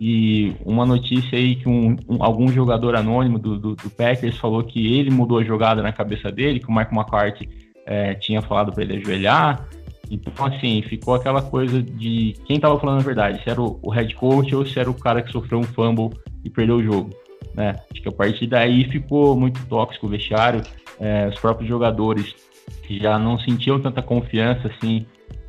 E 0.00 0.54
uma 0.64 0.84
notícia 0.84 1.38
aí 1.38 1.56
que 1.56 1.68
um, 1.68 1.96
um, 2.08 2.22
algum 2.22 2.48
jogador 2.48 2.96
anônimo 2.96 3.38
do, 3.38 3.58
do, 3.58 3.76
do, 3.76 3.90
Packers 3.90 4.36
falou 4.36 4.62
que 4.62 4.98
ele 4.98 5.10
mudou 5.10 5.38
a 5.38 5.44
jogada 5.44 5.82
na 5.82 5.92
cabeça 5.92 6.30
dele, 6.30 6.60
que 6.60 6.68
o 6.68 6.74
Mike 6.74 6.94
McCarthy 6.94 7.48
é, 7.84 8.14
tinha 8.14 8.42
falado 8.42 8.72
para 8.72 8.82
ele 8.82 8.96
ajoelhar. 8.96 9.66
Então, 10.10 10.46
assim, 10.46 10.82
ficou 10.82 11.14
aquela 11.14 11.42
coisa 11.42 11.82
de 11.82 12.34
quem 12.46 12.56
estava 12.56 12.78
falando 12.78 13.00
a 13.00 13.04
verdade, 13.04 13.42
se 13.42 13.50
era 13.50 13.60
o, 13.60 13.78
o, 13.82 13.90
head 13.90 14.14
coach 14.14 14.54
ou 14.54 14.64
se 14.64 14.78
era 14.78 14.90
o 14.90 14.94
cara 14.94 15.22
que 15.22 15.32
sofreu 15.32 15.58
um 15.58 15.64
fumble 15.64 16.10
e 16.44 16.50
perdeu 16.50 16.76
o 16.76 16.82
jogo. 16.82 17.10
Né? 17.54 17.74
Acho 17.90 18.02
que 18.02 18.08
a 18.08 18.12
partir 18.12 18.46
daí 18.46 18.84
ficou 18.84 19.36
muito 19.36 19.64
tóxico 19.66 20.06
o 20.06 20.08
vestiário. 20.08 20.62
É, 21.00 21.28
os 21.28 21.38
próprios 21.38 21.68
jogadores 21.68 22.34
já 22.88 23.18
não 23.18 23.38
sentiam 23.38 23.80
tanta 23.80 24.00
confiança 24.00 24.68
assim 24.68 25.04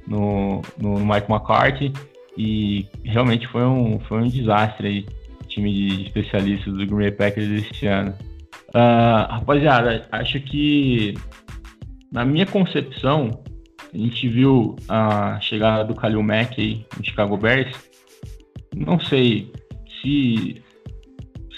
no, 0.08 0.62
no 0.78 1.00
Mike 1.00 1.32
McCarthy 1.32 1.94
e 2.38 2.86
realmente 3.04 3.48
foi 3.48 3.64
um, 3.64 4.00
foi 4.02 4.22
um 4.22 4.28
desastre 4.28 4.88
aí, 4.88 5.06
time 5.48 5.74
de 5.74 6.04
especialistas 6.04 6.74
do 6.74 6.86
Green 6.86 7.10
Bay 7.10 7.12
Packers 7.12 7.50
este 7.50 7.88
ano. 7.88 8.14
Uh, 8.70 9.32
rapaziada, 9.32 10.08
acho 10.12 10.40
que 10.42 11.16
na 12.12 12.24
minha 12.24 12.46
concepção, 12.46 13.44
a 13.94 13.98
gente 13.98 14.28
viu 14.28 14.76
a 14.88 15.40
chegada 15.40 15.84
do 15.84 15.94
Khalil 15.94 16.22
Mack 16.24 16.60
aí 16.60 16.86
no 16.98 17.04
Chicago 17.04 17.38
Bears. 17.38 17.76
Não 18.76 19.00
sei 19.00 19.52
se 20.02 20.62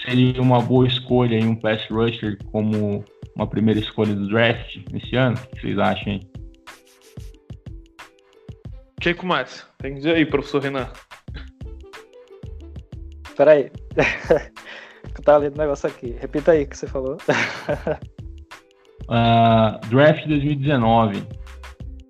seria 0.05 0.41
uma 0.41 0.61
boa 0.61 0.87
escolha 0.87 1.35
em 1.35 1.45
um 1.45 1.55
pass 1.55 1.85
rusher 1.89 2.37
como 2.51 3.03
uma 3.35 3.47
primeira 3.47 3.79
escolha 3.79 4.13
do 4.15 4.27
draft 4.27 4.77
nesse 4.91 5.15
ano. 5.15 5.35
O 5.35 5.55
que 5.55 5.61
vocês 5.61 5.77
acham 5.77 6.19
aí? 8.99 9.01
Quem 9.01 9.15
começa? 9.15 9.63
Tem 9.77 9.93
que 9.93 9.99
dizer 9.99 10.15
aí, 10.15 10.25
professor 10.25 10.61
Renan. 10.61 10.89
Peraí. 13.35 13.71
eu 15.17 15.23
tava 15.23 15.39
lendo 15.39 15.55
um 15.55 15.59
negócio 15.59 15.87
aqui. 15.87 16.15
Repita 16.19 16.51
aí 16.51 16.63
o 16.63 16.67
que 16.67 16.77
você 16.77 16.87
falou. 16.87 17.17
uh, 19.07 19.79
draft 19.89 20.27
2019. 20.27 21.17
O 21.17 21.23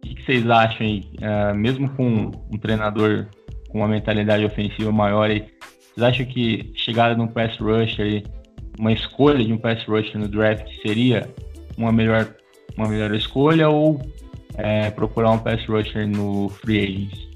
que 0.02 0.24
vocês 0.26 0.50
acham 0.50 0.88
aí? 0.88 1.12
Uh, 1.20 1.56
mesmo 1.56 1.90
com 1.92 2.32
um 2.52 2.58
treinador 2.58 3.28
com 3.70 3.80
uma 3.80 3.88
mentalidade 3.88 4.44
ofensiva 4.44 4.92
maior. 4.92 5.30
E 5.30 5.46
vocês 5.94 6.04
acham 6.04 6.26
que 6.26 6.72
chegada 6.76 7.16
de 7.16 7.22
um 7.22 7.28
pass 7.28 7.56
rusher, 7.60 8.24
uma 8.80 8.92
escolha 8.92 9.46
de 9.46 9.54
um 9.54 9.58
pass 9.58 9.84
rusher 9.86 10.18
no 10.18 10.28
draft 10.28 10.68
seria 10.82 11.30
uma 11.78 11.92
melhor, 11.92 12.36
uma 12.76 12.88
melhor 12.88 13.14
escolha 13.14 13.70
ou 13.70 14.02
é, 14.60 14.92
procurar 14.92 15.32
um 15.32 15.40
pass 15.40 15.66
rusher 15.68 16.08
no 16.08 16.50
free 16.50 16.84
agents? 16.84 17.30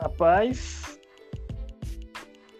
Rapaz, 0.00 0.96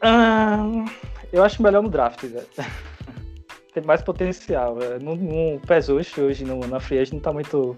ah, 0.00 0.84
eu 1.32 1.42
acho 1.42 1.62
melhor 1.62 1.82
no 1.82 1.88
draft, 1.88 2.24
velho. 2.24 2.46
Tem 3.74 3.82
mais 3.84 4.02
potencial. 4.02 4.76
No, 5.02 5.14
no 5.16 5.60
pass 5.60 5.88
rush 5.88 6.16
hoje 6.18 6.44
no, 6.44 6.60
na 6.60 6.80
free 6.80 6.98
agent 6.98 7.14
não 7.14 7.20
tá 7.20 7.32
muito 7.32 7.76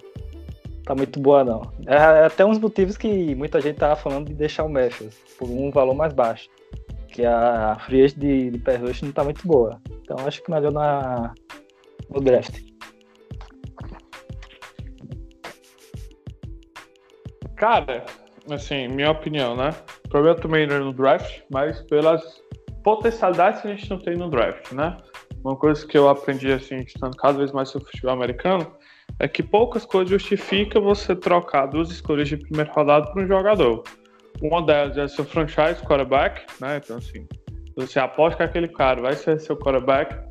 tá 0.84 0.94
muito 0.94 1.20
boa, 1.20 1.44
não. 1.44 1.62
É, 1.86 1.94
é 1.96 2.24
até 2.26 2.44
uns 2.44 2.58
motivos 2.58 2.96
que 2.96 3.34
muita 3.34 3.60
gente 3.60 3.76
tava 3.76 3.96
falando 3.96 4.28
de 4.28 4.34
deixar 4.34 4.64
o 4.64 4.70
Matthews 4.70 5.14
por 5.38 5.48
um 5.48 5.70
valor 5.70 5.94
mais 5.94 6.12
baixo. 6.12 6.48
Que 7.08 7.24
a 7.24 7.76
free 7.86 8.04
agent 8.04 8.18
de, 8.18 8.50
de 8.50 8.76
rush 8.76 9.02
não 9.02 9.12
tá 9.12 9.24
muito 9.24 9.46
boa. 9.46 9.80
Então 10.02 10.16
acho 10.26 10.42
que 10.42 10.50
melhor 10.50 10.72
na, 10.72 11.32
no 12.10 12.20
draft. 12.20 12.67
Cara, 17.58 18.04
assim, 18.50 18.86
minha 18.86 19.10
opinião, 19.10 19.56
né? 19.56 19.74
O 20.06 20.08
problema 20.08 20.36
também 20.36 20.62
é 20.62 20.66
no 20.66 20.92
draft, 20.92 21.40
mas 21.50 21.80
pelas 21.82 22.22
potencialidades 22.84 23.60
que 23.60 23.68
a 23.68 23.74
gente 23.74 23.90
não 23.90 23.98
tem 23.98 24.16
no 24.16 24.30
draft, 24.30 24.72
né? 24.72 24.96
Uma 25.44 25.56
coisa 25.56 25.84
que 25.84 25.98
eu 25.98 26.08
aprendi, 26.08 26.52
assim, 26.52 26.76
estando 26.76 27.16
cada 27.16 27.38
vez 27.38 27.50
mais 27.50 27.74
no 27.74 27.80
futebol 27.80 28.12
americano, 28.12 28.72
é 29.18 29.26
que 29.26 29.42
poucas 29.42 29.84
coisas 29.84 30.10
justificam 30.10 30.82
você 30.82 31.16
trocar 31.16 31.66
duas 31.66 31.90
escolhas 31.90 32.28
de 32.28 32.36
primeira 32.36 32.70
rodada 32.72 33.10
para 33.10 33.22
um 33.22 33.26
jogador. 33.26 33.82
Uma 34.40 34.62
delas 34.62 34.96
é 34.96 35.08
seu 35.08 35.24
franchise 35.24 35.82
quarterback, 35.82 36.46
né? 36.60 36.80
Então, 36.82 36.98
assim, 36.98 37.26
você 37.76 37.98
aposta 37.98 38.36
que 38.36 38.42
aquele 38.44 38.68
cara 38.68 39.02
vai 39.02 39.14
ser 39.14 39.40
seu 39.40 39.56
quarterback 39.56 40.27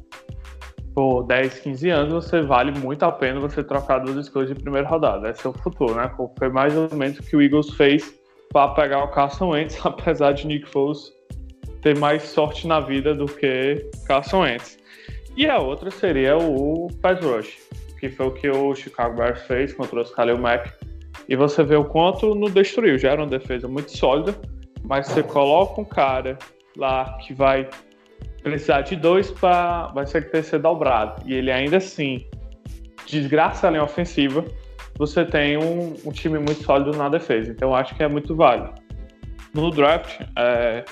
por 0.98 1.22
10, 1.26 1.60
15 1.60 1.90
anos, 1.92 2.26
você 2.26 2.42
vale 2.42 2.72
muito 2.72 3.04
a 3.04 3.12
pena 3.12 3.40
você 3.40 3.64
trocar 3.64 4.00
duas 4.00 4.18
escolhas 4.18 4.50
de 4.50 4.56
primeira 4.56 4.88
rodada. 4.88 5.30
Esse 5.30 5.46
é 5.46 5.50
o 5.52 5.54
futuro, 5.54 5.94
né? 5.94 6.12
Foi 6.40 6.50
mais 6.50 6.76
ou 6.76 6.90
menos 6.92 7.20
o 7.20 7.22
que 7.22 7.36
o 7.36 7.42
Eagles 7.42 7.70
fez 7.76 8.20
para 8.52 8.70
pegar 8.70 9.04
o 9.04 9.08
Carson 9.10 9.50
Wentz, 9.50 9.80
apesar 9.86 10.32
de 10.32 10.48
Nick 10.48 10.68
Foles 10.68 11.14
ter 11.84 11.96
mais 12.00 12.24
sorte 12.24 12.66
na 12.66 12.80
vida 12.80 13.14
do 13.14 13.28
que 13.28 13.88
Carson 14.08 14.42
Wentz. 14.42 14.80
E 15.36 15.46
a 15.46 15.60
outra 15.60 15.92
seria 15.92 16.36
o 16.36 16.88
pass 17.00 17.24
rush 17.24 17.68
que 18.00 18.10
foi 18.10 18.26
o 18.26 18.32
que 18.32 18.50
o 18.50 18.74
Chicago 18.74 19.18
Bears 19.18 19.42
fez 19.44 19.74
contra 19.74 20.02
os 20.02 20.12
Khalil 20.12 20.40
Mack. 20.40 20.72
E 21.30 21.36
você 21.36 21.64
vê 21.64 21.76
o 21.76 21.86
quanto 21.86 22.34
não 22.34 22.50
destruiu. 22.50 22.98
Já 22.98 23.12
era 23.12 23.22
uma 23.22 23.30
defesa 23.30 23.68
muito 23.68 23.96
sólida, 23.96 24.36
mas 24.84 25.08
você 25.08 25.22
coloca 25.22 25.80
um 25.80 25.86
cara 25.86 26.40
lá 26.76 27.18
que 27.20 27.36
vai 27.36 27.70
precisar 28.50 28.82
de 28.82 28.96
dois 28.96 29.32
para 29.32 29.88
vai 29.88 30.06
ser 30.06 30.30
que 30.30 30.42
ser 30.42 30.60
dobrado. 30.60 31.22
E 31.26 31.34
ele 31.34 31.52
ainda 31.52 31.78
assim 31.78 32.26
desgraça 33.06 33.68
a 33.68 33.72
linha 33.72 33.84
ofensiva. 33.84 34.44
Você 34.98 35.24
tem 35.26 35.58
um, 35.58 35.96
um 36.06 36.12
time 36.12 36.40
muito 36.40 36.64
sólido 36.64 36.98
na 36.98 37.10
defesa. 37.10 37.52
Então 37.52 37.70
eu 37.70 37.76
acho 37.76 37.96
que 37.96 38.04
é 38.04 38.08
muito 38.08 38.36
válido. 38.36 38.74
No 39.54 39.70
draft, 39.72 40.22
é, 40.38 40.84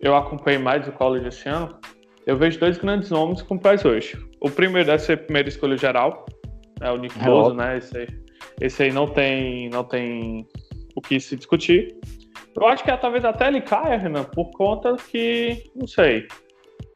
eu 0.00 0.16
acompanhei 0.16 0.58
mais 0.58 0.86
o 0.86 0.92
college 0.92 1.28
esse 1.28 1.48
ano 1.48 1.78
eu 2.26 2.36
vejo 2.36 2.60
dois 2.60 2.78
grandes 2.78 3.10
nomes 3.10 3.42
com 3.42 3.58
pés 3.58 3.84
hoje. 3.84 4.16
O 4.40 4.50
primeiro 4.50 4.86
deve 4.86 5.02
ser 5.02 5.14
a 5.14 5.16
primeira 5.16 5.48
escolha 5.48 5.76
geral, 5.76 6.24
é 6.80 6.90
o 6.90 6.96
Nick 6.96 7.18
é 7.18 7.24
Bosa, 7.24 7.54
né? 7.54 7.78
Esse 7.78 7.98
aí, 7.98 8.06
esse 8.60 8.82
aí 8.84 8.92
não 8.92 9.06
tem, 9.06 9.68
não 9.70 9.82
tem 9.82 10.46
o 10.94 11.00
que 11.00 11.18
se 11.18 11.34
discutir. 11.34 11.96
Eu 12.54 12.66
acho 12.66 12.84
que 12.84 12.90
é, 12.90 12.96
talvez 12.96 13.24
até 13.24 13.48
ele 13.48 13.60
caia, 13.60 13.96
Renan, 13.96 14.24
por 14.24 14.50
conta 14.50 14.96
que, 15.10 15.70
não 15.74 15.86
sei, 15.86 16.28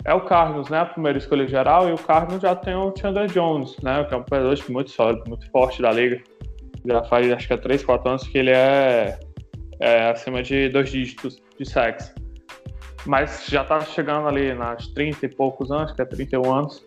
é 0.05 0.15
o 0.15 0.21
Carlos, 0.23 0.69
né? 0.69 0.81
A 0.81 0.87
primeira 0.87 1.19
escolha 1.19 1.47
geral, 1.47 1.89
e 1.89 1.93
o 1.93 1.99
Carlos 1.99 2.41
já 2.43 2.55
tem 2.55 2.75
o 2.75 2.93
Chandler 2.97 3.27
Jones, 3.29 3.77
né? 3.83 4.05
Que 4.05 4.15
é 4.15 4.19
um 4.19 4.25
jogador 4.29 4.59
muito 4.69 4.91
sólido, 4.91 5.25
muito 5.29 5.51
forte 5.51 5.81
da 5.81 5.91
liga. 5.91 6.21
Já 6.85 7.03
faz 7.05 7.31
acho 7.33 7.47
que 7.47 7.55
é 7.55 7.57
3, 7.57 7.85
4 7.85 8.09
anos 8.09 8.29
que 8.29 8.37
ele 8.37 8.51
é, 8.51 9.19
é 9.81 10.11
acima 10.11 10.43
de 10.43 10.69
dois 10.69 10.91
dígitos 10.91 11.43
de 11.59 11.69
sexo 11.69 12.15
mas 13.07 13.47
já 13.49 13.63
está 13.63 13.81
chegando 13.81 14.29
ali 14.29 14.55
nas 14.55 14.89
30 14.89 15.27
e 15.27 15.29
poucos 15.29 15.71
anos, 15.71 15.93
que 15.93 16.03
é 16.03 16.05
31 16.05 16.53
anos. 16.53 16.85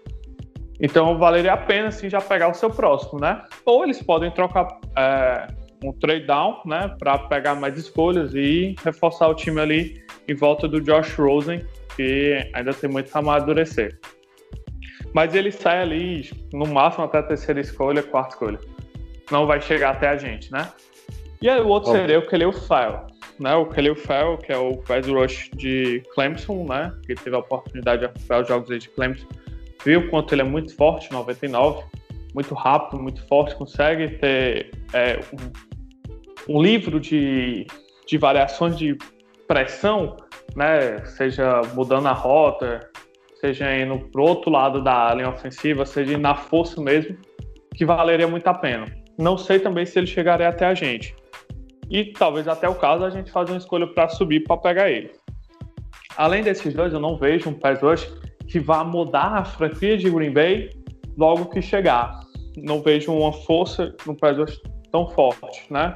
Então 0.79 1.17
valeria 1.17 1.53
a 1.53 1.57
pena 1.57 1.87
assim, 1.87 2.09
já 2.09 2.21
pegar 2.21 2.49
o 2.49 2.53
seu 2.53 2.69
próximo, 2.69 3.19
né? 3.19 3.41
Ou 3.65 3.83
eles 3.83 4.01
podem 4.01 4.29
trocar 4.31 4.67
é, 4.97 5.47
um 5.83 5.91
trade 5.93 6.25
down, 6.25 6.61
né, 6.65 6.95
para 6.99 7.17
pegar 7.19 7.55
mais 7.55 7.77
escolhas 7.77 8.33
e 8.33 8.75
reforçar 8.83 9.27
o 9.27 9.35
time 9.35 9.59
ali 9.59 10.03
em 10.27 10.35
volta 10.35 10.67
do 10.67 10.81
Josh 10.81 11.15
Rosen, 11.15 11.65
que 11.97 12.49
ainda 12.53 12.73
tem 12.73 12.89
muito 12.89 13.13
a 13.13 13.19
amadurecer. 13.19 13.99
Mas 15.13 15.35
ele 15.35 15.51
sai 15.51 15.81
ali 15.81 16.31
no 16.53 16.65
máximo 16.65 17.03
até 17.03 17.17
a 17.17 17.23
terceira 17.23 17.59
escolha, 17.59 18.01
quarta 18.01 18.35
escolha. 18.35 18.59
Não 19.29 19.45
vai 19.45 19.59
chegar 19.59 19.91
até 19.91 20.07
a 20.07 20.15
gente, 20.15 20.49
né? 20.51 20.71
E 21.41 21.49
aí 21.49 21.59
o 21.59 21.67
outro 21.67 21.91
seria 21.91 22.19
o 22.19 22.25
Kelly 22.25 22.45
File 22.53 23.17
né, 23.39 23.55
o 23.55 23.65
Khalil 23.65 23.95
Fell, 23.95 24.37
que 24.37 24.51
é 24.51 24.57
o 24.57 24.77
pass 24.77 25.07
rush 25.07 25.49
de 25.55 26.01
Clemson, 26.13 26.65
né, 26.65 26.91
que 27.05 27.15
teve 27.15 27.35
a 27.35 27.39
oportunidade 27.39 28.01
de 28.01 28.05
acompanhar 28.05 28.41
os 28.41 28.47
jogos 28.47 28.79
de 28.79 28.89
Clemson, 28.89 29.27
viu 29.83 30.01
o 30.01 30.09
quanto 30.09 30.33
ele 30.33 30.41
é 30.41 30.45
muito 30.45 30.75
forte, 30.75 31.11
99, 31.11 31.83
muito 32.33 32.53
rápido, 32.53 33.01
muito 33.01 33.25
forte, 33.27 33.55
consegue 33.55 34.17
ter 34.17 34.71
é, 34.93 35.19
um, 36.47 36.55
um, 36.55 36.61
livro 36.61 36.99
de, 36.99 37.65
de 38.07 38.17
variações 38.17 38.77
de 38.77 38.97
pressão, 39.47 40.17
né, 40.55 41.03
seja 41.05 41.61
mudando 41.73 42.07
a 42.07 42.13
rota, 42.13 42.79
seja 43.39 43.75
indo 43.77 43.99
para 44.09 44.21
o 44.21 44.25
outro 44.25 44.51
lado 44.51 44.83
da 44.83 45.13
linha 45.13 45.29
ofensiva, 45.29 45.85
seja 45.85 46.13
indo 46.13 46.21
na 46.21 46.35
força 46.35 46.81
mesmo, 46.81 47.17
que 47.75 47.85
valeria 47.85 48.27
muito 48.27 48.47
a 48.47 48.53
pena. 48.53 48.85
Não 49.17 49.37
sei 49.37 49.59
também 49.59 49.85
se 49.85 49.97
ele 49.97 50.07
chegaria 50.07 50.49
até 50.49 50.65
a 50.65 50.73
gente 50.73 51.15
e 51.89 52.05
talvez 52.05 52.47
até 52.47 52.67
o 52.67 52.75
caso 52.75 53.05
a 53.05 53.09
gente 53.09 53.31
fazer 53.31 53.51
uma 53.51 53.57
escolha 53.57 53.87
para 53.87 54.09
subir 54.09 54.43
para 54.43 54.57
pegar 54.57 54.89
ele. 54.89 55.11
Além 56.17 56.43
desses 56.43 56.73
dois, 56.73 56.93
eu 56.93 56.99
não 56.99 57.17
vejo 57.17 57.49
um 57.49 57.53
pass 57.53 57.81
rush 57.81 58.11
que 58.47 58.59
vá 58.59 58.83
mudar 58.83 59.37
a 59.37 59.45
franquia 59.45 59.97
de 59.97 60.09
Green 60.09 60.31
Bay 60.31 60.69
logo 61.17 61.45
que 61.45 61.61
chegar. 61.61 62.19
Não 62.57 62.81
vejo 62.81 63.13
uma 63.13 63.31
força 63.31 63.95
no 64.05 64.15
pass 64.15 64.37
rush 64.37 64.59
tão 64.91 65.07
forte, 65.09 65.71
né? 65.71 65.95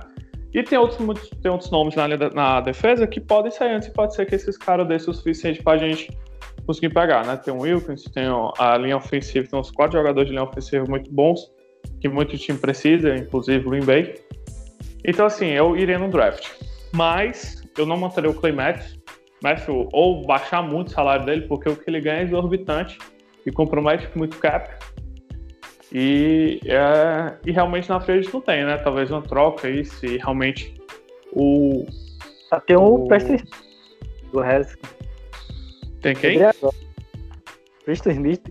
E 0.53 0.61
tem 0.63 0.77
outros, 0.77 1.29
tem 1.41 1.51
outros 1.51 1.71
nomes 1.71 1.95
na, 1.95 2.07
na 2.07 2.61
defesa 2.61 3.07
que 3.07 3.19
podem 3.19 3.51
sair 3.51 3.73
antes 3.73 3.87
e 3.87 3.91
pode 3.91 4.15
ser 4.15 4.25
que 4.25 4.35
esses 4.35 4.57
caras 4.57 4.87
dêem 4.87 4.99
o 4.99 5.13
suficiente 5.13 5.63
para 5.63 5.73
a 5.73 5.77
gente 5.77 6.11
conseguir 6.65 6.89
pegar, 6.89 7.25
né? 7.25 7.37
Tem 7.37 7.53
o 7.53 7.61
Wilkins, 7.61 8.03
tem 8.03 8.25
a 8.57 8.77
linha 8.77 8.97
ofensiva, 8.97 9.47
tem 9.47 9.59
uns 9.59 9.71
quatro 9.71 9.97
jogadores 9.97 10.27
de 10.27 10.35
linha 10.35 10.47
ofensiva 10.47 10.85
muito 10.87 11.11
bons, 11.11 11.51
que 11.99 12.09
muito 12.09 12.37
time 12.37 12.57
precisa, 12.57 13.15
inclusive 13.15 13.63
Green 13.67 13.85
Bay. 13.85 14.15
Então, 15.05 15.25
assim, 15.25 15.47
eu 15.47 15.75
iria 15.77 15.97
no 15.97 16.09
draft. 16.09 16.47
Mas 16.93 17.63
eu 17.77 17.85
não 17.85 17.97
manteria 17.97 18.29
o 18.29 18.33
Clay 18.33 18.53
Matthew, 18.53 19.87
ou 19.93 20.25
baixar 20.25 20.61
muito 20.61 20.89
o 20.89 20.91
salário 20.91 21.25
dele, 21.25 21.47
porque 21.47 21.69
o 21.69 21.75
que 21.75 21.89
ele 21.89 22.01
ganha 22.01 22.19
é 22.19 22.23
exorbitante 22.23 22.97
e 23.45 23.51
compromete 23.51 24.07
muito 24.15 24.37
cap. 24.37 24.69
E, 25.91 26.61
é, 26.65 27.33
e 27.45 27.51
realmente 27.51 27.89
na 27.89 27.99
frente 27.99 28.33
não 28.33 28.39
tem, 28.39 28.63
né? 28.63 28.77
Talvez 28.77 29.11
uma 29.11 29.21
troca 29.21 29.67
aí, 29.67 29.83
se 29.83 30.17
realmente 30.17 30.73
o. 31.33 31.85
Tem 32.65 32.77
o, 32.77 32.95
o... 32.95 33.07
Preston 33.07 33.37
do 34.31 34.39
Harris. 34.39 34.77
Tem 36.01 36.15
quem? 36.15 36.39
Preston 37.83 38.11
Smith. 38.11 38.41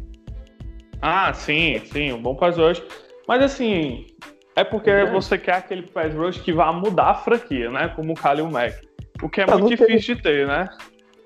Ah, 1.01 1.33
sim, 1.33 1.81
sim, 1.87 2.13
um 2.13 2.21
bom 2.21 2.35
pass 2.35 2.59
hoje. 2.59 2.85
Mas 3.27 3.43
assim, 3.43 4.07
é 4.55 4.63
porque 4.63 4.91
é. 4.91 5.11
você 5.11 5.39
quer 5.39 5.55
aquele 5.55 5.83
pass 5.83 6.15
rush 6.15 6.39
que 6.41 6.53
vá 6.53 6.73
mudar 6.73 7.11
a 7.11 7.15
franquia, 7.15 7.71
né? 7.71 7.89
Como 7.89 8.13
o 8.13 8.17
Kalil 8.17 8.51
Mack. 8.51 8.77
O 9.23 9.29
que 9.29 9.41
é 9.41 9.47
tá, 9.47 9.57
muito 9.57 9.77
difícil 9.77 10.17
de 10.17 10.23
ter, 10.23 10.47
né? 10.47 10.69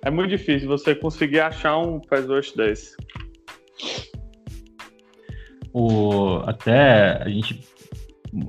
É 0.03 0.11
muito 0.11 0.31
difícil 0.31 0.69
você 0.69 0.95
conseguir 0.95 1.41
achar 1.41 1.79
um 1.79 1.99
pass 2.01 2.27
rush 2.27 2.53
desse. 2.53 2.97
O, 5.75 6.41
até 6.47 7.21
a 7.21 7.29
gente, 7.29 7.61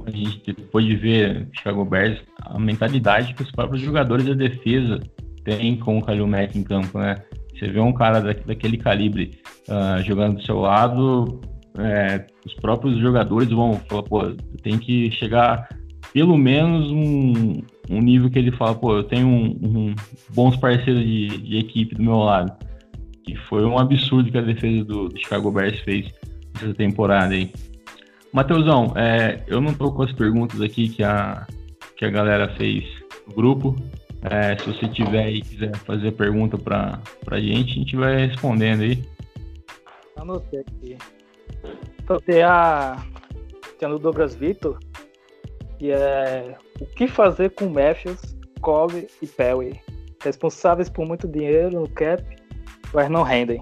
a 0.06 0.12
gente 0.12 0.54
pode 0.72 0.96
ver 0.96 1.48
Chicago 1.58 1.84
Bears, 1.84 2.20
a 2.40 2.60
mentalidade 2.60 3.34
que 3.34 3.42
os 3.42 3.52
próprios 3.52 3.82
jogadores 3.82 4.26
da 4.28 4.34
defesa 4.34 5.00
têm 5.44 5.76
com 5.76 5.98
o 5.98 6.06
Kalil 6.06 6.28
Mack 6.28 6.56
em 6.56 6.64
campo, 6.64 7.00
né? 7.00 7.16
Você 7.52 7.68
vê 7.68 7.80
um 7.80 7.94
cara 7.94 8.22
daquele 8.22 8.78
calibre 8.78 9.40
uh, 9.68 10.04
jogando 10.04 10.36
do 10.36 10.44
seu 10.44 10.60
lado, 10.60 11.42
é, 11.78 12.26
os 12.46 12.54
próprios 12.54 13.00
jogadores 13.00 13.50
vão 13.50 13.74
falar, 13.90 14.04
pô, 14.04 14.22
tem 14.62 14.78
que 14.78 15.10
chegar 15.12 15.68
pelo 16.14 16.38
menos 16.38 16.92
um, 16.92 17.62
um 17.90 18.02
nível 18.02 18.30
que 18.30 18.40
ele 18.40 18.52
fala, 18.52 18.76
pô, 18.76 18.98
eu 18.98 19.04
tenho 19.04 19.28
um, 19.28 19.46
um 19.62 19.96
bons 20.34 20.56
parceiros 20.58 21.04
de, 21.04 21.28
de, 21.28 21.58
equipe 21.58 21.96
do 21.96 22.04
meu 22.04 22.18
lado. 22.18 22.54
Que 23.24 23.36
foi 23.36 23.66
um 23.66 23.78
absurdo 23.78 24.32
que 24.32 24.38
a 24.38 24.42
defesa 24.42 24.86
do, 24.86 25.10
do 25.10 25.20
Chicago 25.20 25.52
Bears 25.52 25.80
fez 25.80 26.08
nessa 26.62 26.74
temporada 26.74 27.34
aí. 27.34 27.52
Mateusão, 28.32 28.94
é, 28.96 29.44
eu 29.48 29.62
não 29.62 29.74
tô 29.74 29.92
com 29.92 30.04
as 30.04 30.12
perguntas 30.12 30.60
aqui 30.62 30.90
que 30.90 31.04
a, 31.04 31.48
que 31.96 32.04
a 32.04 32.10
galera 32.10 32.54
fez 32.56 32.84
no 33.28 33.34
grupo. 33.34 33.76
É, 34.22 34.58
se 34.58 34.66
você 34.66 34.88
tiver 34.88 35.30
e 35.30 35.42
quiser 35.42 35.76
fazer 35.78 36.12
pergunta 36.14 36.58
para 36.58 37.00
a 37.28 37.40
gente, 37.40 37.72
a 37.72 37.76
gente 37.76 37.96
vai 37.96 38.28
respondendo 38.28 38.82
aí. 38.82 39.04
Anotei 40.18 40.62
aqui. 40.62 40.98
Então 42.04 42.20
tem 42.20 42.42
a. 42.44 42.98
Tem 43.80 43.90
o 43.90 44.00
Douglas 44.00 44.36
Vitor, 44.36 44.80
que 45.78 45.92
é 45.92 46.56
o 46.80 46.86
que 46.86 47.08
fazer 47.08 47.52
com 47.52 47.70
Matthews, 47.70 48.36
Cobb 48.62 49.08
e 49.22 49.28
Perry, 49.28 49.80
responsáveis 50.24 50.90
por 50.90 51.06
muito 51.06 51.28
dinheiro 51.28 51.82
no 51.82 51.90
cap, 51.90 52.24
mas 52.94 53.10
não 53.10 53.24
rendem. 53.24 53.60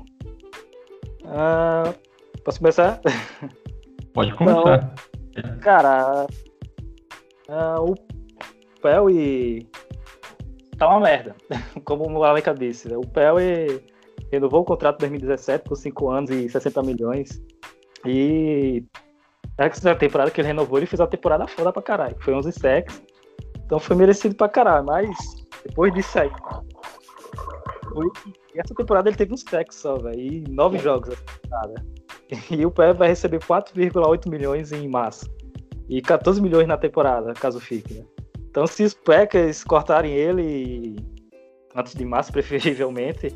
Uh, 1.23 1.93
posso 2.43 2.59
começar? 2.59 3.01
Pode 4.13 4.33
começar. 4.33 4.93
Então, 5.35 5.59
cara, 5.59 6.27
uh, 7.49 7.91
o 7.91 7.95
Perry 8.81 9.67
tá 10.77 10.87
uma 10.87 10.99
merda, 10.99 11.35
como 11.85 12.09
o 12.09 12.23
Aleca 12.23 12.53
disse. 12.53 12.89
Né? 12.89 12.97
O 12.97 13.07
Perry 13.07 13.83
renovou 14.31 14.61
o 14.61 14.65
contrato 14.65 14.95
de 14.95 15.07
2017 15.07 15.63
por 15.63 15.75
5 15.75 16.09
anos 16.09 16.29
e 16.29 16.49
60 16.49 16.83
milhões. 16.83 17.41
E 18.05 18.83
a 19.57 19.95
temporada 19.95 20.31
que 20.31 20.41
ele 20.41 20.47
renovou, 20.47 20.77
ele 20.77 20.85
fez 20.85 20.99
uma 20.99 21.07
temporada 21.07 21.47
foda 21.47 21.71
pra 21.71 21.81
caralho. 21.81 22.15
Foi 22.19 22.33
11 22.33 22.51
sacks. 22.51 23.01
Então 23.65 23.79
foi 23.79 23.95
merecido 23.95 24.35
pra 24.35 24.49
caralho. 24.49 24.85
Mas 24.85 25.15
depois 25.65 25.93
disso 25.93 26.19
aí. 26.19 26.31
Foi... 27.93 28.07
essa 28.55 28.75
temporada 28.75 29.09
ele 29.09 29.17
teve 29.17 29.33
uns 29.33 29.41
sacks 29.41 29.77
só, 29.77 29.97
velho. 29.97 30.19
E 30.19 30.43
9 30.49 30.79
jogos 30.79 31.09
essa 31.09 31.23
temporada. 31.41 32.02
E 32.49 32.65
o 32.65 32.71
Pé 32.71 32.93
vai 32.93 33.09
receber 33.09 33.39
4,8 33.39 34.29
milhões 34.29 34.71
em 34.71 34.87
março. 34.87 35.29
E 35.89 36.01
14 36.01 36.41
milhões 36.41 36.67
na 36.67 36.77
temporada, 36.77 37.33
caso 37.33 37.59
fique, 37.59 37.93
né? 37.93 38.03
Então 38.49 38.65
se 38.65 38.83
os 38.83 38.93
Packers 38.93 39.63
cortarem 39.63 40.13
ele 40.13 40.95
antes 41.75 41.93
de 41.93 42.05
março, 42.05 42.31
preferivelmente, 42.33 43.35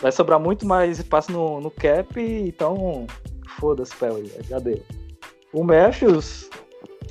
vai 0.00 0.10
sobrar 0.10 0.40
muito 0.40 0.66
mais 0.66 0.98
espaço 0.98 1.30
no, 1.32 1.60
no 1.60 1.70
cap, 1.70 2.20
então 2.20 3.06
foda-se, 3.58 3.94
Pé, 3.96 4.08
já 4.48 4.58
deu. 4.58 4.82
O 5.52 5.62
Matthews, 5.62 6.50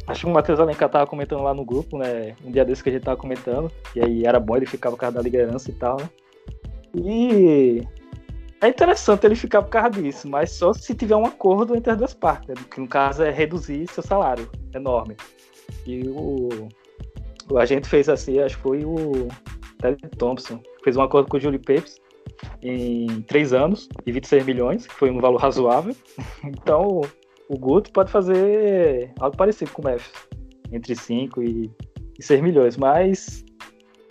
acho 0.08 0.26
que 0.26 0.32
o 0.32 0.34
Matheus 0.34 0.60
Alencar 0.60 0.90
tava 0.90 1.08
comentando 1.08 1.44
lá 1.44 1.54
no 1.54 1.66
grupo, 1.66 1.98
né? 1.98 2.36
Um 2.44 2.52
dia 2.52 2.66
desse 2.66 2.84
que 2.84 2.90
a 2.90 2.92
gente 2.92 3.04
tava 3.04 3.18
comentando. 3.18 3.72
E 3.96 4.02
aí 4.02 4.26
era 4.26 4.40
bom, 4.40 4.56
ele 4.56 4.66
ficava 4.66 4.96
por 4.96 5.02
causa 5.02 5.16
da 5.16 5.22
liderança 5.22 5.72
e 5.72 5.74
tal, 5.74 5.98
né? 5.98 6.10
E 6.96 7.82
é 8.62 8.68
interessante 8.68 9.26
ele 9.26 9.36
ficar 9.36 9.62
por 9.62 9.70
causa 9.70 9.90
disso, 9.90 10.28
mas 10.28 10.52
só 10.52 10.74
se 10.74 10.96
tiver 10.96 11.16
um 11.16 11.26
acordo 11.26 11.76
entre 11.76 11.92
as 11.92 11.98
duas 11.98 12.14
partes, 12.14 12.50
né? 12.50 12.66
que 12.72 12.80
no 12.80 12.88
caso 12.88 13.24
é 13.24 13.30
reduzir 13.30 13.88
seu 13.90 14.02
salário 14.02 14.50
enorme. 14.74 15.16
E 15.86 16.08
o, 16.08 16.50
o 17.52 17.58
agente 17.58 17.88
fez 17.88 18.10
assim, 18.10 18.40
acho 18.40 18.56
que 18.58 18.64
foi 18.64 18.86
o 18.86 19.28
Ted 19.80 19.98
Thompson, 20.18 20.62
fez 20.84 20.96
um 20.98 21.02
acordo 21.02 21.30
com 21.30 21.38
o 21.38 21.40
Julie 21.40 21.60
Papes 21.60 22.02
em 22.62 23.22
três 23.22 23.54
anos 23.54 23.88
e 24.06 24.12
26 24.12 24.46
milhões, 24.46 24.88
que 24.88 24.94
foi 24.94 25.12
um 25.12 25.20
valor 25.20 25.38
razoável. 25.38 25.96
Então 26.44 27.02
o 27.48 27.58
Guto 27.58 27.92
pode 27.92 28.12
fazer 28.12 29.12
algo 29.20 29.38
parecido 29.38 29.72
com 29.72 29.82
o 29.82 29.86
Memphis, 29.86 30.12
entre 30.72 30.96
5 30.96 31.44
e, 31.44 31.72
e 32.18 32.24
6 32.24 32.42
milhões, 32.42 32.78
mas 32.78 33.45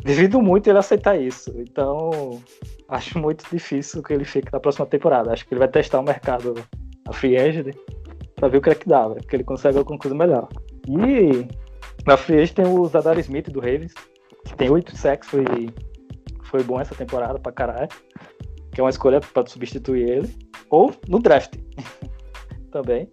devido 0.05 0.41
muito 0.41 0.69
ele 0.69 0.79
aceitar 0.79 1.21
isso. 1.21 1.53
Então, 1.57 2.41
acho 2.89 3.19
muito 3.19 3.45
difícil 3.51 4.03
que 4.03 4.13
ele 4.13 4.25
fique 4.25 4.53
na 4.53 4.61
próxima 4.61 4.87
temporada. 4.87 5.33
Acho 5.33 5.47
que 5.47 5.55
ele 5.55 5.59
vai 5.59 5.69
testar 5.69 6.01
o 6.01 6.05
mercado 6.05 6.55
a 7.09 7.13
free 7.13 7.37
agent 7.37 7.75
para 8.37 8.49
ver 8.49 8.59
o 8.59 8.63
que 8.63 8.71
é 8.71 8.75
que 8.75 8.89
dá, 8.89 9.13
que 9.29 9.35
ele 9.35 9.45
consegue 9.45 9.79
alguma 9.79 9.99
coisa 9.99 10.15
melhor. 10.15 10.49
E 10.87 11.49
na 12.07 12.17
free 12.17 12.41
agent 12.41 12.55
tem 12.55 12.67
o 12.67 12.85
Zadar 12.87 13.19
Smith 13.19 13.51
do 13.51 13.61
Ravens, 13.61 13.95
que 14.45 14.55
tem 14.55 14.71
8 14.71 14.97
sacks, 14.97 15.29
foi, 15.29 15.45
foi 16.45 16.63
bom 16.63 16.81
essa 16.81 16.95
temporada 16.95 17.39
pra 17.39 17.51
caralho. 17.51 17.89
Que 18.71 18.81
é 18.81 18.85
uma 18.85 18.91
escolha 18.91 19.21
para 19.21 19.47
substituir 19.47 20.09
ele. 20.09 20.37
Ou 20.69 20.93
no 21.09 21.19
draft. 21.21 21.55
também. 22.75 23.09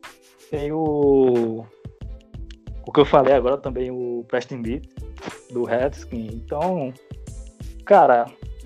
Tem 0.50 0.72
o. 0.72 1.64
O 2.86 2.92
que 2.92 3.00
eu 3.00 3.06
falei 3.06 3.34
agora 3.34 3.58
também, 3.58 3.92
o 3.92 4.26
Preston 4.28 4.62
Beat, 4.62 4.88
do 5.52 5.64
Redskin. 5.64 6.28
Então, 6.34 6.94
cara, 7.86 8.26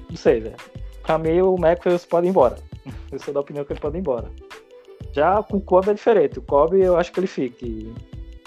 não 0.09 0.16
sei, 0.16 0.39
velho. 0.39 0.55
Pra 1.03 1.18
mim, 1.18 1.41
o 1.41 1.55
McFails 1.55 2.05
pode 2.05 2.28
ir 2.28 2.30
embora. 2.30 2.55
Eu 3.11 3.20
sou 3.20 3.34
da 3.34 3.39
opinião 3.39 3.66
que 3.66 3.74
ele 3.74 3.80
pode 3.80 3.97
ir 3.97 3.99
embora. 3.99 4.32
Já 5.11 5.41
com 5.43 5.57
o 5.57 5.61
Kobe 5.61 5.91
é 5.91 5.93
diferente. 5.93 6.39
O 6.39 6.41
Kobe 6.41 6.82
eu 6.82 6.97
acho 6.97 7.09
que 7.11 7.20
ele 7.22 7.28
fica. 7.28 7.66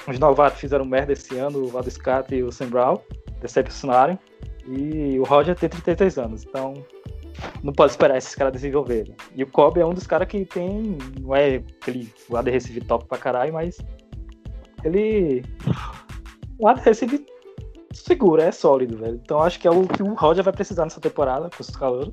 Os 0.06 0.18
novatos 0.18 0.60
fizeram 0.60 0.84
merda 0.84 1.14
esse 1.14 1.36
ano, 1.38 1.64
o 1.64 1.68
Valdescat 1.68 2.34
e 2.34 2.42
o 2.42 2.52
Sam 2.52 2.68
Brown, 2.68 2.98
decepcionaram. 3.40 4.18
E 4.66 5.18
o 5.18 5.24
Roger 5.24 5.56
tem 5.56 5.68
33 5.68 6.18
anos, 6.18 6.44
então 6.44 6.74
não 7.62 7.72
pode 7.72 7.92
esperar 7.92 8.18
esses 8.18 8.34
caras 8.34 8.52
desenvolverem. 8.52 9.14
E 9.34 9.42
o 9.42 9.46
Kobe 9.46 9.80
é 9.80 9.86
um 9.86 9.94
dos 9.94 10.06
caras 10.06 10.28
que 10.28 10.44
tem. 10.44 10.98
Não 11.20 11.34
é 11.34 11.62
aquele 11.80 12.12
guarda 12.28 12.50
recife 12.50 12.80
top 12.82 13.06
pra 13.06 13.16
caralho, 13.16 13.54
mas 13.54 13.78
ele. 14.84 15.44
O 16.58 16.62
guarda 16.62 16.82
recife 16.82 17.24
segura, 17.92 18.44
é 18.44 18.52
sólido, 18.52 18.96
velho. 18.96 19.20
Então 19.22 19.40
acho 19.42 19.58
que 19.58 19.66
é 19.66 19.70
o 19.70 19.86
que 19.86 20.02
o 20.02 20.14
Roger 20.14 20.42
vai 20.44 20.52
precisar 20.52 20.84
nessa 20.84 21.00
temporada 21.00 21.48
com 21.50 21.62
os 21.62 21.70
calores. 21.70 22.12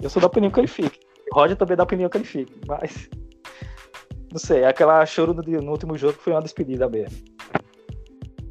Eu 0.00 0.10
sou 0.10 0.20
da 0.20 0.26
opinião 0.26 0.50
que 0.50 0.60
ele 0.60 0.66
fique. 0.66 1.00
O 1.32 1.36
Roger 1.36 1.56
também 1.56 1.74
é 1.74 1.76
da 1.76 1.84
opinião 1.84 2.08
que 2.08 2.18
ele 2.18 2.24
fique, 2.24 2.52
mas. 2.66 3.08
Não 4.30 4.38
sei, 4.38 4.64
aquela 4.64 5.04
choro 5.06 5.32
no, 5.32 5.42
no 5.42 5.70
último 5.70 5.96
jogo 5.96 6.14
foi 6.14 6.32
uma 6.32 6.42
despedida 6.42 6.88
mesmo. 6.88 7.16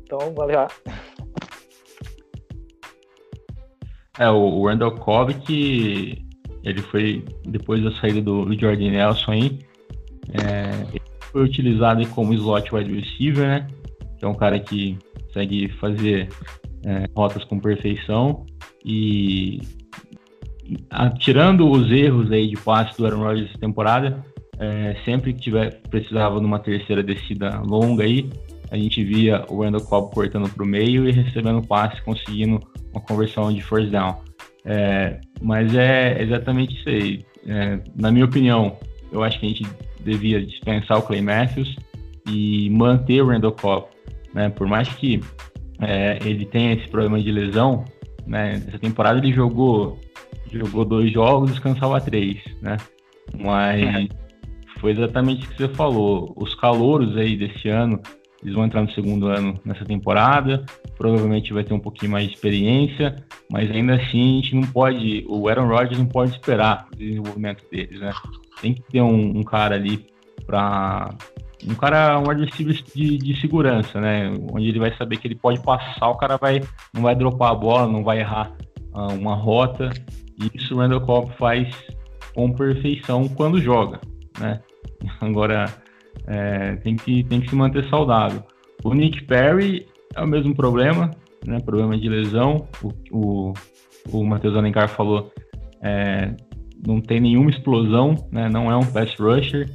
Então, 0.04 0.34
valeu. 0.34 0.68
É, 4.20 4.30
o 4.30 4.68
Randall 4.68 4.96
ele 6.64 6.82
foi, 6.84 7.26
depois 7.46 7.84
da 7.84 7.92
saída 8.00 8.22
do, 8.22 8.46
Jordan 8.58 8.92
Nelson 8.92 9.32
aí, 9.32 9.60
é, 10.30 10.88
ele 10.92 11.03
foi 11.34 11.44
utilizado 11.44 12.08
como 12.10 12.34
slot 12.34 12.74
wide 12.74 12.94
receiver, 12.94 13.46
né? 13.46 13.68
Que 14.18 14.24
é 14.24 14.28
um 14.28 14.36
cara 14.36 14.58
que 14.60 14.98
consegue 15.26 15.68
fazer 15.80 16.30
é, 16.86 17.10
rotas 17.16 17.44
com 17.44 17.60
perfeição 17.60 18.46
e 18.86 19.60
tirando 21.20 21.70
os 21.70 21.92
erros 21.92 22.32
aí 22.32 22.48
de 22.48 22.56
passe 22.56 22.98
do 22.98 23.06
Aaron 23.06 23.24
Rodgers 23.24 23.50
essa 23.50 23.60
temporada, 23.60 24.24
é, 24.60 24.96
sempre 25.04 25.34
que 25.34 25.42
tiver 25.42 25.82
precisava 25.90 26.40
de 26.40 26.46
uma 26.46 26.60
terceira 26.60 27.04
descida 27.04 27.60
longa 27.62 28.04
aí, 28.04 28.30
a 28.72 28.78
gente 28.78 29.04
via 29.04 29.44
o 29.50 29.62
Randall 29.62 29.82
Cobb 29.82 30.14
cortando 30.14 30.50
para 30.50 30.64
o 30.64 30.66
meio 30.66 31.08
e 31.08 31.12
recebendo 31.12 31.62
passe, 31.62 32.02
conseguindo 32.04 32.60
uma 32.92 33.02
conversão 33.02 33.52
de 33.52 33.62
first 33.62 33.90
down. 33.90 34.16
É, 34.66 35.20
mas 35.42 35.76
é 35.76 36.22
exatamente 36.22 36.76
isso 36.76 36.90
aí. 36.90 37.26
É, 37.46 37.80
na 37.96 38.12
minha 38.12 38.26
opinião, 38.26 38.78
eu 39.12 39.24
acho 39.24 39.40
que 39.40 39.46
a 39.46 39.50
gente 39.50 39.68
devia 40.04 40.44
dispensar 40.46 40.98
o 40.98 41.02
Clay 41.02 41.22
Matthews 41.22 41.76
e 42.28 42.70
manter 42.70 43.22
o 43.22 43.28
Randall 43.28 43.52
Cobb. 43.54 43.88
Né? 44.34 44.50
Por 44.50 44.68
mais 44.68 44.88
que 44.90 45.22
é, 45.82 46.20
ele 46.24 46.46
tenha 46.46 46.74
esse 46.74 46.88
problema 46.88 47.22
de 47.22 47.32
lesão, 47.32 47.86
né? 48.26 48.62
Essa 48.68 48.80
temporada 48.80 49.20
ele 49.20 49.34
jogou, 49.34 50.00
jogou 50.52 50.86
dois 50.86 51.12
jogos, 51.12 51.52
descansava 51.52 52.00
três, 52.00 52.38
né? 52.62 52.78
Mas 53.38 54.08
foi 54.80 54.92
exatamente 54.92 55.46
o 55.46 55.50
que 55.50 55.58
você 55.58 55.68
falou. 55.70 56.34
Os 56.36 56.56
calouros 56.56 57.18
aí 57.18 57.36
desse 57.36 57.70
ano 57.70 58.00
eles 58.42 58.56
vão 58.56 58.66
entrar 58.66 58.82
no 58.82 58.92
segundo 58.92 59.28
ano 59.28 59.58
nessa 59.64 59.86
temporada, 59.86 60.66
provavelmente 60.98 61.54
vai 61.54 61.64
ter 61.64 61.74
um 61.74 61.80
pouquinho 61.80 62.12
mais 62.12 62.28
de 62.28 62.34
experiência, 62.34 63.16
mas 63.50 63.72
ainda 63.72 63.96
assim 63.96 64.40
a 64.40 64.42
gente 64.42 64.56
não 64.56 64.64
pode, 64.64 65.26
o 65.30 65.48
Aaron 65.48 65.68
Rodgers 65.68 65.98
não 65.98 66.06
pode 66.06 66.32
esperar 66.32 66.88
o 66.92 66.98
desenvolvimento 66.98 67.64
deles, 67.72 68.02
né? 68.02 68.12
Tem 68.62 68.74
que 68.74 68.82
ter 68.84 69.02
um, 69.02 69.38
um 69.38 69.44
cara 69.44 69.76
ali 69.76 70.06
para 70.46 71.10
um 71.68 71.76
cara, 71.76 72.20
um 72.20 72.30
adversário 72.30 72.74
de, 72.96 73.18
de 73.18 73.40
segurança, 73.40 74.00
né? 74.00 74.32
Onde 74.52 74.68
ele 74.68 74.80
vai 74.80 74.96
saber 74.98 75.18
que 75.18 75.28
ele 75.28 75.36
pode 75.36 75.62
passar, 75.62 76.10
o 76.10 76.18
cara 76.18 76.38
vai, 76.38 76.62
não 76.94 77.02
vai 77.02 77.16
dropar 77.16 77.52
a 77.52 77.56
bola, 77.56 77.88
não 77.88 78.04
vai 78.04 78.20
errar 78.20 78.52
uh, 78.94 79.14
uma 79.14 79.36
rota. 79.36 79.90
E 80.42 80.58
isso 80.58 80.76
o 80.76 80.78
Randall 80.78 81.02
Cobb 81.02 81.32
faz 81.38 81.74
com 82.36 82.52
perfeição 82.52 83.28
quando 83.30 83.62
joga, 83.62 84.00
né? 84.40 84.62
Agora, 85.22 85.74
é, 86.28 86.76
tem, 86.78 86.96
que, 86.96 87.24
tem 87.24 87.42
que 87.42 87.50
se 87.50 87.56
manter 87.56 87.88
saudável. 87.90 88.44
O 88.84 88.94
Nick 88.94 89.24
Perry 89.24 89.88
é 90.16 90.22
o 90.22 90.28
mesmo 90.28 90.54
problema, 90.56 91.12
né? 91.46 91.60
Problema 91.62 91.98
de 91.98 92.10
lesão. 92.10 92.68
O, 92.82 92.92
o, 93.12 93.54
o 94.12 94.26
Matheus 94.26 94.56
Alencar 94.56 94.90
falou, 94.90 95.32
é, 95.82 96.34
não 96.86 97.00
tem 97.00 97.20
nenhuma 97.20 97.50
explosão, 97.50 98.16
né? 98.32 98.50
Não 98.50 98.72
é 98.72 98.76
um 98.76 98.86
pass 98.86 99.16
rusher. 99.18 99.70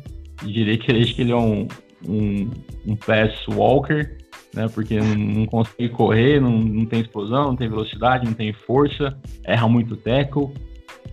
Diria 0.44 0.78
que 0.78 0.90
ele, 0.90 1.32
é 1.32 1.36
um, 1.36 1.66
um, 2.06 2.50
um 2.86 2.96
pass 2.96 3.32
walker, 3.48 4.16
né? 4.54 4.68
Porque 4.72 4.98
não, 5.00 5.14
não 5.14 5.46
consegue 5.46 5.88
correr, 5.88 6.40
não, 6.40 6.50
não 6.50 6.84
tem 6.84 7.00
explosão, 7.00 7.48
não 7.48 7.56
tem 7.56 7.68
velocidade, 7.68 8.26
não 8.26 8.34
tem 8.34 8.52
força, 8.52 9.16
erra 9.44 9.68
muito 9.68 9.96
tackle. 9.96 10.50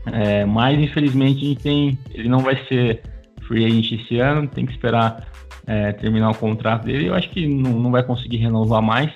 É, 0.08 0.46
mas 0.46 0.80
infelizmente 0.80 1.44
a 1.44 1.48
gente 1.48 1.64
tem, 1.64 1.98
ele 2.14 2.30
não 2.30 2.40
vai 2.40 2.56
ser 2.68 3.02
free 3.48 3.66
agent 3.66 3.92
esse 3.94 4.20
ano, 4.20 4.48
tem 4.48 4.66
que 4.66 4.72
esperar 4.72 5.28
é, 5.66 5.92
terminar 5.94 6.30
o 6.30 6.36
contrato 6.36 6.86
dele. 6.86 7.08
Eu 7.08 7.16
acho 7.16 7.30
que 7.30 7.48
não, 7.48 7.80
não 7.80 7.92
vai 7.92 8.04
conseguir 8.04 8.38
renovar 8.38 8.82
mais, 8.82 9.12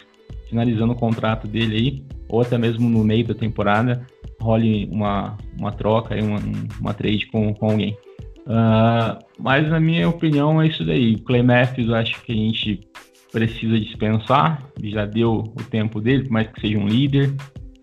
finalizando 0.49 0.93
o 0.93 0.95
contrato 0.95 1.47
dele 1.47 1.75
aí. 1.75 2.03
ou 2.27 2.41
até 2.41 2.57
mesmo 2.57 2.89
no 2.89 3.03
meio 3.03 3.25
da 3.25 3.33
temporada, 3.33 4.05
role 4.41 4.89
uma, 4.91 5.37
uma 5.57 5.71
troca, 5.71 6.15
uma, 6.15 6.39
uma 6.79 6.93
trade 6.93 7.27
com, 7.27 7.53
com 7.53 7.71
alguém. 7.71 7.97
Uh, 8.47 9.19
mas 9.37 9.69
na 9.69 9.79
minha 9.79 10.09
opinião 10.09 10.61
é 10.61 10.67
isso 10.67 10.85
daí. 10.85 11.15
O 11.15 11.23
Clay 11.23 11.43
Matthews 11.43 11.91
acho 11.91 12.21
que 12.23 12.31
a 12.31 12.35
gente 12.35 12.81
precisa 13.31 13.79
dispensar, 13.79 14.63
já 14.83 15.05
deu 15.05 15.53
o 15.55 15.63
tempo 15.69 16.01
dele, 16.01 16.23
por 16.23 16.31
mais 16.31 16.47
que 16.47 16.61
seja 16.61 16.79
um 16.79 16.87
líder, 16.87 17.31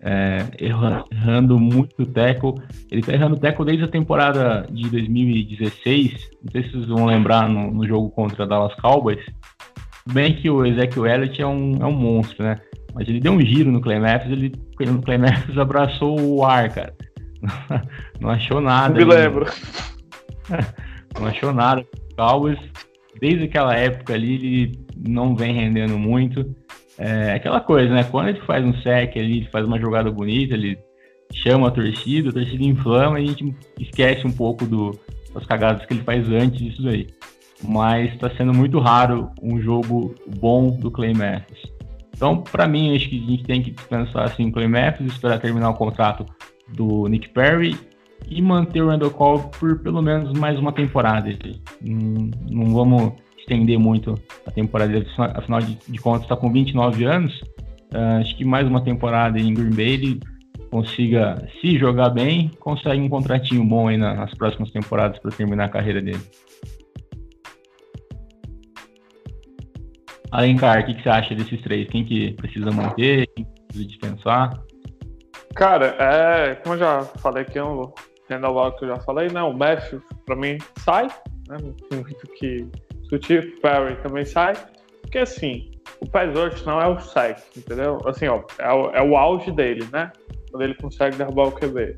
é, 0.01 0.45
errando, 0.59 1.59
muito 1.59 2.05
tackle. 2.05 2.53
Ele 2.91 3.01
tá 3.01 3.13
errando 3.13 3.37
tackle 3.37 3.65
desde 3.65 3.85
a 3.85 3.87
temporada 3.87 4.67
de 4.69 4.89
2016, 4.89 6.29
não 6.43 6.51
sei 6.51 6.63
se 6.63 6.71
vocês 6.71 6.85
vão 6.85 7.05
lembrar 7.05 7.49
no, 7.49 7.71
no 7.71 7.87
jogo 7.87 8.09
contra 8.09 8.45
Dallas 8.45 8.75
Cowboys, 8.75 9.23
bem 10.11 10.33
que 10.33 10.49
o 10.49 10.65
Ezekiel 10.65 11.05
Elliott 11.05 11.41
é 11.41 11.47
um, 11.47 11.77
é 11.81 11.85
um 11.85 11.91
monstro, 11.91 12.43
né? 12.43 12.59
Mas 12.93 13.07
ele 13.07 13.19
deu 13.19 13.33
um 13.33 13.41
giro 13.41 13.71
no 13.71 13.81
Clay 13.81 13.99
Matthews, 13.99 14.31
ele 14.31 14.53
no 14.91 15.01
Clay 15.01 15.17
Matthews 15.17 15.57
abraçou 15.57 16.19
o 16.19 16.43
ar, 16.43 16.69
cara. 16.73 16.93
Não 18.19 18.29
achou 18.29 18.59
nada. 18.61 18.93
Me 18.93 19.03
lembro. 19.03 19.45
Não 21.19 21.27
achou 21.27 21.53
nada. 21.53 21.85
Cowboys, 22.15 22.59
desde 23.19 23.45
aquela 23.45 23.75
época 23.75 24.13
ali, 24.13 24.35
ele 24.35 24.79
não 24.95 25.35
vem 25.35 25.53
rendendo 25.53 25.97
muito. 25.97 26.55
É 26.97 27.33
aquela 27.33 27.61
coisa, 27.61 27.93
né? 27.93 28.03
Quando 28.03 28.29
ele 28.29 28.41
faz 28.41 28.65
um 28.65 28.73
sec 28.81 29.15
ali, 29.15 29.37
ele 29.37 29.49
faz 29.51 29.65
uma 29.65 29.79
jogada 29.79 30.11
bonita, 30.11 30.55
ele 30.55 30.77
chama 31.31 31.67
a 31.67 31.71
torcida, 31.71 32.29
a 32.29 32.33
torcida 32.33 32.63
inflama 32.63 33.19
e 33.19 33.23
a 33.23 33.27
gente 33.27 33.55
esquece 33.79 34.25
um 34.25 34.31
pouco 34.31 34.65
do, 34.65 34.99
das 35.33 35.45
cagadas 35.45 35.85
que 35.85 35.93
ele 35.93 36.03
faz 36.03 36.27
antes 36.29 36.59
disso 36.59 36.81
daí. 36.81 37.07
Mas 37.63 38.13
está 38.13 38.29
sendo 38.31 38.53
muito 38.53 38.79
raro 38.79 39.29
um 39.41 39.59
jogo 39.59 40.15
bom 40.39 40.71
do 40.71 40.89
Clay 40.89 41.13
Matthews. 41.13 41.76
Então, 42.17 42.41
para 42.41 42.67
mim, 42.67 42.95
acho 42.95 43.07
que 43.07 43.23
a 43.23 43.29
gente 43.29 43.43
tem 43.43 43.61
que 43.61 43.71
pensar 43.71 44.23
assim, 44.23 44.51
Clay 44.51 44.67
Matthews, 44.67 45.13
esperar 45.13 45.39
terminar 45.39 45.69
o 45.69 45.75
contrato 45.75 46.25
do 46.73 47.07
Nick 47.07 47.29
Perry 47.29 47.77
e 48.27 48.41
manter 48.41 48.81
o 48.81 48.89
Randall 48.89 49.11
Cobb 49.11 49.55
por 49.59 49.79
pelo 49.79 50.01
menos 50.01 50.37
mais 50.37 50.57
uma 50.57 50.71
temporada. 50.71 51.29
Não, 51.79 52.31
não 52.49 52.73
vamos 52.73 53.13
estender 53.37 53.77
muito 53.77 54.19
a 54.47 54.51
temporada 54.51 54.91
dele, 54.91 55.07
afinal 55.17 55.59
de, 55.61 55.77
de 55.87 55.99
contas 55.99 56.23
está 56.23 56.35
com 56.35 56.51
29 56.51 57.05
anos. 57.05 57.39
Uh, 57.93 58.19
acho 58.19 58.35
que 58.35 58.43
mais 58.43 58.67
uma 58.67 58.81
temporada 58.81 59.39
em 59.39 59.53
Green 59.53 59.69
Bay 59.69 59.93
ele 59.93 60.19
consiga 60.71 61.47
se 61.61 61.77
jogar 61.77 62.09
bem, 62.09 62.51
consegue 62.59 62.99
um 62.99 63.07
contratinho 63.07 63.63
bom 63.63 63.87
aí 63.87 63.95
nas 63.95 64.33
próximas 64.33 64.71
temporadas 64.71 65.19
para 65.19 65.31
terminar 65.31 65.65
a 65.65 65.69
carreira 65.69 66.01
dele. 66.01 66.19
Alencar, 70.31 70.81
o 70.81 70.85
que, 70.85 70.93
que, 70.93 71.03
você 71.03 71.09
acha 71.09 71.35
desses 71.35 71.61
três? 71.61 71.87
Quem 71.89 72.03
que 72.03 72.33
precisa 72.33 72.69
manter? 72.71 73.27
Quem 73.35 73.45
precisa 73.45 73.87
dispensar? 73.87 74.61
Cara, 75.55 75.95
é, 75.99 76.55
como 76.55 76.75
eu 76.75 76.79
já 76.79 77.01
falei 77.01 77.43
aqui, 77.43 77.57
eu 77.57 77.93
renovar 78.29 78.67
o 78.67 78.71
que 78.73 78.85
eu 78.85 78.89
já 78.89 78.99
falei, 79.01 79.29
né? 79.29 79.41
O 79.41 79.53
Matthew, 79.53 80.01
pra 80.25 80.35
mim, 80.35 80.57
sai, 80.79 81.07
né? 81.47 81.57
Não 81.61 81.73
tem 81.73 81.99
muito 82.01 82.27
que 82.31 82.67
discutir. 83.01 83.55
O 83.57 83.61
Perry 83.61 83.95
também 84.03 84.25
sai. 84.25 84.53
Porque 85.01 85.19
assim, 85.19 85.71
o 86.01 86.09
Pez 86.09 86.65
não 86.65 86.81
é 86.81 86.87
o 86.87 86.99
sec, 86.99 87.39
entendeu? 87.55 87.99
Assim, 88.05 88.27
ó, 88.27 88.43
é 88.59 88.73
o, 88.73 88.89
é 88.91 89.01
o 89.01 89.15
auge 89.15 89.51
dele, 89.51 89.87
né? 89.91 90.11
Quando 90.51 90.63
ele 90.63 90.75
consegue 90.75 91.15
derrubar 91.15 91.47
o 91.47 91.51
QB. 91.51 91.95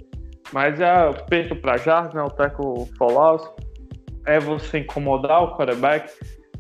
Mas 0.54 0.80
é 0.80 1.12
perto 1.28 1.56
para 1.56 1.78
jardas, 1.78 2.14
né? 2.14 2.22
O 2.22 2.30
teco 2.30 2.88
fallout 2.98 3.50
é 4.26 4.40
você 4.40 4.80
incomodar 4.80 5.44
o 5.44 5.58
quarterback, 5.58 6.12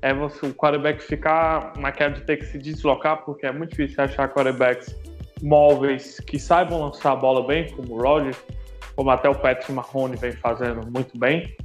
é 0.02 0.14
você, 0.14 0.46
o 0.46 0.54
quarterback 0.54 1.02
ficar 1.02 1.74
naquela 1.78 2.12
de 2.12 2.22
ter 2.22 2.38
que 2.38 2.46
se 2.46 2.58
deslocar, 2.58 3.24
porque 3.26 3.46
é 3.46 3.52
muito 3.52 3.72
difícil 3.72 4.04
achar 4.04 4.30
quarterbacks 4.30 4.96
móveis 5.42 6.20
que 6.20 6.40
saibam 6.40 6.82
lançar 6.82 7.14
a 7.14 7.16
bola 7.16 7.46
bem, 7.46 7.70
como 7.72 7.96
o 7.96 8.02
Rodgers, 8.02 8.38
como 8.96 9.10
até 9.10 9.30
o 9.30 9.36
Patrick 9.36 9.72
Mahoney 9.72 10.18
vem 10.18 10.32
fazendo 10.32 10.90
muito 10.92 11.18
bem. 11.18 11.56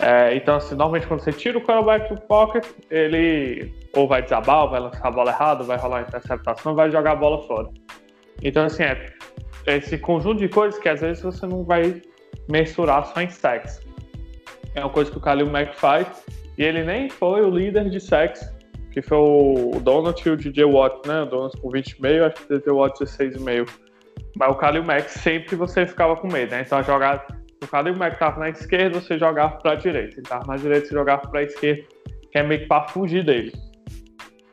É, 0.00 0.34
então, 0.34 0.56
assim, 0.56 0.74
normalmente 0.74 1.06
quando 1.06 1.20
você 1.20 1.32
tira 1.32 1.56
o 1.58 1.60
quarterback 1.60 2.12
do 2.12 2.20
pocket, 2.22 2.64
ele 2.90 3.72
ou 3.94 4.08
vai 4.08 4.22
desabar, 4.22 4.64
ou 4.64 4.70
vai 4.70 4.80
lançar 4.80 5.06
a 5.06 5.10
bola 5.10 5.30
errada, 5.30 5.62
vai 5.62 5.76
rolar 5.76 6.02
interceptação, 6.02 6.74
vai 6.74 6.90
jogar 6.90 7.12
a 7.12 7.16
bola 7.16 7.46
fora. 7.46 7.68
Então, 8.42 8.64
assim, 8.64 8.82
é 8.82 9.14
esse 9.66 9.96
conjunto 9.98 10.40
de 10.40 10.48
coisas 10.48 10.78
que 10.80 10.88
às 10.88 11.00
vezes 11.00 11.22
você 11.22 11.46
não 11.46 11.64
vai 11.64 12.02
mensurar 12.48 13.06
só 13.06 13.20
em 13.20 13.30
sacks. 13.30 13.80
É 14.74 14.80
uma 14.80 14.90
coisa 14.90 15.10
que 15.10 15.16
o 15.16 15.20
Khalil 15.20 15.46
Mack 15.46 15.76
faz, 15.78 16.24
e 16.56 16.62
ele 16.62 16.84
nem 16.84 17.08
foi 17.10 17.42
o 17.42 17.50
líder 17.50 17.90
de 17.90 18.00
sacks, 18.00 18.52
que 18.92 19.02
foi 19.02 19.18
o 19.18 19.80
Donald 19.80 20.20
e 20.24 20.30
o 20.30 20.36
DJ 20.36 20.64
Watt, 20.64 21.06
né? 21.06 21.22
O 21.22 21.26
Donald 21.26 21.60
com 21.60 21.68
20,5, 21.68 22.26
acho 22.26 22.46
que 22.46 22.54
o 22.54 22.58
DJ 22.58 22.72
Watt 22.72 22.98
16,5. 23.00 23.68
Mas 24.36 24.50
o 24.50 24.54
Khalil 24.54 24.84
Mack 24.84 25.08
sempre 25.08 25.56
você 25.56 25.86
ficava 25.86 26.16
com 26.16 26.28
medo, 26.28 26.52
né? 26.52 26.62
Então 26.64 26.78
a 26.78 26.82
jogada, 26.82 27.24
o 27.62 27.66
Khalil 27.66 27.96
Mack 27.96 28.14
estava 28.14 28.38
na 28.38 28.50
esquerda, 28.50 29.00
você 29.00 29.18
jogava 29.18 29.56
para 29.56 29.72
a 29.72 29.74
direita. 29.74 30.14
Ele 30.14 30.22
estava 30.22 30.46
na 30.46 30.56
direita, 30.56 30.86
você 30.86 30.94
jogava 30.94 31.22
para 31.28 31.40
a 31.40 31.42
esquerda, 31.42 31.82
que 32.30 32.38
é 32.38 32.42
meio 32.42 32.60
que 32.60 32.66
para 32.66 32.88
fugir 32.88 33.24
dele. 33.24 33.52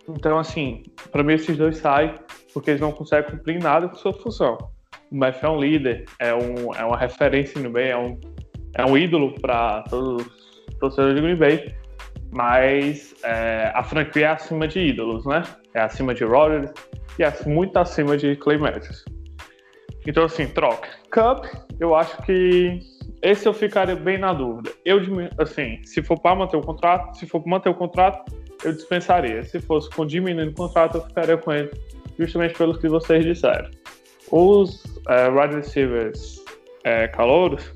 Então, 0.09 0.37
assim, 0.37 0.83
para 1.11 1.23
mim 1.23 1.33
esses 1.33 1.55
dois 1.55 1.77
saem 1.77 2.15
porque 2.53 2.71
eles 2.71 2.81
não 2.81 2.91
conseguem 2.91 3.31
cumprir 3.31 3.61
nada 3.61 3.87
com 3.87 3.95
sua 3.95 4.13
função. 4.13 4.57
O 5.11 5.17
Matt 5.17 5.41
é 5.43 5.49
um 5.49 5.59
líder, 5.59 6.05
é, 6.19 6.33
um, 6.33 6.73
é 6.73 6.83
uma 6.83 6.97
referência 6.97 7.61
no 7.61 7.69
Bay, 7.69 7.89
é 7.89 7.97
um, 7.97 8.19
é 8.75 8.85
um 8.85 8.97
ídolo 8.97 9.33
para 9.39 9.83
todos 9.83 10.25
os 10.25 10.75
torcedores 10.79 11.15
de 11.15 11.21
Green 11.21 11.35
Bay, 11.35 11.75
mas 12.31 13.13
é, 13.23 13.71
a 13.75 13.83
franquia 13.83 14.27
é 14.27 14.29
acima 14.29 14.67
de 14.67 14.79
ídolos, 14.79 15.25
né? 15.25 15.43
É 15.73 15.81
acima 15.81 16.13
de 16.13 16.23
Rodgers 16.23 16.71
e 17.19 17.23
é 17.23 17.33
muito 17.45 17.77
acima 17.77 18.17
de 18.17 18.35
Clay 18.37 18.57
Matthews. 18.57 19.05
Então, 20.07 20.23
assim, 20.23 20.47
troca. 20.47 20.89
Cup, 21.11 21.45
eu 21.79 21.93
acho 21.93 22.17
que 22.23 22.79
esse 23.21 23.47
eu 23.47 23.53
ficaria 23.53 23.95
bem 23.95 24.17
na 24.17 24.33
dúvida. 24.33 24.71
Eu, 24.83 24.99
assim, 25.37 25.79
se 25.83 26.01
for 26.01 26.19
para 26.19 26.35
manter 26.35 26.57
o 26.57 26.61
contrato, 26.61 27.15
se 27.17 27.27
for 27.27 27.45
manter 27.45 27.69
o 27.69 27.75
contrato, 27.75 28.33
eu 28.63 28.73
dispensaria. 28.73 29.43
Se 29.43 29.59
fosse 29.59 29.89
com 29.91 30.05
diminuindo 30.05 30.51
o 30.51 30.55
contrato, 30.55 30.97
eu 30.97 31.01
ficaria 31.03 31.37
com 31.37 31.51
ele, 31.51 31.69
justamente 32.17 32.55
pelo 32.55 32.77
que 32.79 32.87
vocês 32.87 33.23
disseram. 33.23 33.69
Os 34.31 34.83
é, 35.07 35.29
wide 35.29 35.55
receivers 35.55 36.43
é, 36.83 37.07
calouros, 37.09 37.71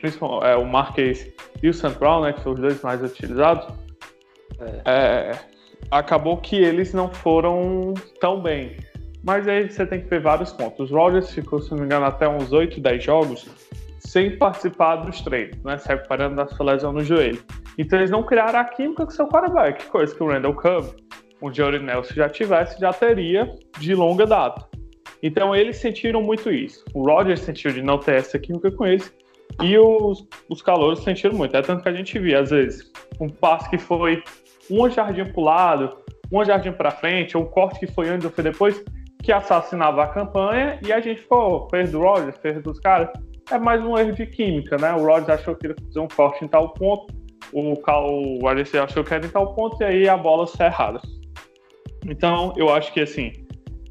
principalmente 0.00 0.46
é, 0.46 0.56
o 0.56 0.64
Marquês 0.64 1.30
e 1.62 1.68
o 1.68 1.74
Sam 1.74 1.92
Brown, 1.92 2.22
né, 2.22 2.32
que 2.32 2.42
são 2.42 2.52
os 2.52 2.60
dois 2.60 2.80
mais 2.82 3.02
utilizados, 3.02 3.66
é. 4.60 4.82
é. 4.86 5.38
acabou 5.90 6.36
que 6.36 6.56
eles 6.56 6.92
não 6.92 7.08
foram 7.08 7.94
tão 8.20 8.40
bem. 8.40 8.76
Mas 9.24 9.46
aí 9.48 9.68
você 9.68 9.84
tem 9.84 10.00
que 10.00 10.08
ver 10.08 10.20
vários 10.20 10.52
pontos. 10.52 10.86
Os 10.86 10.90
Rodgers 10.90 11.30
ficou, 11.32 11.60
se 11.60 11.70
não 11.70 11.78
me 11.78 11.84
engano, 11.84 12.06
até 12.06 12.28
uns 12.28 12.52
8, 12.52 12.80
10 12.80 13.02
jogos 13.02 13.48
sem 13.98 14.38
participar 14.38 14.96
dos 14.96 15.20
treinos, 15.20 15.62
né? 15.62 15.76
Se 15.76 15.86
recuperando 15.88 16.36
da 16.36 16.46
sua 16.46 16.72
lesão 16.72 16.92
no 16.92 17.04
joelho. 17.04 17.42
Então 17.76 17.98
eles 17.98 18.10
não 18.10 18.22
criaram 18.22 18.58
a 18.58 18.64
química 18.64 19.04
com 19.04 19.10
seu 19.10 19.28
quarterback, 19.28 19.84
coisa 19.86 20.14
que 20.14 20.22
o 20.22 20.28
Randall 20.28 20.54
Cobb, 20.54 20.88
o 21.40 21.52
Jordan 21.52 21.82
Nelson 21.82 22.14
já 22.14 22.28
tivesse, 22.28 22.80
já 22.80 22.92
teria 22.92 23.54
de 23.78 23.94
longa 23.94 24.26
data. 24.26 24.66
Então 25.22 25.54
eles 25.54 25.76
sentiram 25.76 26.22
muito 26.22 26.50
isso. 26.50 26.84
O 26.94 27.04
Rodgers 27.04 27.40
sentiu 27.40 27.70
de 27.70 27.82
não 27.82 27.98
ter 27.98 28.16
essa 28.16 28.38
química 28.38 28.70
com 28.70 28.86
eles 28.86 29.12
e 29.62 29.76
os, 29.78 30.26
os 30.48 30.62
calouros 30.62 31.00
sentiram 31.00 31.36
muito. 31.36 31.56
É 31.56 31.62
tanto 31.62 31.82
que 31.82 31.88
a 31.88 31.92
gente 31.92 32.18
via, 32.18 32.40
às 32.40 32.50
vezes, 32.50 32.90
um 33.20 33.28
passe 33.28 33.68
que 33.70 33.78
foi 33.78 34.22
um 34.70 34.88
jardim 34.88 35.24
para 35.24 35.40
o 35.40 35.44
lado, 35.44 35.96
um 36.30 36.44
jardim 36.44 36.72
para 36.72 36.90
frente, 36.90 37.36
ou 37.36 37.44
um 37.44 37.46
corte 37.46 37.80
que 37.80 37.86
foi 37.86 38.08
antes 38.08 38.24
ou 38.24 38.30
foi 38.30 38.44
depois, 38.44 38.82
que 39.22 39.32
assassinava 39.32 40.04
a 40.04 40.08
campanha 40.08 40.78
e 40.84 40.92
a 40.92 41.00
gente 41.00 41.22
ficou, 41.22 41.68
fez 41.70 41.92
do 41.92 42.00
Rodgers, 42.00 42.36
fez 42.38 42.62
dos 42.62 42.78
caras. 42.78 43.08
É 43.50 43.58
mais 43.58 43.82
um 43.82 43.96
erro 43.96 44.12
de 44.12 44.26
química, 44.26 44.76
né? 44.76 44.92
O 44.92 45.04
Rodgers 45.04 45.40
achou 45.40 45.56
que 45.56 45.66
ia 45.66 45.74
fazer 45.74 46.00
um 46.00 46.08
corte 46.08 46.44
em 46.44 46.48
tal 46.48 46.72
ponto, 46.74 47.12
o, 47.52 47.74
o 48.42 48.48
ADC 48.48 48.78
achou 48.78 49.02
que 49.02 49.14
era 49.14 49.26
em 49.26 49.30
tal 49.30 49.54
ponto 49.54 49.82
e 49.82 49.84
aí 49.84 50.08
a 50.08 50.16
bola 50.16 50.46
saiu 50.46 50.70
errada. 50.70 51.00
Então, 52.06 52.52
eu 52.56 52.72
acho 52.72 52.92
que 52.92 53.00
assim, 53.00 53.32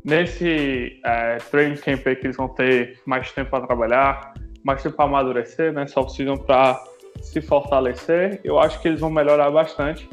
nesse 0.05 0.99
é, 1.03 1.37
training 1.51 1.75
camp 1.75 2.05
aí 2.07 2.15
que 2.15 2.27
eles 2.27 2.37
vão 2.37 2.49
ter 2.49 2.99
mais 3.05 3.31
tempo 3.31 3.49
para 3.49 3.65
trabalhar, 3.65 4.33
tempo 4.75 4.95
para 4.95 5.05
amadurecer, 5.05 5.73
né? 5.73 5.87
Só 5.87 6.03
precisam 6.03 6.37
para 6.37 6.81
se 7.21 7.41
fortalecer. 7.41 8.39
Eu 8.43 8.59
acho 8.59 8.79
que 8.81 8.87
eles 8.87 8.99
vão 8.99 9.09
melhorar 9.09 9.49
bastante. 9.51 10.09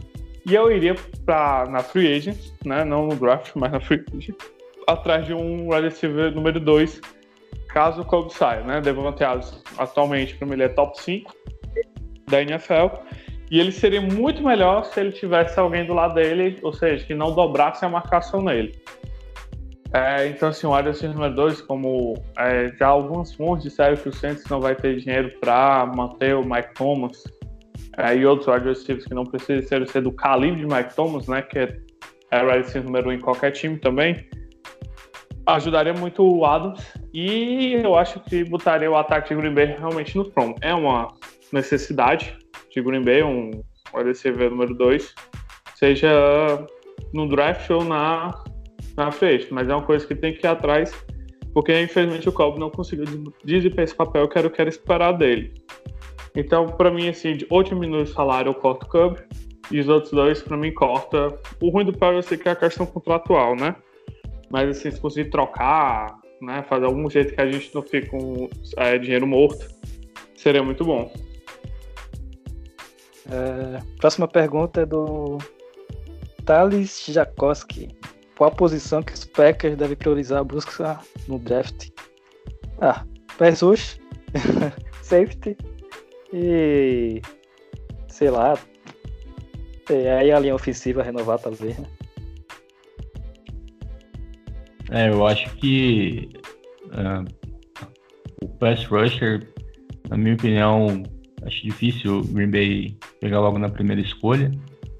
E 0.47 0.55
eu 0.55 0.71
iria 0.71 0.95
para 1.25 1.67
na 1.71 1.81
free 1.81 2.15
agent, 2.15 2.39
né? 2.65 2.85
Não 2.85 3.07
no 3.07 3.17
draft, 3.17 3.53
mas 3.55 3.73
na 3.73 3.81
free 3.81 4.05
agent, 4.15 4.37
atrás 4.87 5.27
de 5.27 5.33
um 5.33 5.73
wide 5.73 5.89
receiver 5.89 6.35
número 6.35 6.61
2, 6.61 7.01
caso 7.69 8.03
o 8.03 8.05
Kobe 8.05 8.33
saia, 8.33 8.61
né? 8.63 8.79
Adams 8.79 9.63
atualmente 9.79 10.37
para 10.37 10.47
mim 10.47 10.53
ele 10.55 10.65
é 10.65 10.69
top 10.69 11.01
5 11.01 11.35
da 12.29 12.43
NFL. 12.43 12.89
E 13.51 13.61
ele 13.61 13.73
seria 13.73 14.01
muito 14.01 14.43
melhor 14.43 14.85
se 14.85 14.99
ele 14.99 15.13
tivesse 15.13 15.59
alguém 15.61 15.87
do 15.87 15.95
lado 15.95 16.15
dele, 16.15 16.59
ou 16.63 16.73
seja, 16.73 17.05
que 17.05 17.15
não 17.15 17.35
dobrasse 17.35 17.85
a 17.85 17.89
marcação 17.89 18.43
nele. 18.43 18.75
É, 19.95 20.27
então, 20.27 20.49
assim, 20.49 20.67
o 20.67 21.09
número 21.13 21.35
2, 21.37 21.61
como 21.63 22.15
é, 22.37 22.73
já 22.77 22.89
alguns 22.89 23.33
fontes 23.33 23.63
disseram 23.63 23.97
que 23.97 24.09
o 24.09 24.13
Saints 24.13 24.45
não 24.51 24.61
vai 24.61 24.75
ter 24.75 24.97
dinheiro 24.97 25.33
para 25.41 25.87
manter 25.87 26.35
o 26.35 26.45
Mike 26.45 26.75
Thomas 26.75 27.23
é, 27.97 28.17
e 28.17 28.27
outros 28.27 28.49
receivers 28.65 29.07
que 29.07 29.15
não 29.15 29.25
precisam 29.25 29.87
ser, 29.87 30.03
do 30.03 30.11
calibre 30.11 30.67
de 30.67 30.67
Mike 30.67 30.97
Thomas, 30.97 31.29
né, 31.29 31.43
que 31.43 31.61
é, 31.61 31.79
é 32.33 32.43
wide 32.43 32.59
receiver 32.59 32.85
número 32.85 33.09
1 33.09 33.11
um 33.11 33.15
em 33.15 33.21
qualquer 33.21 33.53
time 33.53 33.79
também. 33.79 34.29
ajudaria 35.47 35.95
muito 35.95 36.25
o 36.25 36.45
Adams 36.45 36.85
e 37.13 37.75
eu 37.75 37.95
acho 37.95 38.19
que 38.19 38.43
botaria 38.43 38.91
o 38.91 38.97
ataque 38.97 39.29
de 39.29 39.41
Green 39.41 39.55
Bay 39.55 39.77
realmente 39.79 40.17
no 40.19 40.29
front. 40.33 40.57
É 40.61 40.75
uma 40.75 41.07
necessidade 41.53 42.37
de 42.69 42.83
Green 42.83 43.05
Bay, 43.05 43.23
um 43.23 43.53
wide 43.95 44.09
receiver 44.09 44.51
número 44.51 44.75
2, 44.75 45.15
seja 45.77 46.67
no 47.13 47.29
draft 47.29 47.71
ou 47.71 47.85
na, 47.85 48.43
na 48.97 49.11
frente, 49.11 49.53
mas 49.53 49.69
é 49.69 49.75
uma 49.75 49.83
coisa 49.83 50.07
que 50.07 50.15
tem 50.15 50.35
que 50.35 50.47
ir 50.47 50.49
atrás, 50.49 50.93
porque 51.53 51.81
infelizmente 51.81 52.29
o 52.29 52.33
Cobb 52.33 52.59
não 52.59 52.71
conseguiu 52.71 53.05
desempenhar 53.45 53.85
esse 53.85 53.95
papel 53.95 54.29
que 54.29 54.39
era 54.39 54.47
o 54.47 54.51
que 54.51 54.61
era 54.61 54.71
esperar 54.71 55.13
dele. 55.13 55.53
Então, 56.37 56.67
para 56.67 56.91
mim, 56.91 57.09
assim, 57.09 57.39
ou 57.49 57.63
diminui 57.63 58.03
o 58.03 58.07
salário 58.07 58.49
ou 58.49 58.55
corta 58.55 58.87
o 58.87 58.89
Cobb, 58.89 59.19
e 59.71 59.81
os 59.81 59.89
outros 59.89 60.13
dois, 60.13 60.43
para 60.43 60.57
mim, 60.57 60.73
corta. 60.73 61.39
O 61.61 61.71
ruim 61.71 61.85
do 61.85 61.97
eu 62.05 62.23
sei 62.23 62.37
que 62.37 62.49
é 62.49 62.53
a 62.53 62.57
questão 62.57 62.87
contratual, 62.87 63.57
né? 63.57 63.75
Mas 64.51 64.69
assim, 64.69 64.91
se 64.91 65.01
conseguir 65.01 65.31
trocar, 65.31 66.19
né, 66.41 66.63
fazer 66.69 66.85
algum 66.85 67.09
jeito 67.09 67.35
que 67.35 67.41
a 67.41 67.51
gente 67.51 67.75
não 67.75 67.83
fique 67.83 68.09
com 68.09 68.49
é, 68.77 68.99
dinheiro 68.99 69.27
morto, 69.27 69.67
seria 70.37 70.63
muito 70.63 70.85
bom. 70.85 71.11
É, 73.31 73.81
próxima 73.99 74.29
pergunta 74.29 74.83
é 74.83 74.87
do 74.87 75.39
Thales 76.45 77.07
Jakoski. 77.09 77.89
Qual 78.37 78.51
a 78.51 78.55
posição 78.55 79.03
que 79.03 79.13
os 79.13 79.25
Packers 79.25 79.77
devem 79.77 79.97
priorizar 79.97 80.41
a 80.41 80.45
busca 80.45 81.01
no 81.29 81.39
draft? 81.39 81.91
Ah, 82.81 83.05
pass 83.39 83.61
rush, 83.63 84.01
safety 85.03 85.57
e 86.33 87.23
sei 88.09 88.31
lá. 88.31 88.59
É, 89.89 90.19
aí 90.19 90.33
a 90.33 90.39
linha 90.39 90.55
ofensiva 90.55 91.03
renovar 91.03 91.39
talvez. 91.39 91.79
Né? 91.79 91.87
É, 94.91 95.09
eu 95.11 95.27
acho 95.27 95.55
que 95.57 96.31
uh, 96.87 97.25
o 98.43 98.49
pass 98.49 98.85
rusher, 98.87 99.49
na 100.09 100.17
minha 100.17 100.35
opinião, 100.35 101.03
acho 101.43 101.63
difícil 101.63 102.19
o 102.19 102.25
Green 102.25 102.51
Bay 102.51 102.97
pegar 103.21 103.41
logo 103.41 103.59
na 103.59 103.69
primeira 103.69 104.01
escolha. 104.01 104.51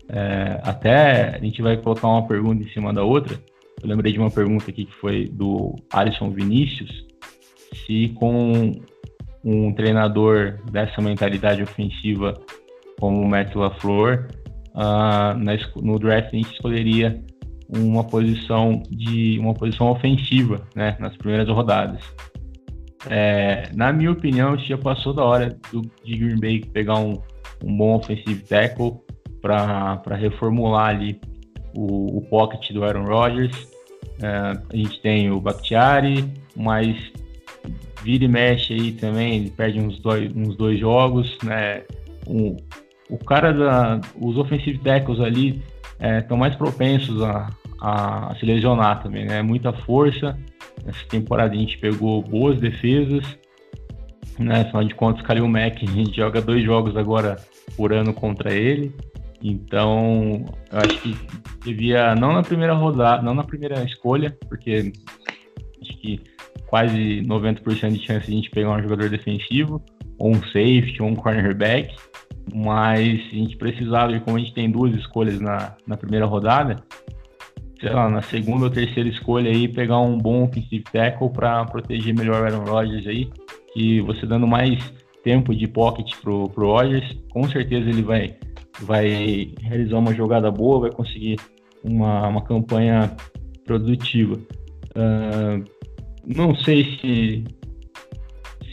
É, 0.09 0.61
até 0.63 1.37
a 1.37 1.39
gente 1.39 1.63
vai 1.63 1.77
colocar 1.77 2.09
uma 2.09 2.27
pergunta 2.27 2.63
em 2.63 2.69
cima 2.69 2.93
da 2.93 3.03
outra. 3.03 3.39
Eu 3.83 3.89
lembrei 3.89 4.13
de 4.13 4.19
uma 4.19 4.31
pergunta 4.31 4.71
aqui 4.71 4.85
que 4.85 4.95
foi 4.95 5.29
do 5.29 5.75
Alisson 5.93 6.31
Vinícius, 6.31 7.07
se 7.87 8.09
com 8.11 8.73
um 9.45 9.73
treinador 9.75 10.59
dessa 10.71 11.03
mentalidade 11.03 11.63
ofensiva 11.63 12.35
como 12.99 13.21
o 13.21 13.29
Matt 13.29 13.55
LaFleur, 13.55 14.29
uh, 14.75 15.83
no 15.83 15.99
draft 15.99 16.29
a 16.29 16.37
gente 16.37 16.53
escolheria 16.53 17.23
uma 17.69 18.05
posição 18.05 18.83
de 18.91 19.39
uma 19.39 19.53
posição 19.53 19.91
ofensiva, 19.91 20.67
né, 20.75 20.97
nas 21.01 21.17
primeiras 21.17 21.49
rodadas. 21.49 22.03
É, 23.09 23.71
na 23.75 23.93
minha 23.93 24.13
opinião, 24.13 24.57
já 24.57 24.79
passou 24.79 25.13
da 25.13 25.25
hora 25.25 25.59
do, 25.71 25.83
de 26.05 26.17
Green 26.17 26.39
Bay 26.39 26.61
pegar 26.61 26.99
um, 26.99 27.21
um 27.63 27.77
bom 27.77 27.97
offensive 27.97 28.43
tackle 28.45 29.04
para 29.45 30.17
reformular 30.17 30.89
ali 30.89 31.21
o, 31.75 32.17
o, 32.17 32.23
pocket 32.23 32.73
do 32.73 32.83
Aaron 32.83 33.05
Rodgers. 33.05 33.69
É, 34.23 34.29
a 34.73 34.77
gente 34.77 35.01
tem 35.03 35.31
o 35.31 35.39
Bakhtiari, 35.39 36.33
mas 36.57 36.97
vira 38.03 38.25
e 38.25 38.29
mexe 38.29 38.73
aí 38.73 38.93
também, 38.93 39.37
ele 39.37 39.51
perde 39.51 39.79
uns 39.81 39.99
dois, 39.99 40.35
uns 40.35 40.57
dois 40.57 40.81
jogos, 40.81 41.37
né? 41.43 41.83
Um, 42.27 42.57
o 43.11 43.19
cara 43.19 43.53
da, 43.53 44.01
os 44.19 44.39
offensive 44.39 44.79
tackles 44.79 45.21
ali 45.21 45.63
estão 46.21 46.39
é, 46.39 46.41
mais 46.41 46.57
propensos 46.57 47.23
a, 47.23 47.51
a, 47.83 48.33
a, 48.33 48.37
se 48.37 48.47
lesionar 48.47 49.03
também, 49.03 49.27
né? 49.27 49.43
Muita 49.43 49.75
força. 49.75 50.39
Essa 50.87 51.05
temporada 51.11 51.53
a 51.53 51.57
gente 51.57 51.77
pegou 51.77 52.23
boas 52.23 52.59
defesas, 52.59 53.25
né? 54.39 54.63
Afinal 54.63 54.85
de 54.85 54.95
contas, 54.95 55.23
Kalil 55.23 55.47
Mack, 55.47 55.85
a 55.87 55.91
gente 55.91 56.17
joga 56.17 56.41
dois 56.41 56.65
jogos 56.65 56.97
agora 56.97 57.37
por 57.77 57.93
ano 57.93 58.15
contra 58.15 58.55
ele. 58.55 58.95
Então, 59.45 60.45
eu 60.73 60.79
acho 60.79 61.01
que 61.03 61.15
devia, 61.63 62.15
não 62.15 62.33
na 62.33 62.43
primeira 62.43 62.73
rodada, 62.73 63.23
não 63.23 63.35
na 63.35 63.45
primeira 63.45 63.85
escolha, 63.85 64.37
porque 64.49 64.91
acho 65.83 65.99
que 65.99 66.21
quase 66.67 67.23
90% 67.23 67.93
de 67.93 68.07
chance 68.07 68.27
de 68.27 68.33
a 68.33 68.37
gente 68.37 68.51
pegar 68.51 68.71
um 68.71 68.83
jogador 68.83 69.09
defensivo, 69.11 69.85
ou 70.19 70.31
um 70.31 70.43
safety, 70.45 70.97
ou 71.01 71.09
um 71.09 71.15
cornerback 71.15 71.95
mas 72.53 73.21
a 73.33 73.35
gente 73.35 73.57
precisava, 73.57 74.13
e 74.13 74.21
como 74.21 74.37
a 74.37 74.41
gente 74.41 74.55
tem 74.55 74.71
duas 74.71 74.95
escolhas 74.95 75.41
na, 75.41 75.77
na 75.87 75.97
primeira 75.97 76.27
rodada, 76.27 76.83
sei 77.81 77.91
lá, 77.91 78.09
na 78.09 78.23
segunda 78.23 78.65
ou 78.65 78.71
terceira 78.71 79.09
escolha 79.09 79.51
aí, 79.51 79.69
pegar 79.69 80.01
um 80.01 80.19
bom 80.19 80.45
offensive 80.45 80.85
tackle 80.93 81.31
para 81.31 81.65
proteger 81.65 82.15
melhor 82.15 82.43
o 82.43 82.45
Aaron 82.45 82.65
Rodgers 82.65 83.07
aí, 83.07 83.31
que 83.73 84.01
você 84.03 84.27
dando 84.27 84.47
mais 84.47 84.79
tempo 85.23 85.55
de 85.55 85.67
pocket 85.67 86.15
pro, 86.21 86.49
pro 86.51 86.67
Rodgers, 86.67 87.17
com 87.31 87.49
certeza 87.49 87.89
ele 87.89 88.03
vai, 88.03 88.37
vai 88.81 89.53
realizar 89.61 89.99
uma 89.99 90.15
jogada 90.15 90.51
boa, 90.51 90.81
vai 90.81 90.93
conseguir 90.93 91.39
uma, 91.83 92.29
uma 92.29 92.43
campanha 92.43 93.15
produtiva. 93.65 94.35
Uh, 94.97 95.65
não 96.27 96.55
sei 96.55 96.99
se 97.01 97.45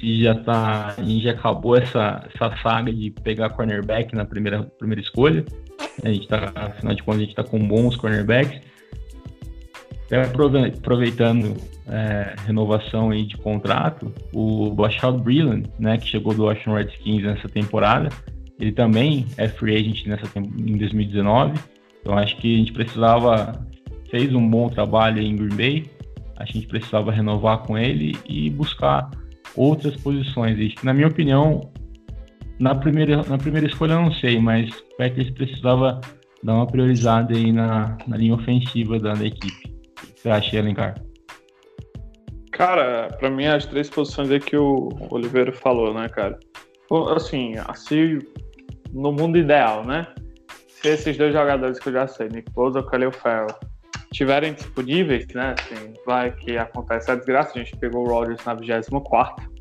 se 0.01 0.23
já 0.23 0.35
tá. 0.35 0.95
Já 1.21 1.31
acabou 1.31 1.77
essa, 1.77 2.27
essa 2.33 2.57
saga 2.61 2.91
de 2.91 3.11
pegar 3.11 3.51
cornerback 3.51 4.13
na 4.15 4.25
primeira, 4.25 4.63
primeira 4.63 5.01
escolha. 5.01 5.45
A 6.03 6.09
gente 6.09 6.27
tá, 6.27 6.51
afinal 6.55 6.95
de 6.95 7.03
contas, 7.03 7.21
a 7.21 7.25
gente 7.25 7.35
tá 7.35 7.43
com 7.43 7.59
bons 7.59 7.95
cornerbacks. 7.95 8.59
Até 10.05 10.23
aproveitando 10.23 11.55
é, 11.87 12.35
renovação 12.45 13.11
aí 13.11 13.23
de 13.25 13.37
contrato, 13.37 14.11
o 14.33 14.71
Bashad 14.71 15.17
Brilland, 15.21 15.69
né, 15.79 15.97
que 15.97 16.07
chegou 16.07 16.33
do 16.33 16.43
Washington 16.43 16.73
Redskins 16.73 17.23
nessa 17.23 17.47
temporada, 17.47 18.09
ele 18.61 18.71
também 18.71 19.25
é 19.37 19.47
free 19.47 19.75
agent 19.75 20.05
nessa, 20.05 20.27
em 20.37 20.77
2019. 20.77 21.59
Então 21.99 22.15
acho 22.15 22.37
que 22.37 22.53
a 22.53 22.57
gente 22.59 22.71
precisava, 22.71 23.67
fez 24.11 24.33
um 24.35 24.47
bom 24.47 24.69
trabalho 24.69 25.19
em 25.19 25.35
Green 25.35 25.55
Bay, 25.55 25.89
a 26.37 26.45
gente 26.45 26.67
precisava 26.67 27.11
renovar 27.11 27.59
com 27.59 27.75
ele 27.75 28.15
e 28.29 28.51
buscar 28.51 29.09
outras 29.55 29.95
posições. 29.97 30.59
E, 30.59 30.75
na 30.83 30.93
minha 30.93 31.07
opinião, 31.07 31.71
na 32.59 32.75
primeira, 32.75 33.23
na 33.23 33.37
primeira 33.37 33.65
escolha 33.65 33.93
eu 33.93 34.01
não 34.01 34.13
sei, 34.13 34.39
mas 34.39 34.69
o 34.69 34.97
Packers 34.97 35.31
precisava 35.31 35.99
dar 36.43 36.53
uma 36.53 36.67
priorizada 36.67 37.35
aí 37.35 37.51
na, 37.51 37.97
na 38.07 38.15
linha 38.15 38.35
ofensiva 38.35 38.99
da, 38.99 39.13
da 39.13 39.25
equipe. 39.25 39.75
O 40.03 40.13
que 40.13 40.21
você 40.21 40.29
acha, 40.29 40.59
Alencar? 40.59 41.01
Cara, 42.51 43.07
para 43.19 43.29
mim 43.31 43.45
as 43.45 43.65
três 43.65 43.89
posições 43.89 44.29
aí 44.29 44.39
que 44.39 44.55
o 44.55 44.89
Oliveira 45.09 45.51
falou, 45.51 45.91
né, 45.93 46.07
cara? 46.09 46.37
Assim, 47.15 47.55
assim, 47.67 48.19
no 48.91 49.11
mundo 49.11 49.37
ideal, 49.37 49.85
né? 49.85 50.07
Se 50.67 50.89
esses 50.89 51.17
dois 51.17 51.33
jogadores 51.33 51.79
que 51.79 51.89
eu 51.89 51.93
já 51.93 52.07
sei, 52.07 52.27
Nick 52.29 52.51
Bosa 52.51 52.79
e 52.79 52.83
Khalil 52.83 53.11
Farrell, 53.11 53.55
tiverem 54.11 54.53
disponíveis, 54.53 55.27
né? 55.33 55.55
Assim, 55.59 55.93
vai 56.05 56.31
que 56.31 56.57
acontece 56.57 57.11
a 57.11 57.15
desgraça, 57.15 57.51
a 57.55 57.63
gente 57.63 57.77
pegou 57.77 58.05
o 58.05 58.09
Rodgers 58.09 58.43
na 58.45 58.53
24 58.53 59.51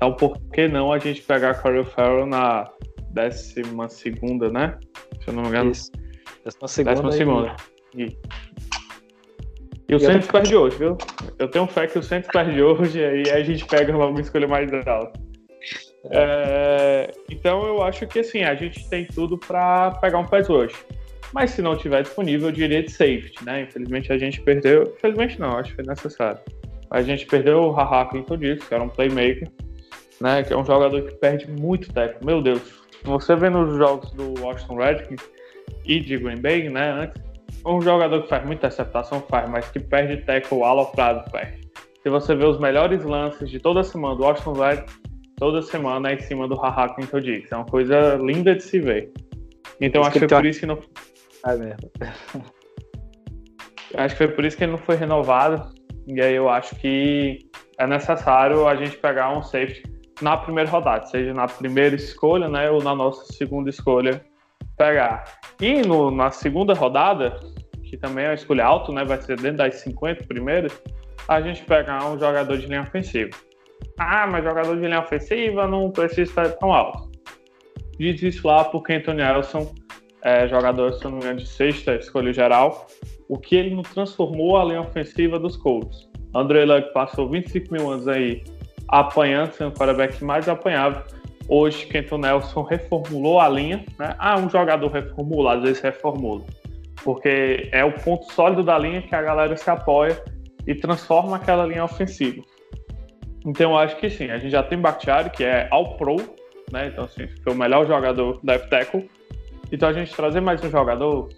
então 0.00 0.14
por 0.14 0.40
que 0.54 0.66
não 0.66 0.90
a 0.90 0.98
gente 0.98 1.20
pegar 1.20 1.60
Corey 1.60 1.84
Farrell 1.84 2.24
na 2.24 2.66
12 3.10 3.54
segunda, 3.90 4.48
né? 4.48 4.78
Se 5.22 5.28
eu 5.28 5.34
não 5.34 5.42
me 5.42 5.48
engano. 5.48 5.72
Isso. 5.72 5.92
Décima 6.42 6.68
segunda. 6.68 6.94
Décima 6.94 7.12
segunda. 7.12 7.56
E, 7.94 8.16
e 9.90 9.94
o 9.94 10.00
Santos 10.00 10.28
perde 10.28 10.56
hoje, 10.56 10.78
viu? 10.78 10.96
Eu 11.38 11.48
tenho 11.48 11.66
fé 11.66 11.86
que 11.86 11.98
o 11.98 12.02
Santos 12.02 12.30
perde 12.32 12.62
hoje 12.62 12.98
e 12.98 13.04
aí 13.04 13.30
a 13.30 13.44
gente 13.44 13.66
pega 13.66 13.94
logo 13.94 14.12
uma 14.12 14.22
escolha 14.22 14.48
mais 14.48 14.72
alta. 14.86 15.20
É, 16.04 17.10
então 17.30 17.66
eu 17.66 17.82
acho 17.82 18.06
que 18.06 18.20
assim, 18.20 18.42
a 18.42 18.54
gente 18.54 18.88
tem 18.88 19.04
tudo 19.04 19.36
para 19.36 19.90
pegar 19.92 20.18
um 20.18 20.26
pass 20.26 20.48
hoje. 20.48 20.74
Mas 21.32 21.50
se 21.50 21.62
não 21.62 21.76
tiver 21.76 22.02
disponível, 22.02 22.48
eu 22.48 22.52
diria 22.52 22.82
de 22.82 22.90
safety, 22.90 23.44
né? 23.44 23.62
Infelizmente 23.62 24.12
a 24.12 24.18
gente 24.18 24.40
perdeu. 24.40 24.94
Infelizmente 24.96 25.38
não, 25.38 25.56
acho 25.58 25.70
que 25.70 25.76
foi 25.76 25.84
necessário. 25.84 26.40
A 26.90 27.02
gente 27.02 27.26
perdeu 27.26 27.64
o 27.64 27.70
Haha 27.70 28.06
Clinton 28.06 28.36
Dix, 28.36 28.66
que 28.66 28.74
era 28.74 28.82
um 28.82 28.88
playmaker, 28.88 29.48
né? 30.20 30.42
Que 30.42 30.52
é 30.52 30.56
um 30.56 30.64
jogador 30.64 31.02
que 31.02 31.14
perde 31.16 31.48
muito 31.48 31.92
tempo. 31.92 32.24
Meu 32.24 32.42
Deus, 32.42 32.60
você 33.04 33.36
vê 33.36 33.48
nos 33.48 33.76
jogos 33.76 34.10
do 34.12 34.42
Washington 34.42 34.76
Redskins 34.76 35.22
e 35.84 36.00
de 36.00 36.16
Green 36.16 36.40
Bay, 36.40 36.68
né? 36.68 36.90
Antes, 36.90 37.22
um 37.64 37.80
jogador 37.80 38.22
que 38.22 38.28
faz 38.28 38.44
muita 38.44 38.66
interceptação, 38.66 39.20
faz, 39.28 39.48
mas 39.48 39.68
que 39.70 39.78
perde 39.78 40.16
tackle 40.18 40.62
aloprado, 40.62 41.30
perde. 41.30 41.60
Se 42.02 42.08
você 42.08 42.34
vê 42.34 42.44
os 42.44 42.58
melhores 42.58 43.04
lances 43.04 43.48
de 43.50 43.60
toda 43.60 43.84
semana 43.84 44.16
do 44.16 44.22
Washington 44.24 44.52
Redskins, 44.54 45.00
toda 45.40 45.62
semana 45.62 46.10
é 46.10 46.14
em 46.14 46.20
cima 46.20 46.46
do 46.46 46.54
Haha 46.54 46.94
Clinton 46.94 47.20
Dix. 47.20 47.50
É 47.50 47.56
uma 47.56 47.64
coisa 47.64 48.16
linda 48.16 48.54
de 48.54 48.62
se 48.62 48.78
ver. 48.78 49.10
Então 49.80 50.02
acho 50.02 50.12
que 50.12 50.18
foi 50.20 50.28
por 50.28 50.46
isso 50.46 50.60
que 50.60 50.66
não 50.66 50.78
é 51.46 51.56
mesmo. 51.56 51.90
Acho 53.92 54.14
que 54.14 54.18
foi 54.18 54.28
por 54.28 54.44
isso 54.44 54.56
que 54.56 54.62
ele 54.62 54.70
não 54.70 54.78
foi 54.78 54.94
renovado. 54.94 55.74
E 56.06 56.20
aí 56.20 56.36
eu 56.36 56.48
acho 56.48 56.76
que 56.76 57.40
é 57.76 57.88
necessário 57.88 58.68
a 58.68 58.76
gente 58.76 58.96
pegar 58.96 59.36
um 59.36 59.42
safety 59.42 59.82
na 60.22 60.36
primeira 60.36 60.70
rodada, 60.70 61.06
seja 61.06 61.34
na 61.34 61.48
primeira 61.48 61.96
escolha, 61.96 62.48
né, 62.48 62.70
ou 62.70 62.80
na 62.80 62.94
nossa 62.94 63.32
segunda 63.32 63.68
escolha 63.68 64.24
pegar. 64.78 65.24
E 65.60 65.82
no, 65.82 66.08
na 66.08 66.30
segunda 66.30 66.72
rodada, 66.72 67.40
que 67.82 67.96
também 67.96 68.26
é 68.26 68.28
uma 68.28 68.34
escolha 68.34 68.64
alta, 68.64 68.92
né, 68.92 69.04
vai 69.04 69.20
ser 69.20 69.36
dentro 69.40 69.58
das 69.58 69.74
50 69.80 70.24
primeiras, 70.24 70.72
a 71.26 71.40
gente 71.40 71.64
pegar 71.64 72.08
um 72.08 72.16
jogador 72.16 72.56
de 72.56 72.66
linha 72.66 72.82
ofensiva. 72.82 73.30
Ah, 73.98 74.26
mas 74.26 74.44
jogador 74.44 74.74
de 74.76 74.86
linha 74.86 75.00
ofensiva 75.00 75.66
não 75.66 75.90
precisa 75.90 76.22
estar 76.22 76.48
tão 76.52 76.72
alto. 76.72 77.10
Diz 77.98 78.22
isso 78.22 78.46
lá 78.46 78.64
porque 78.64 78.94
Anthony 78.94 79.18
Nelson 79.18 79.74
é 80.22 80.48
jogador, 80.48 80.92
se 80.94 81.04
não 81.04 81.12
me 81.12 81.18
engano, 81.18 81.38
de 81.38 81.46
sexta 81.46 81.94
escolha 81.94 82.32
geral. 82.32 82.86
O 83.28 83.38
que 83.38 83.56
ele 83.56 83.74
não 83.74 83.82
transformou 83.82 84.56
a 84.56 84.64
linha 84.64 84.80
ofensiva 84.80 85.38
dos 85.38 85.56
Colts. 85.56 86.08
André 86.34 86.64
Luck 86.64 86.92
passou 86.92 87.28
25 87.28 87.72
mil 87.72 87.90
anos 87.90 88.08
aí 88.08 88.42
apanhando, 88.88 89.52
sendo 89.52 89.70
o 89.70 89.74
quarterback 89.74 90.22
mais 90.24 90.48
apanhável. 90.48 91.02
Hoje, 91.48 91.86
Kenton 91.86 92.18
Nelson 92.18 92.62
reformulou 92.62 93.40
a 93.40 93.48
linha. 93.48 93.84
Né? 93.98 94.14
Ah, 94.18 94.38
um 94.38 94.48
jogador 94.48 94.88
reformula, 94.90 95.56
às 95.56 95.62
vezes 95.62 95.80
reformula. 95.80 96.44
Porque 97.02 97.68
é 97.72 97.84
o 97.84 97.92
ponto 97.92 98.32
sólido 98.32 98.62
da 98.62 98.78
linha 98.78 99.02
que 99.02 99.14
a 99.14 99.22
galera 99.22 99.56
se 99.56 99.68
apoia 99.68 100.22
e 100.66 100.74
transforma 100.74 101.36
aquela 101.36 101.66
linha 101.66 101.84
ofensiva. 101.84 102.42
Então, 103.44 103.76
acho 103.76 103.96
que 103.96 104.10
sim. 104.10 104.30
A 104.30 104.38
gente 104.38 104.50
já 104.50 104.62
tem 104.62 104.78
Bakhtiari, 104.78 105.30
que 105.30 105.44
é 105.44 105.68
All 105.70 105.96
Pro, 105.96 106.16
né? 106.72 106.88
Então, 106.88 107.04
assim, 107.04 107.26
foi 107.42 107.52
o 107.52 107.56
melhor 107.56 107.86
jogador 107.86 108.38
da 108.42 108.54
F-Tackle. 108.54 109.08
Então, 109.72 109.88
a 109.88 109.92
gente 109.92 110.14
trazer 110.14 110.40
mais 110.40 110.62
um 110.62 110.70
jogador. 110.70 111.28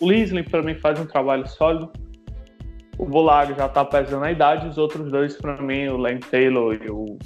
O 0.00 0.10
Lisling, 0.10 0.44
para 0.44 0.62
mim, 0.62 0.74
faz 0.74 0.98
um 0.98 1.06
trabalho 1.06 1.46
sólido. 1.46 1.90
O 2.98 3.04
Bolago 3.04 3.54
já 3.54 3.68
tá 3.68 3.84
pesando 3.84 4.24
a 4.24 4.32
idade. 4.32 4.66
Os 4.66 4.78
outros 4.78 5.10
dois, 5.10 5.36
para 5.36 5.60
mim, 5.60 5.88
o 5.88 5.96
Lane 5.96 6.20
Taylor 6.20 6.74
e 6.74 6.90
o 6.90 7.18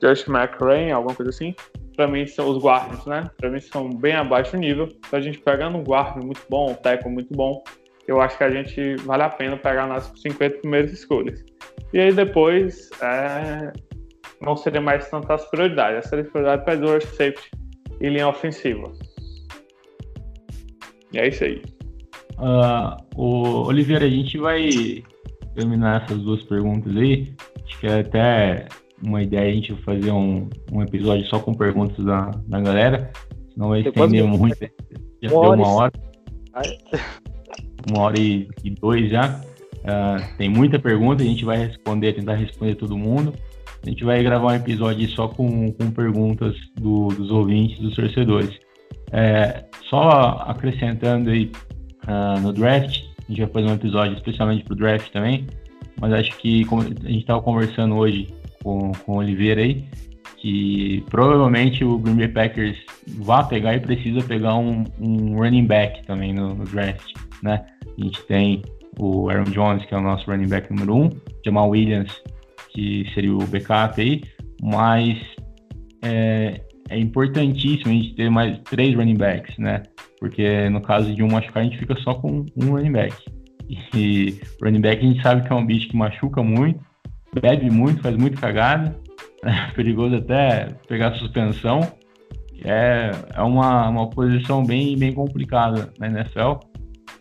Josh 0.00 0.26
McRae, 0.28 0.90
alguma 0.90 1.14
coisa 1.14 1.30
assim, 1.30 1.54
para 1.96 2.06
mim 2.06 2.26
são 2.26 2.48
os 2.48 2.58
guardas, 2.58 3.04
né? 3.06 3.30
Para 3.36 3.50
mim 3.50 3.60
são 3.60 3.88
bem 3.90 4.14
abaixo 4.14 4.52
do 4.52 4.58
nível. 4.58 4.88
Então, 4.98 5.18
a 5.18 5.22
gente 5.22 5.38
pegando 5.38 5.78
um 5.78 5.84
guarda 5.84 6.20
muito 6.20 6.42
bom, 6.48 6.70
um 6.70 6.74
tackle 6.74 7.10
muito 7.10 7.32
bom, 7.34 7.62
eu 8.06 8.20
acho 8.20 8.36
que 8.36 8.44
a 8.44 8.50
gente 8.50 8.96
vale 8.96 9.22
a 9.22 9.30
pena 9.30 9.56
pegar 9.56 9.86
nas 9.86 10.12
50 10.16 10.58
primeiras 10.58 10.92
escolhas. 10.92 11.42
E 11.94 12.00
aí 12.00 12.12
depois 12.12 12.90
é, 13.00 13.72
não 14.42 14.56
seria 14.56 14.80
mais 14.80 15.08
tantas 15.08 15.44
prioridades. 15.44 16.04
Essa 16.04 16.24
prioridade 16.24 16.64
para 16.64 16.74
duas 16.74 17.04
safety 17.04 17.52
e 18.00 18.08
linha 18.08 18.26
ofensiva. 18.26 18.92
E 21.12 21.18
é 21.20 21.28
isso 21.28 21.44
aí. 21.44 21.62
Uh, 22.32 22.96
o 23.14 23.68
Oliveira, 23.68 24.06
a 24.06 24.10
gente 24.10 24.36
vai 24.38 25.04
terminar 25.54 26.02
essas 26.02 26.20
duas 26.20 26.42
perguntas 26.42 26.96
aí. 26.96 27.32
Acho 27.64 27.78
que 27.78 27.86
é 27.86 28.00
até 28.00 28.66
uma 29.00 29.22
ideia 29.22 29.52
a 29.52 29.54
gente 29.54 29.72
fazer 29.84 30.10
um, 30.10 30.50
um 30.72 30.82
episódio 30.82 31.24
só 31.26 31.38
com 31.38 31.54
perguntas 31.54 32.04
da, 32.04 32.32
da 32.48 32.60
galera. 32.60 33.12
Senão 33.52 33.68
vai 33.68 33.82
estender 33.82 34.24
muito. 34.24 34.58
Já 35.22 35.28
deu 35.28 35.38
uma 35.38 35.68
hora. 35.68 35.92
Uma 37.88 38.02
hora 38.02 38.18
e, 38.18 38.48
e 38.64 38.70
dois 38.70 39.12
já. 39.12 39.40
Uh, 39.84 40.36
tem 40.38 40.48
muita 40.48 40.78
pergunta, 40.78 41.22
a 41.22 41.26
gente 41.26 41.44
vai 41.44 41.58
responder, 41.58 42.14
tentar 42.14 42.34
responder 42.34 42.74
todo 42.74 42.96
mundo. 42.96 43.34
A 43.84 43.88
gente 43.90 44.02
vai 44.02 44.22
gravar 44.22 44.52
um 44.52 44.56
episódio 44.56 45.06
só 45.10 45.28
com, 45.28 45.70
com 45.72 45.90
perguntas 45.90 46.56
do, 46.74 47.08
dos 47.08 47.30
ouvintes, 47.30 47.78
dos 47.78 47.94
torcedores. 47.94 48.58
É, 49.12 49.64
só 49.90 50.44
acrescentando 50.48 51.30
aí 51.30 51.52
uh, 52.08 52.40
no 52.40 52.52
draft, 52.52 53.04
a 53.28 53.32
gente 53.32 53.42
vai 53.42 53.50
fazer 53.50 53.66
um 53.66 53.74
episódio 53.74 54.14
especialmente 54.14 54.64
para 54.64 54.72
o 54.72 54.76
draft 54.76 55.10
também, 55.12 55.46
mas 56.00 56.12
acho 56.12 56.36
que 56.38 56.66
a 56.70 57.08
gente 57.08 57.18
estava 57.18 57.42
conversando 57.42 57.94
hoje 57.94 58.28
com, 58.62 58.92
com 59.04 59.12
o 59.12 59.16
Oliveira 59.18 59.60
aí, 59.60 59.84
que 60.38 61.04
provavelmente 61.10 61.84
o 61.84 61.98
Green 61.98 62.16
Bay 62.16 62.28
Packers 62.28 62.76
vai 63.18 63.46
pegar 63.46 63.74
e 63.74 63.80
precisa 63.80 64.26
pegar 64.26 64.56
um, 64.56 64.84
um 65.00 65.36
running 65.36 65.66
back 65.66 66.04
também 66.06 66.32
no, 66.32 66.54
no, 66.54 66.64
draft, 66.64 67.12
né? 67.42 67.64
A 67.86 68.02
gente 68.02 68.22
tem 68.24 68.62
o 68.98 69.28
Aaron 69.30 69.44
Jones, 69.44 69.84
que 69.84 69.94
é 69.94 69.98
o 69.98 70.00
nosso 70.00 70.30
running 70.30 70.48
back 70.48 70.72
número 70.72 70.96
um, 70.96 71.10
Jamal 71.44 71.70
Williams, 71.70 72.22
que 72.70 73.06
seria 73.14 73.34
o 73.34 73.46
backup 73.46 74.00
aí, 74.00 74.22
mas 74.62 75.18
é, 76.02 76.60
é 76.90 76.98
importantíssimo 76.98 77.90
a 77.90 77.94
gente 77.94 78.14
ter 78.14 78.30
mais 78.30 78.58
três 78.60 78.94
running 78.94 79.16
backs, 79.16 79.56
né? 79.58 79.82
Porque 80.18 80.68
no 80.70 80.80
caso 80.80 81.14
de 81.14 81.22
um 81.22 81.28
machucar, 81.28 81.62
a 81.62 81.64
gente 81.64 81.78
fica 81.78 81.94
só 82.00 82.14
com 82.14 82.46
um 82.56 82.70
running 82.70 82.92
back. 82.92 83.14
E 83.94 84.40
running 84.62 84.80
back 84.80 85.04
a 85.04 85.08
gente 85.08 85.22
sabe 85.22 85.46
que 85.46 85.52
é 85.52 85.56
um 85.56 85.64
bicho 85.64 85.88
que 85.88 85.96
machuca 85.96 86.42
muito, 86.42 86.80
bebe 87.40 87.70
muito, 87.70 88.02
faz 88.02 88.16
muito 88.16 88.40
cagada, 88.40 88.96
é 89.44 89.72
perigoso 89.74 90.16
até 90.16 90.68
pegar 90.88 91.14
suspensão. 91.14 91.80
É, 92.64 93.10
é 93.34 93.42
uma, 93.42 93.88
uma 93.88 94.08
posição 94.08 94.64
bem, 94.64 94.96
bem 94.96 95.12
complicada 95.12 95.92
na 95.98 96.06
NFL. 96.06 96.54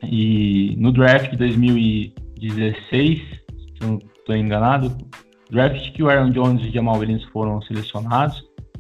E 0.03 0.75
no 0.77 0.91
draft 0.91 1.31
de 1.31 1.38
2016, 1.38 3.19
se 3.19 3.23
eu 3.81 3.88
não 3.88 3.97
estou 3.97 4.36
enganado, 4.36 4.95
draft 5.49 5.91
que 5.91 6.03
o 6.03 6.09
Aaron 6.09 6.31
Jones 6.31 6.65
e 6.65 6.71
Jamal 6.71 6.97
Williams 6.97 7.23
foram 7.25 7.61
selecionados, 7.61 8.39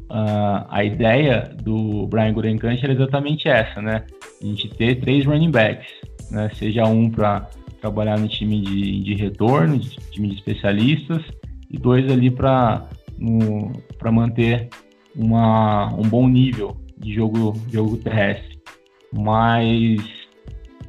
uh, 0.09 0.65
a 0.69 0.83
ideia 0.83 1.55
do 1.63 2.07
Brian 2.07 2.33
Gutekunst 2.33 2.83
era 2.83 2.93
exatamente 2.93 3.47
essa, 3.47 3.81
né? 3.81 4.05
A 4.41 4.45
gente 4.45 4.69
ter 4.69 4.95
três 4.99 5.25
running 5.25 5.51
backs, 5.51 5.87
né? 6.31 6.49
Seja 6.55 6.85
um 6.85 7.09
para 7.09 7.47
trabalhar 7.81 8.17
no 8.19 8.27
time 8.27 8.61
de, 8.61 9.03
de 9.03 9.15
retorno, 9.15 9.77
de 9.77 9.89
time 10.11 10.29
de 10.29 10.35
especialistas, 10.35 11.21
e 11.69 11.77
dois 11.77 12.09
ali 12.11 12.29
para 12.29 12.87
manter 14.11 14.69
uma, 15.15 15.93
um 15.93 16.03
bom 16.03 16.27
nível 16.27 16.77
de 16.97 17.13
jogo, 17.13 17.53
jogo 17.71 17.97
terrestre. 17.97 18.59
Mas 19.11 20.01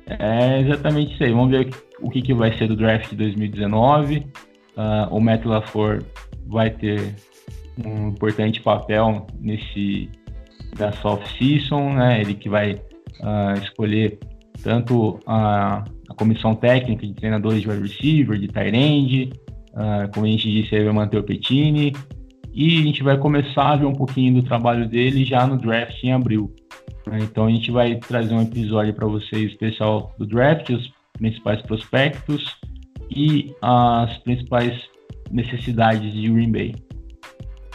é 0.06 0.60
exatamente 0.60 1.14
isso 1.14 1.24
aí. 1.24 1.32
Vamos 1.32 1.50
ver 1.50 1.70
o 2.00 2.10
que, 2.10 2.20
que 2.22 2.34
vai 2.34 2.56
ser 2.56 2.68
do 2.68 2.76
draft 2.76 3.10
de 3.10 3.16
2019. 3.16 4.18
Uh, 4.18 4.24
ah, 4.76 5.08
o 5.10 5.20
Matt 5.20 5.44
LaFleur 5.44 6.02
vai 6.46 6.70
ter 6.70 7.14
um 7.84 8.08
importante 8.08 8.60
papel 8.60 9.26
nesse 9.40 10.10
dessa 10.76 11.08
off-season, 11.08 11.94
né? 11.94 12.20
Ele 12.20 12.34
que 12.34 12.48
vai 12.48 12.72
uh, 12.72 13.58
escolher 13.62 14.18
tanto 14.62 15.20
a, 15.26 15.84
a, 16.08 16.14
comissão 16.14 16.54
técnica 16.54 17.06
de 17.06 17.14
treinadores 17.14 17.62
de 17.62 17.68
wide 17.68 17.82
receiver, 17.82 18.38
de 18.38 18.48
tight 18.48 18.76
end, 18.76 19.32
uh, 19.72 20.10
como 20.12 20.26
a 20.26 20.28
gente 20.28 20.50
disse, 20.50 20.74
ele 20.74 20.86
vai 20.86 20.94
manter 20.94 21.18
o 21.18 21.22
Petini, 21.22 21.92
e 22.52 22.78
a 22.78 22.82
gente 22.82 23.02
vai 23.02 23.18
começar 23.18 23.72
a 23.72 23.76
ver 23.76 23.86
um 23.86 23.92
pouquinho 23.92 24.34
do 24.34 24.42
trabalho 24.42 24.88
dele 24.88 25.24
já 25.24 25.46
no 25.46 25.56
draft 25.56 26.02
em 26.02 26.12
abril. 26.12 26.52
Né? 27.06 27.18
Então 27.22 27.46
a 27.46 27.50
gente 27.50 27.70
vai 27.70 27.96
trazer 27.96 28.34
um 28.34 28.42
episódio 28.42 28.94
para 28.94 29.06
vocês 29.06 29.52
especial 29.52 30.12
do 30.18 30.26
draft, 30.26 30.70
os 30.70 30.92
principais 31.14 31.62
prospectos 31.62 32.56
e 33.10 33.54
as 33.62 34.16
principais 34.18 34.82
necessidades 35.30 36.12
de 36.12 36.28
Green 36.28 36.50
Bay. 36.50 36.74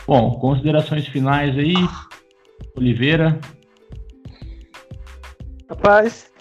Bom, 0.06 0.40
considerações 0.40 1.08
finais 1.08 1.58
aí, 1.58 1.76
Oliveira. 2.76 3.40
Rapaz, 5.70 6.32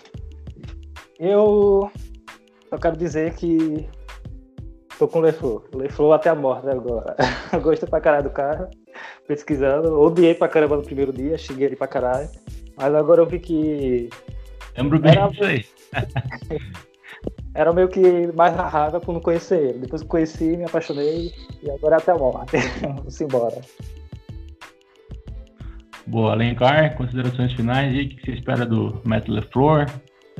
eu 1.18 1.90
só 2.70 2.78
quero 2.78 2.96
dizer 2.96 3.34
que 3.34 3.86
tô 4.98 5.06
com 5.06 5.18
o 5.18 5.22
Leflou. 5.22 5.64
Leflou 5.74 6.12
até 6.12 6.30
a 6.30 6.34
morte 6.34 6.68
agora. 6.68 7.14
Gosto 7.62 7.86
pra 7.86 8.00
caralho 8.00 8.24
do 8.24 8.30
cara, 8.30 8.70
pesquisando. 9.26 10.00
Odiei 10.00 10.34
pra 10.34 10.48
caramba 10.48 10.76
no 10.76 10.82
primeiro 10.82 11.12
dia, 11.12 11.36
xinguei 11.36 11.66
ele 11.66 11.76
pra 11.76 11.86
caralho. 11.86 12.28
Mas 12.78 12.94
agora 12.94 13.22
eu 13.22 13.26
vi 13.26 13.38
que. 13.38 14.08
Lembro 14.76 14.98
bem 14.98 15.12
disso 15.28 15.44
aí. 15.44 15.64
era 17.54 17.72
meio 17.72 17.88
que 17.88 18.30
mais 18.36 18.54
raiva 18.54 19.00
por 19.00 19.12
não 19.12 19.20
conhecer 19.20 19.70
ele. 19.70 19.78
Depois 19.80 20.02
que 20.02 20.08
conheci, 20.08 20.56
me 20.56 20.64
apaixonei 20.64 21.32
e 21.62 21.70
agora 21.70 21.96
é 21.96 21.98
até 21.98 22.14
morte. 22.14 22.56
Vamos 22.80 23.20
embora. 23.20 23.60
Boa, 26.06 26.32
Alencar, 26.32 26.96
considerações 26.96 27.52
finais 27.52 27.92
e 27.94 28.02
o 28.02 28.08
que 28.08 28.24
você 28.24 28.32
espera 28.32 28.64
do 28.64 29.00
Matt 29.04 29.28
LeFleur? 29.28 29.86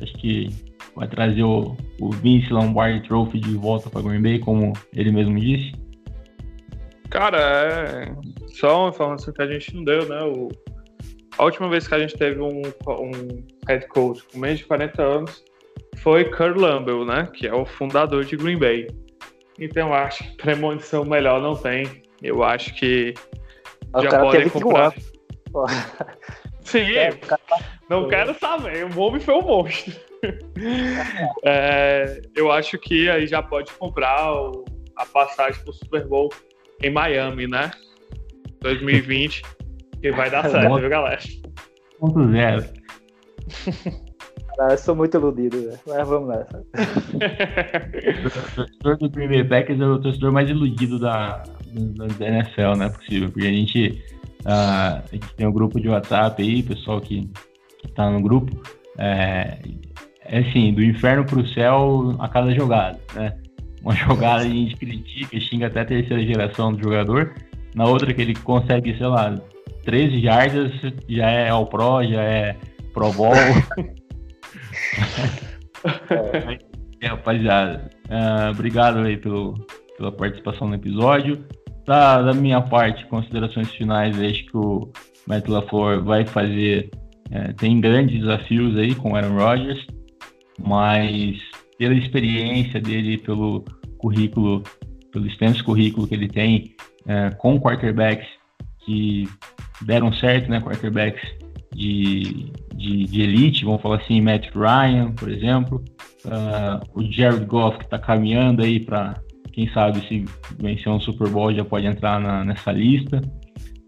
Acho 0.01 0.13
que 0.13 0.47
vai 0.95 1.07
trazer 1.07 1.43
o, 1.43 1.75
o 2.01 2.09
Vince 2.09 2.51
Lombardi 2.51 3.07
Trophy 3.07 3.39
de 3.39 3.55
volta 3.55 3.89
para 3.89 4.01
Green 4.01 4.21
Bay, 4.21 4.39
como 4.39 4.73
ele 4.95 5.11
mesmo 5.11 5.39
disse. 5.39 5.73
Cara, 7.09 7.37
é 7.37 8.15
só 8.59 8.83
uma 8.83 8.89
informação 8.89 9.33
que 9.33 9.41
a 9.41 9.47
gente 9.47 9.75
não 9.75 9.83
deu, 9.83 10.07
né? 10.07 10.23
O... 10.23 10.49
A 11.39 11.45
última 11.45 11.69
vez 11.69 11.87
que 11.87 11.95
a 11.95 11.99
gente 11.99 12.17
teve 12.17 12.41
um, 12.41 12.61
um 12.85 13.11
head 13.65 13.87
coach 13.87 14.21
com 14.29 14.39
menos 14.39 14.59
de 14.59 14.65
40 14.65 15.01
anos 15.01 15.45
foi 15.99 16.25
Kurt 16.25 16.57
Lambeau, 16.57 17.05
né? 17.05 17.29
Que 17.33 17.47
é 17.47 17.53
o 17.53 17.65
fundador 17.65 18.25
de 18.25 18.35
Green 18.35 18.59
Bay. 18.59 18.87
Então 19.57 19.87
eu 19.87 19.93
acho 19.93 20.21
que 20.21 20.35
premonição 20.35 21.05
melhor 21.05 21.41
não 21.41 21.55
tem. 21.55 22.03
Eu 22.21 22.43
acho 22.43 22.75
que 22.75 23.13
o 23.93 24.01
já 24.01 24.19
podem 24.19 24.49
comprar. 24.49 24.93
Sim, 26.59 26.91
é, 26.91 27.13
cara... 27.13 27.41
não 27.89 28.09
quero 28.09 28.37
saber. 28.37 28.83
O 28.93 28.99
homem 28.99 29.21
foi 29.21 29.35
um 29.35 29.41
monstro. 29.41 29.93
é, 31.45 32.21
eu 32.35 32.51
acho 32.51 32.77
que 32.77 33.09
aí 33.09 33.25
já 33.25 33.41
pode 33.41 33.71
comprar 33.71 34.33
o, 34.33 34.65
a 34.97 35.05
passagem 35.05 35.61
para 35.61 35.71
o 35.71 35.73
Super 35.73 36.05
Bowl 36.05 36.27
em 36.83 36.89
Miami, 36.89 37.47
né? 37.47 37.71
2020, 38.59 39.41
que 40.01 40.11
vai 40.11 40.29
dar 40.29 40.47
certo, 40.49 40.79
viu, 40.79 40.89
galera? 40.89 41.19
Ponto 41.99 42.31
zero. 42.31 42.63
eu 44.71 44.77
sou 44.77 44.95
muito 44.95 45.17
iludido, 45.17 45.57
velho. 45.57 45.79
Mas 45.87 46.07
vamos 46.07 46.29
nessa. 46.29 46.65
o 48.25 48.55
torcedor 48.55 48.97
do 48.97 49.09
Green 49.09 49.27
Bay 49.27 49.43
Packers 49.43 49.79
é 49.79 49.85
o 49.85 49.99
torcedor 49.99 50.31
mais 50.31 50.49
iludido 50.49 50.99
da, 50.99 51.43
da, 51.73 52.07
da 52.07 52.27
NFL, 52.27 52.75
não 52.77 52.85
é 52.85 52.89
possível. 52.89 53.29
Porque 53.29 53.47
a 53.47 53.51
gente, 53.51 54.03
uh, 54.45 54.49
a 54.49 55.03
gente 55.11 55.33
tem 55.35 55.47
um 55.47 55.51
grupo 55.51 55.79
de 55.79 55.89
WhatsApp 55.89 56.41
aí, 56.41 56.63
pessoal 56.63 56.99
que, 56.99 57.29
que 57.79 57.87
tá 57.93 58.09
no 58.09 58.21
grupo. 58.21 58.51
É, 58.97 59.57
é 60.25 60.39
assim, 60.39 60.73
do 60.73 60.83
inferno 60.83 61.25
pro 61.25 61.47
céu 61.47 62.15
a 62.19 62.27
cada 62.27 62.53
jogada, 62.53 62.99
né? 63.15 63.37
Uma 63.81 63.95
jogada 63.95 64.41
a 64.41 64.49
gente 64.49 64.75
critica, 64.75 65.39
xinga 65.39 65.67
até 65.67 65.81
a 65.81 65.85
terceira 65.85 66.21
geração 66.21 66.73
do 66.73 66.83
jogador. 66.83 67.33
Na 67.73 67.85
outra 67.85 68.13
que 68.13 68.21
ele 68.21 68.35
consegue, 68.35 68.97
sei 68.97 69.07
lá, 69.07 69.35
13 69.89 70.21
jardas, 70.21 70.71
já 71.07 71.27
é 71.31 71.49
All 71.49 71.65
Pro, 71.65 72.03
já 72.03 72.21
é 72.21 72.55
Pro 72.93 73.11
Bowl. 73.11 73.33
é, 77.01 77.07
rapaziada, 77.07 77.89
uh, 78.07 78.51
obrigado 78.51 78.99
aí 78.99 79.17
pelo, 79.17 79.55
pela 79.97 80.11
participação 80.11 80.67
no 80.67 80.75
episódio. 80.75 81.43
Da, 81.87 82.21
da 82.21 82.35
minha 82.35 82.61
parte, 82.61 83.03
considerações 83.07 83.71
finais, 83.71 84.15
acho 84.21 84.45
que 84.45 84.55
o 84.55 84.91
Matt 85.25 85.47
LaFleur 85.47 86.03
vai 86.03 86.23
fazer, 86.23 86.91
é, 87.31 87.51
tem 87.53 87.81
grandes 87.81 88.19
desafios 88.19 88.77
aí 88.77 88.93
com 88.93 89.13
o 89.13 89.15
Aaron 89.15 89.39
Rodgers, 89.39 89.87
mas 90.59 91.39
pela 91.79 91.95
experiência 91.95 92.79
dele, 92.79 93.17
pelo 93.17 93.65
currículo, 93.97 94.61
pelo 95.11 95.25
extenso 95.25 95.63
currículo 95.63 96.07
que 96.07 96.13
ele 96.13 96.27
tem 96.27 96.75
é, 97.07 97.31
com 97.31 97.59
quarterbacks 97.59 98.38
que 98.85 99.27
deram 99.81 100.11
certo, 100.13 100.49
né, 100.49 100.59
quarterbacks 100.59 101.21
de, 101.73 102.51
de, 102.75 103.05
de, 103.05 103.21
elite, 103.21 103.65
vamos 103.65 103.81
falar 103.81 103.97
assim, 103.97 104.21
Matt 104.21 104.49
Ryan, 104.53 105.11
por 105.13 105.29
exemplo, 105.29 105.83
uh, 106.25 106.99
o 106.99 107.03
Jared 107.11 107.45
Goff 107.45 107.77
que 107.77 107.85
está 107.85 107.99
caminhando 107.99 108.63
aí 108.63 108.79
para, 108.79 109.21
quem 109.51 109.69
sabe, 109.71 110.05
se 110.07 110.25
vencer 110.59 110.91
um 110.91 110.99
Super 110.99 111.29
Bowl 111.29 111.53
já 111.53 111.63
pode 111.63 111.85
entrar 111.85 112.19
na, 112.19 112.43
nessa 112.43 112.71
lista, 112.71 113.21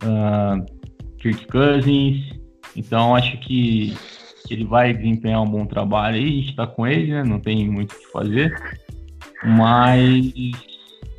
uh, 0.04 0.66
Kirk 1.20 1.48
Cousins, 1.48 2.40
então 2.76 3.16
acho 3.16 3.38
que, 3.40 3.96
ele 4.50 4.66
vai 4.66 4.94
desempenhar 4.94 5.42
um 5.42 5.50
bom 5.50 5.66
trabalho 5.66 6.18
aí, 6.18 6.26
a 6.26 6.28
gente 6.28 6.50
está 6.50 6.68
com 6.68 6.86
ele, 6.86 7.14
né, 7.14 7.24
não 7.24 7.40
tem 7.40 7.70
muito 7.70 7.94
o 7.94 8.00
que 8.00 8.12
fazer, 8.12 8.54
mas, 9.44 10.34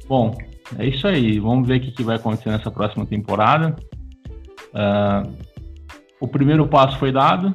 bom, 0.07 0.37
é 0.79 0.87
isso 0.87 1.07
aí, 1.07 1.39
vamos 1.39 1.67
ver 1.69 1.79
o 1.79 1.81
que, 1.81 1.91
que 1.91 2.03
vai 2.03 2.17
acontecer 2.17 2.51
nessa 2.51 2.71
próxima 2.71 3.05
temporada. 3.07 3.77
Uh, 4.73 5.31
o 6.21 6.29
primeiro 6.29 6.67
passo 6.67 6.99
foi 6.99 7.13
dado, 7.13 7.55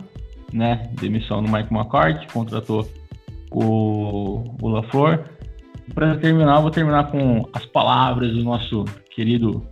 né? 0.54 0.90
Demissão 1.00 1.42
do 1.42 1.52
Mike 1.52 1.74
McCarthy, 1.74 2.28
contratou 2.32 2.88
o, 3.52 4.44
o 4.62 4.70
LaFleur. 4.70 5.26
Para 5.94 6.18
terminar, 6.18 6.60
vou 6.60 6.70
terminar 6.70 7.10
com 7.10 7.48
as 7.54 7.66
palavras 7.66 8.34
do 8.34 8.44
nosso 8.44 8.86
querido 9.16 9.66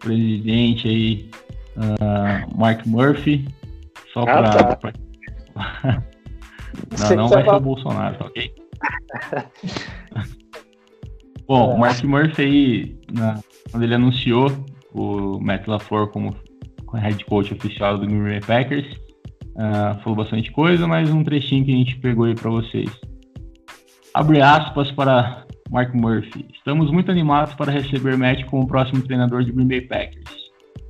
presidente 0.00 0.88
aí, 0.88 1.30
uh, 1.76 2.58
Mark 2.58 2.86
Murphy. 2.86 3.46
Só 4.12 4.24
para. 4.24 4.50
Ah, 4.50 4.76
tá. 4.76 6.02
não, 7.10 7.16
não 7.16 7.28
vai 7.28 7.44
ser 7.44 7.50
o 7.50 7.60
Bolsonaro, 7.60 8.18
tá 8.18 8.24
ok? 8.26 8.52
Bom, 11.50 11.74
o 11.74 11.80
Mark 11.80 12.04
Murphy 12.04 12.42
aí, 12.42 12.96
na, 13.12 13.40
quando 13.72 13.82
ele 13.82 13.96
anunciou 13.96 14.52
o 14.94 15.40
Matt 15.40 15.66
LaFleur 15.66 16.06
como 16.06 16.32
head 16.94 17.24
coach 17.24 17.52
oficial 17.52 17.98
do 17.98 18.06
Green 18.06 18.22
Bay 18.22 18.40
Packers. 18.40 18.86
Uh, 19.56 20.00
falou 20.04 20.14
bastante 20.14 20.52
coisa, 20.52 20.86
mas 20.86 21.10
um 21.10 21.24
trechinho 21.24 21.64
que 21.64 21.72
a 21.72 21.76
gente 21.76 21.96
pegou 21.96 22.26
aí 22.26 22.36
para 22.36 22.48
vocês. 22.52 22.88
Abre 24.14 24.40
aspas 24.40 24.92
para 24.92 25.44
Mark 25.68 25.92
Murphy. 25.92 26.46
Estamos 26.54 26.88
muito 26.92 27.10
animados 27.10 27.52
para 27.54 27.72
receber 27.72 28.16
Matt 28.16 28.44
como 28.44 28.68
próximo 28.68 29.02
treinador 29.02 29.42
de 29.42 29.50
Green 29.50 29.66
Bay 29.66 29.80
Packers. 29.80 30.32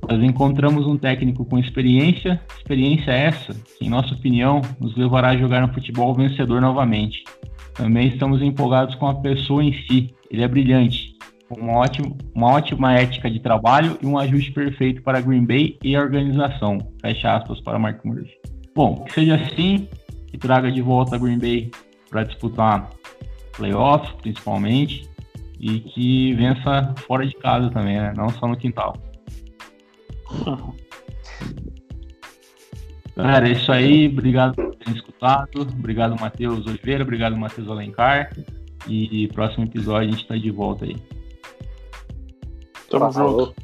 Nós 0.07 0.21
encontramos 0.21 0.85
um 0.85 0.95
técnico 0.95 1.43
com 1.43 1.57
experiência, 1.57 2.39
experiência 2.55 3.09
essa 3.09 3.55
que, 3.79 3.87
em 3.87 3.89
nossa 3.89 4.13
opinião, 4.13 4.61
nos 4.79 4.95
levará 4.95 5.29
a 5.29 5.37
jogar 5.37 5.67
um 5.67 5.73
futebol 5.73 6.13
vencedor 6.13 6.61
novamente. 6.61 7.23
Também 7.73 8.09
estamos 8.09 8.43
empolgados 8.43 8.93
com 8.93 9.07
a 9.07 9.15
pessoa 9.15 9.63
em 9.63 9.73
si. 9.87 10.13
Ele 10.31 10.43
é 10.43 10.47
brilhante, 10.47 11.17
uma 11.49 11.79
ótima, 11.79 12.15
uma 12.33 12.53
ótima 12.53 12.93
ética 12.93 13.29
de 13.29 13.41
trabalho 13.41 13.97
e 14.01 14.05
um 14.05 14.17
ajuste 14.17 14.49
perfeito 14.53 15.03
para 15.03 15.19
Green 15.19 15.45
Bay 15.45 15.77
e 15.83 15.93
a 15.93 15.99
organização. 15.99 16.77
Fecha 17.01 17.35
aspas 17.35 17.59
para 17.59 17.77
Mark 17.77 18.05
Murphy. 18.05 18.31
Bom, 18.73 19.03
que 19.03 19.11
seja 19.13 19.35
assim, 19.35 19.89
que 20.27 20.37
traga 20.37 20.71
de 20.71 20.81
volta 20.81 21.17
a 21.17 21.19
Green 21.19 21.37
Bay 21.37 21.69
para 22.09 22.23
disputar 22.23 22.89
playoffs, 23.57 24.13
principalmente, 24.21 25.05
e 25.59 25.81
que 25.81 26.33
vença 26.35 26.95
fora 27.05 27.27
de 27.27 27.35
casa 27.35 27.69
também, 27.69 27.99
né? 27.99 28.13
não 28.15 28.29
só 28.29 28.47
no 28.47 28.55
quintal. 28.55 28.95
Galera, 33.17 33.49
é 33.49 33.51
isso 33.51 33.69
aí. 33.69 34.07
Obrigado 34.07 34.55
por 34.55 34.73
terem 34.75 34.95
escutado. 34.95 35.61
Obrigado, 35.61 36.17
Matheus 36.17 36.65
Oliveira. 36.65 37.03
Obrigado, 37.03 37.35
Matheus 37.35 37.69
Alencar. 37.69 38.31
E 38.87 39.27
próximo 39.29 39.65
episódio 39.65 40.07
a 40.07 40.11
gente 40.11 40.23
está 40.23 40.35
de 40.35 40.51
volta 40.51 40.85
aí. 40.85 40.95
Tamo 42.89 43.11
junto. 43.11 43.55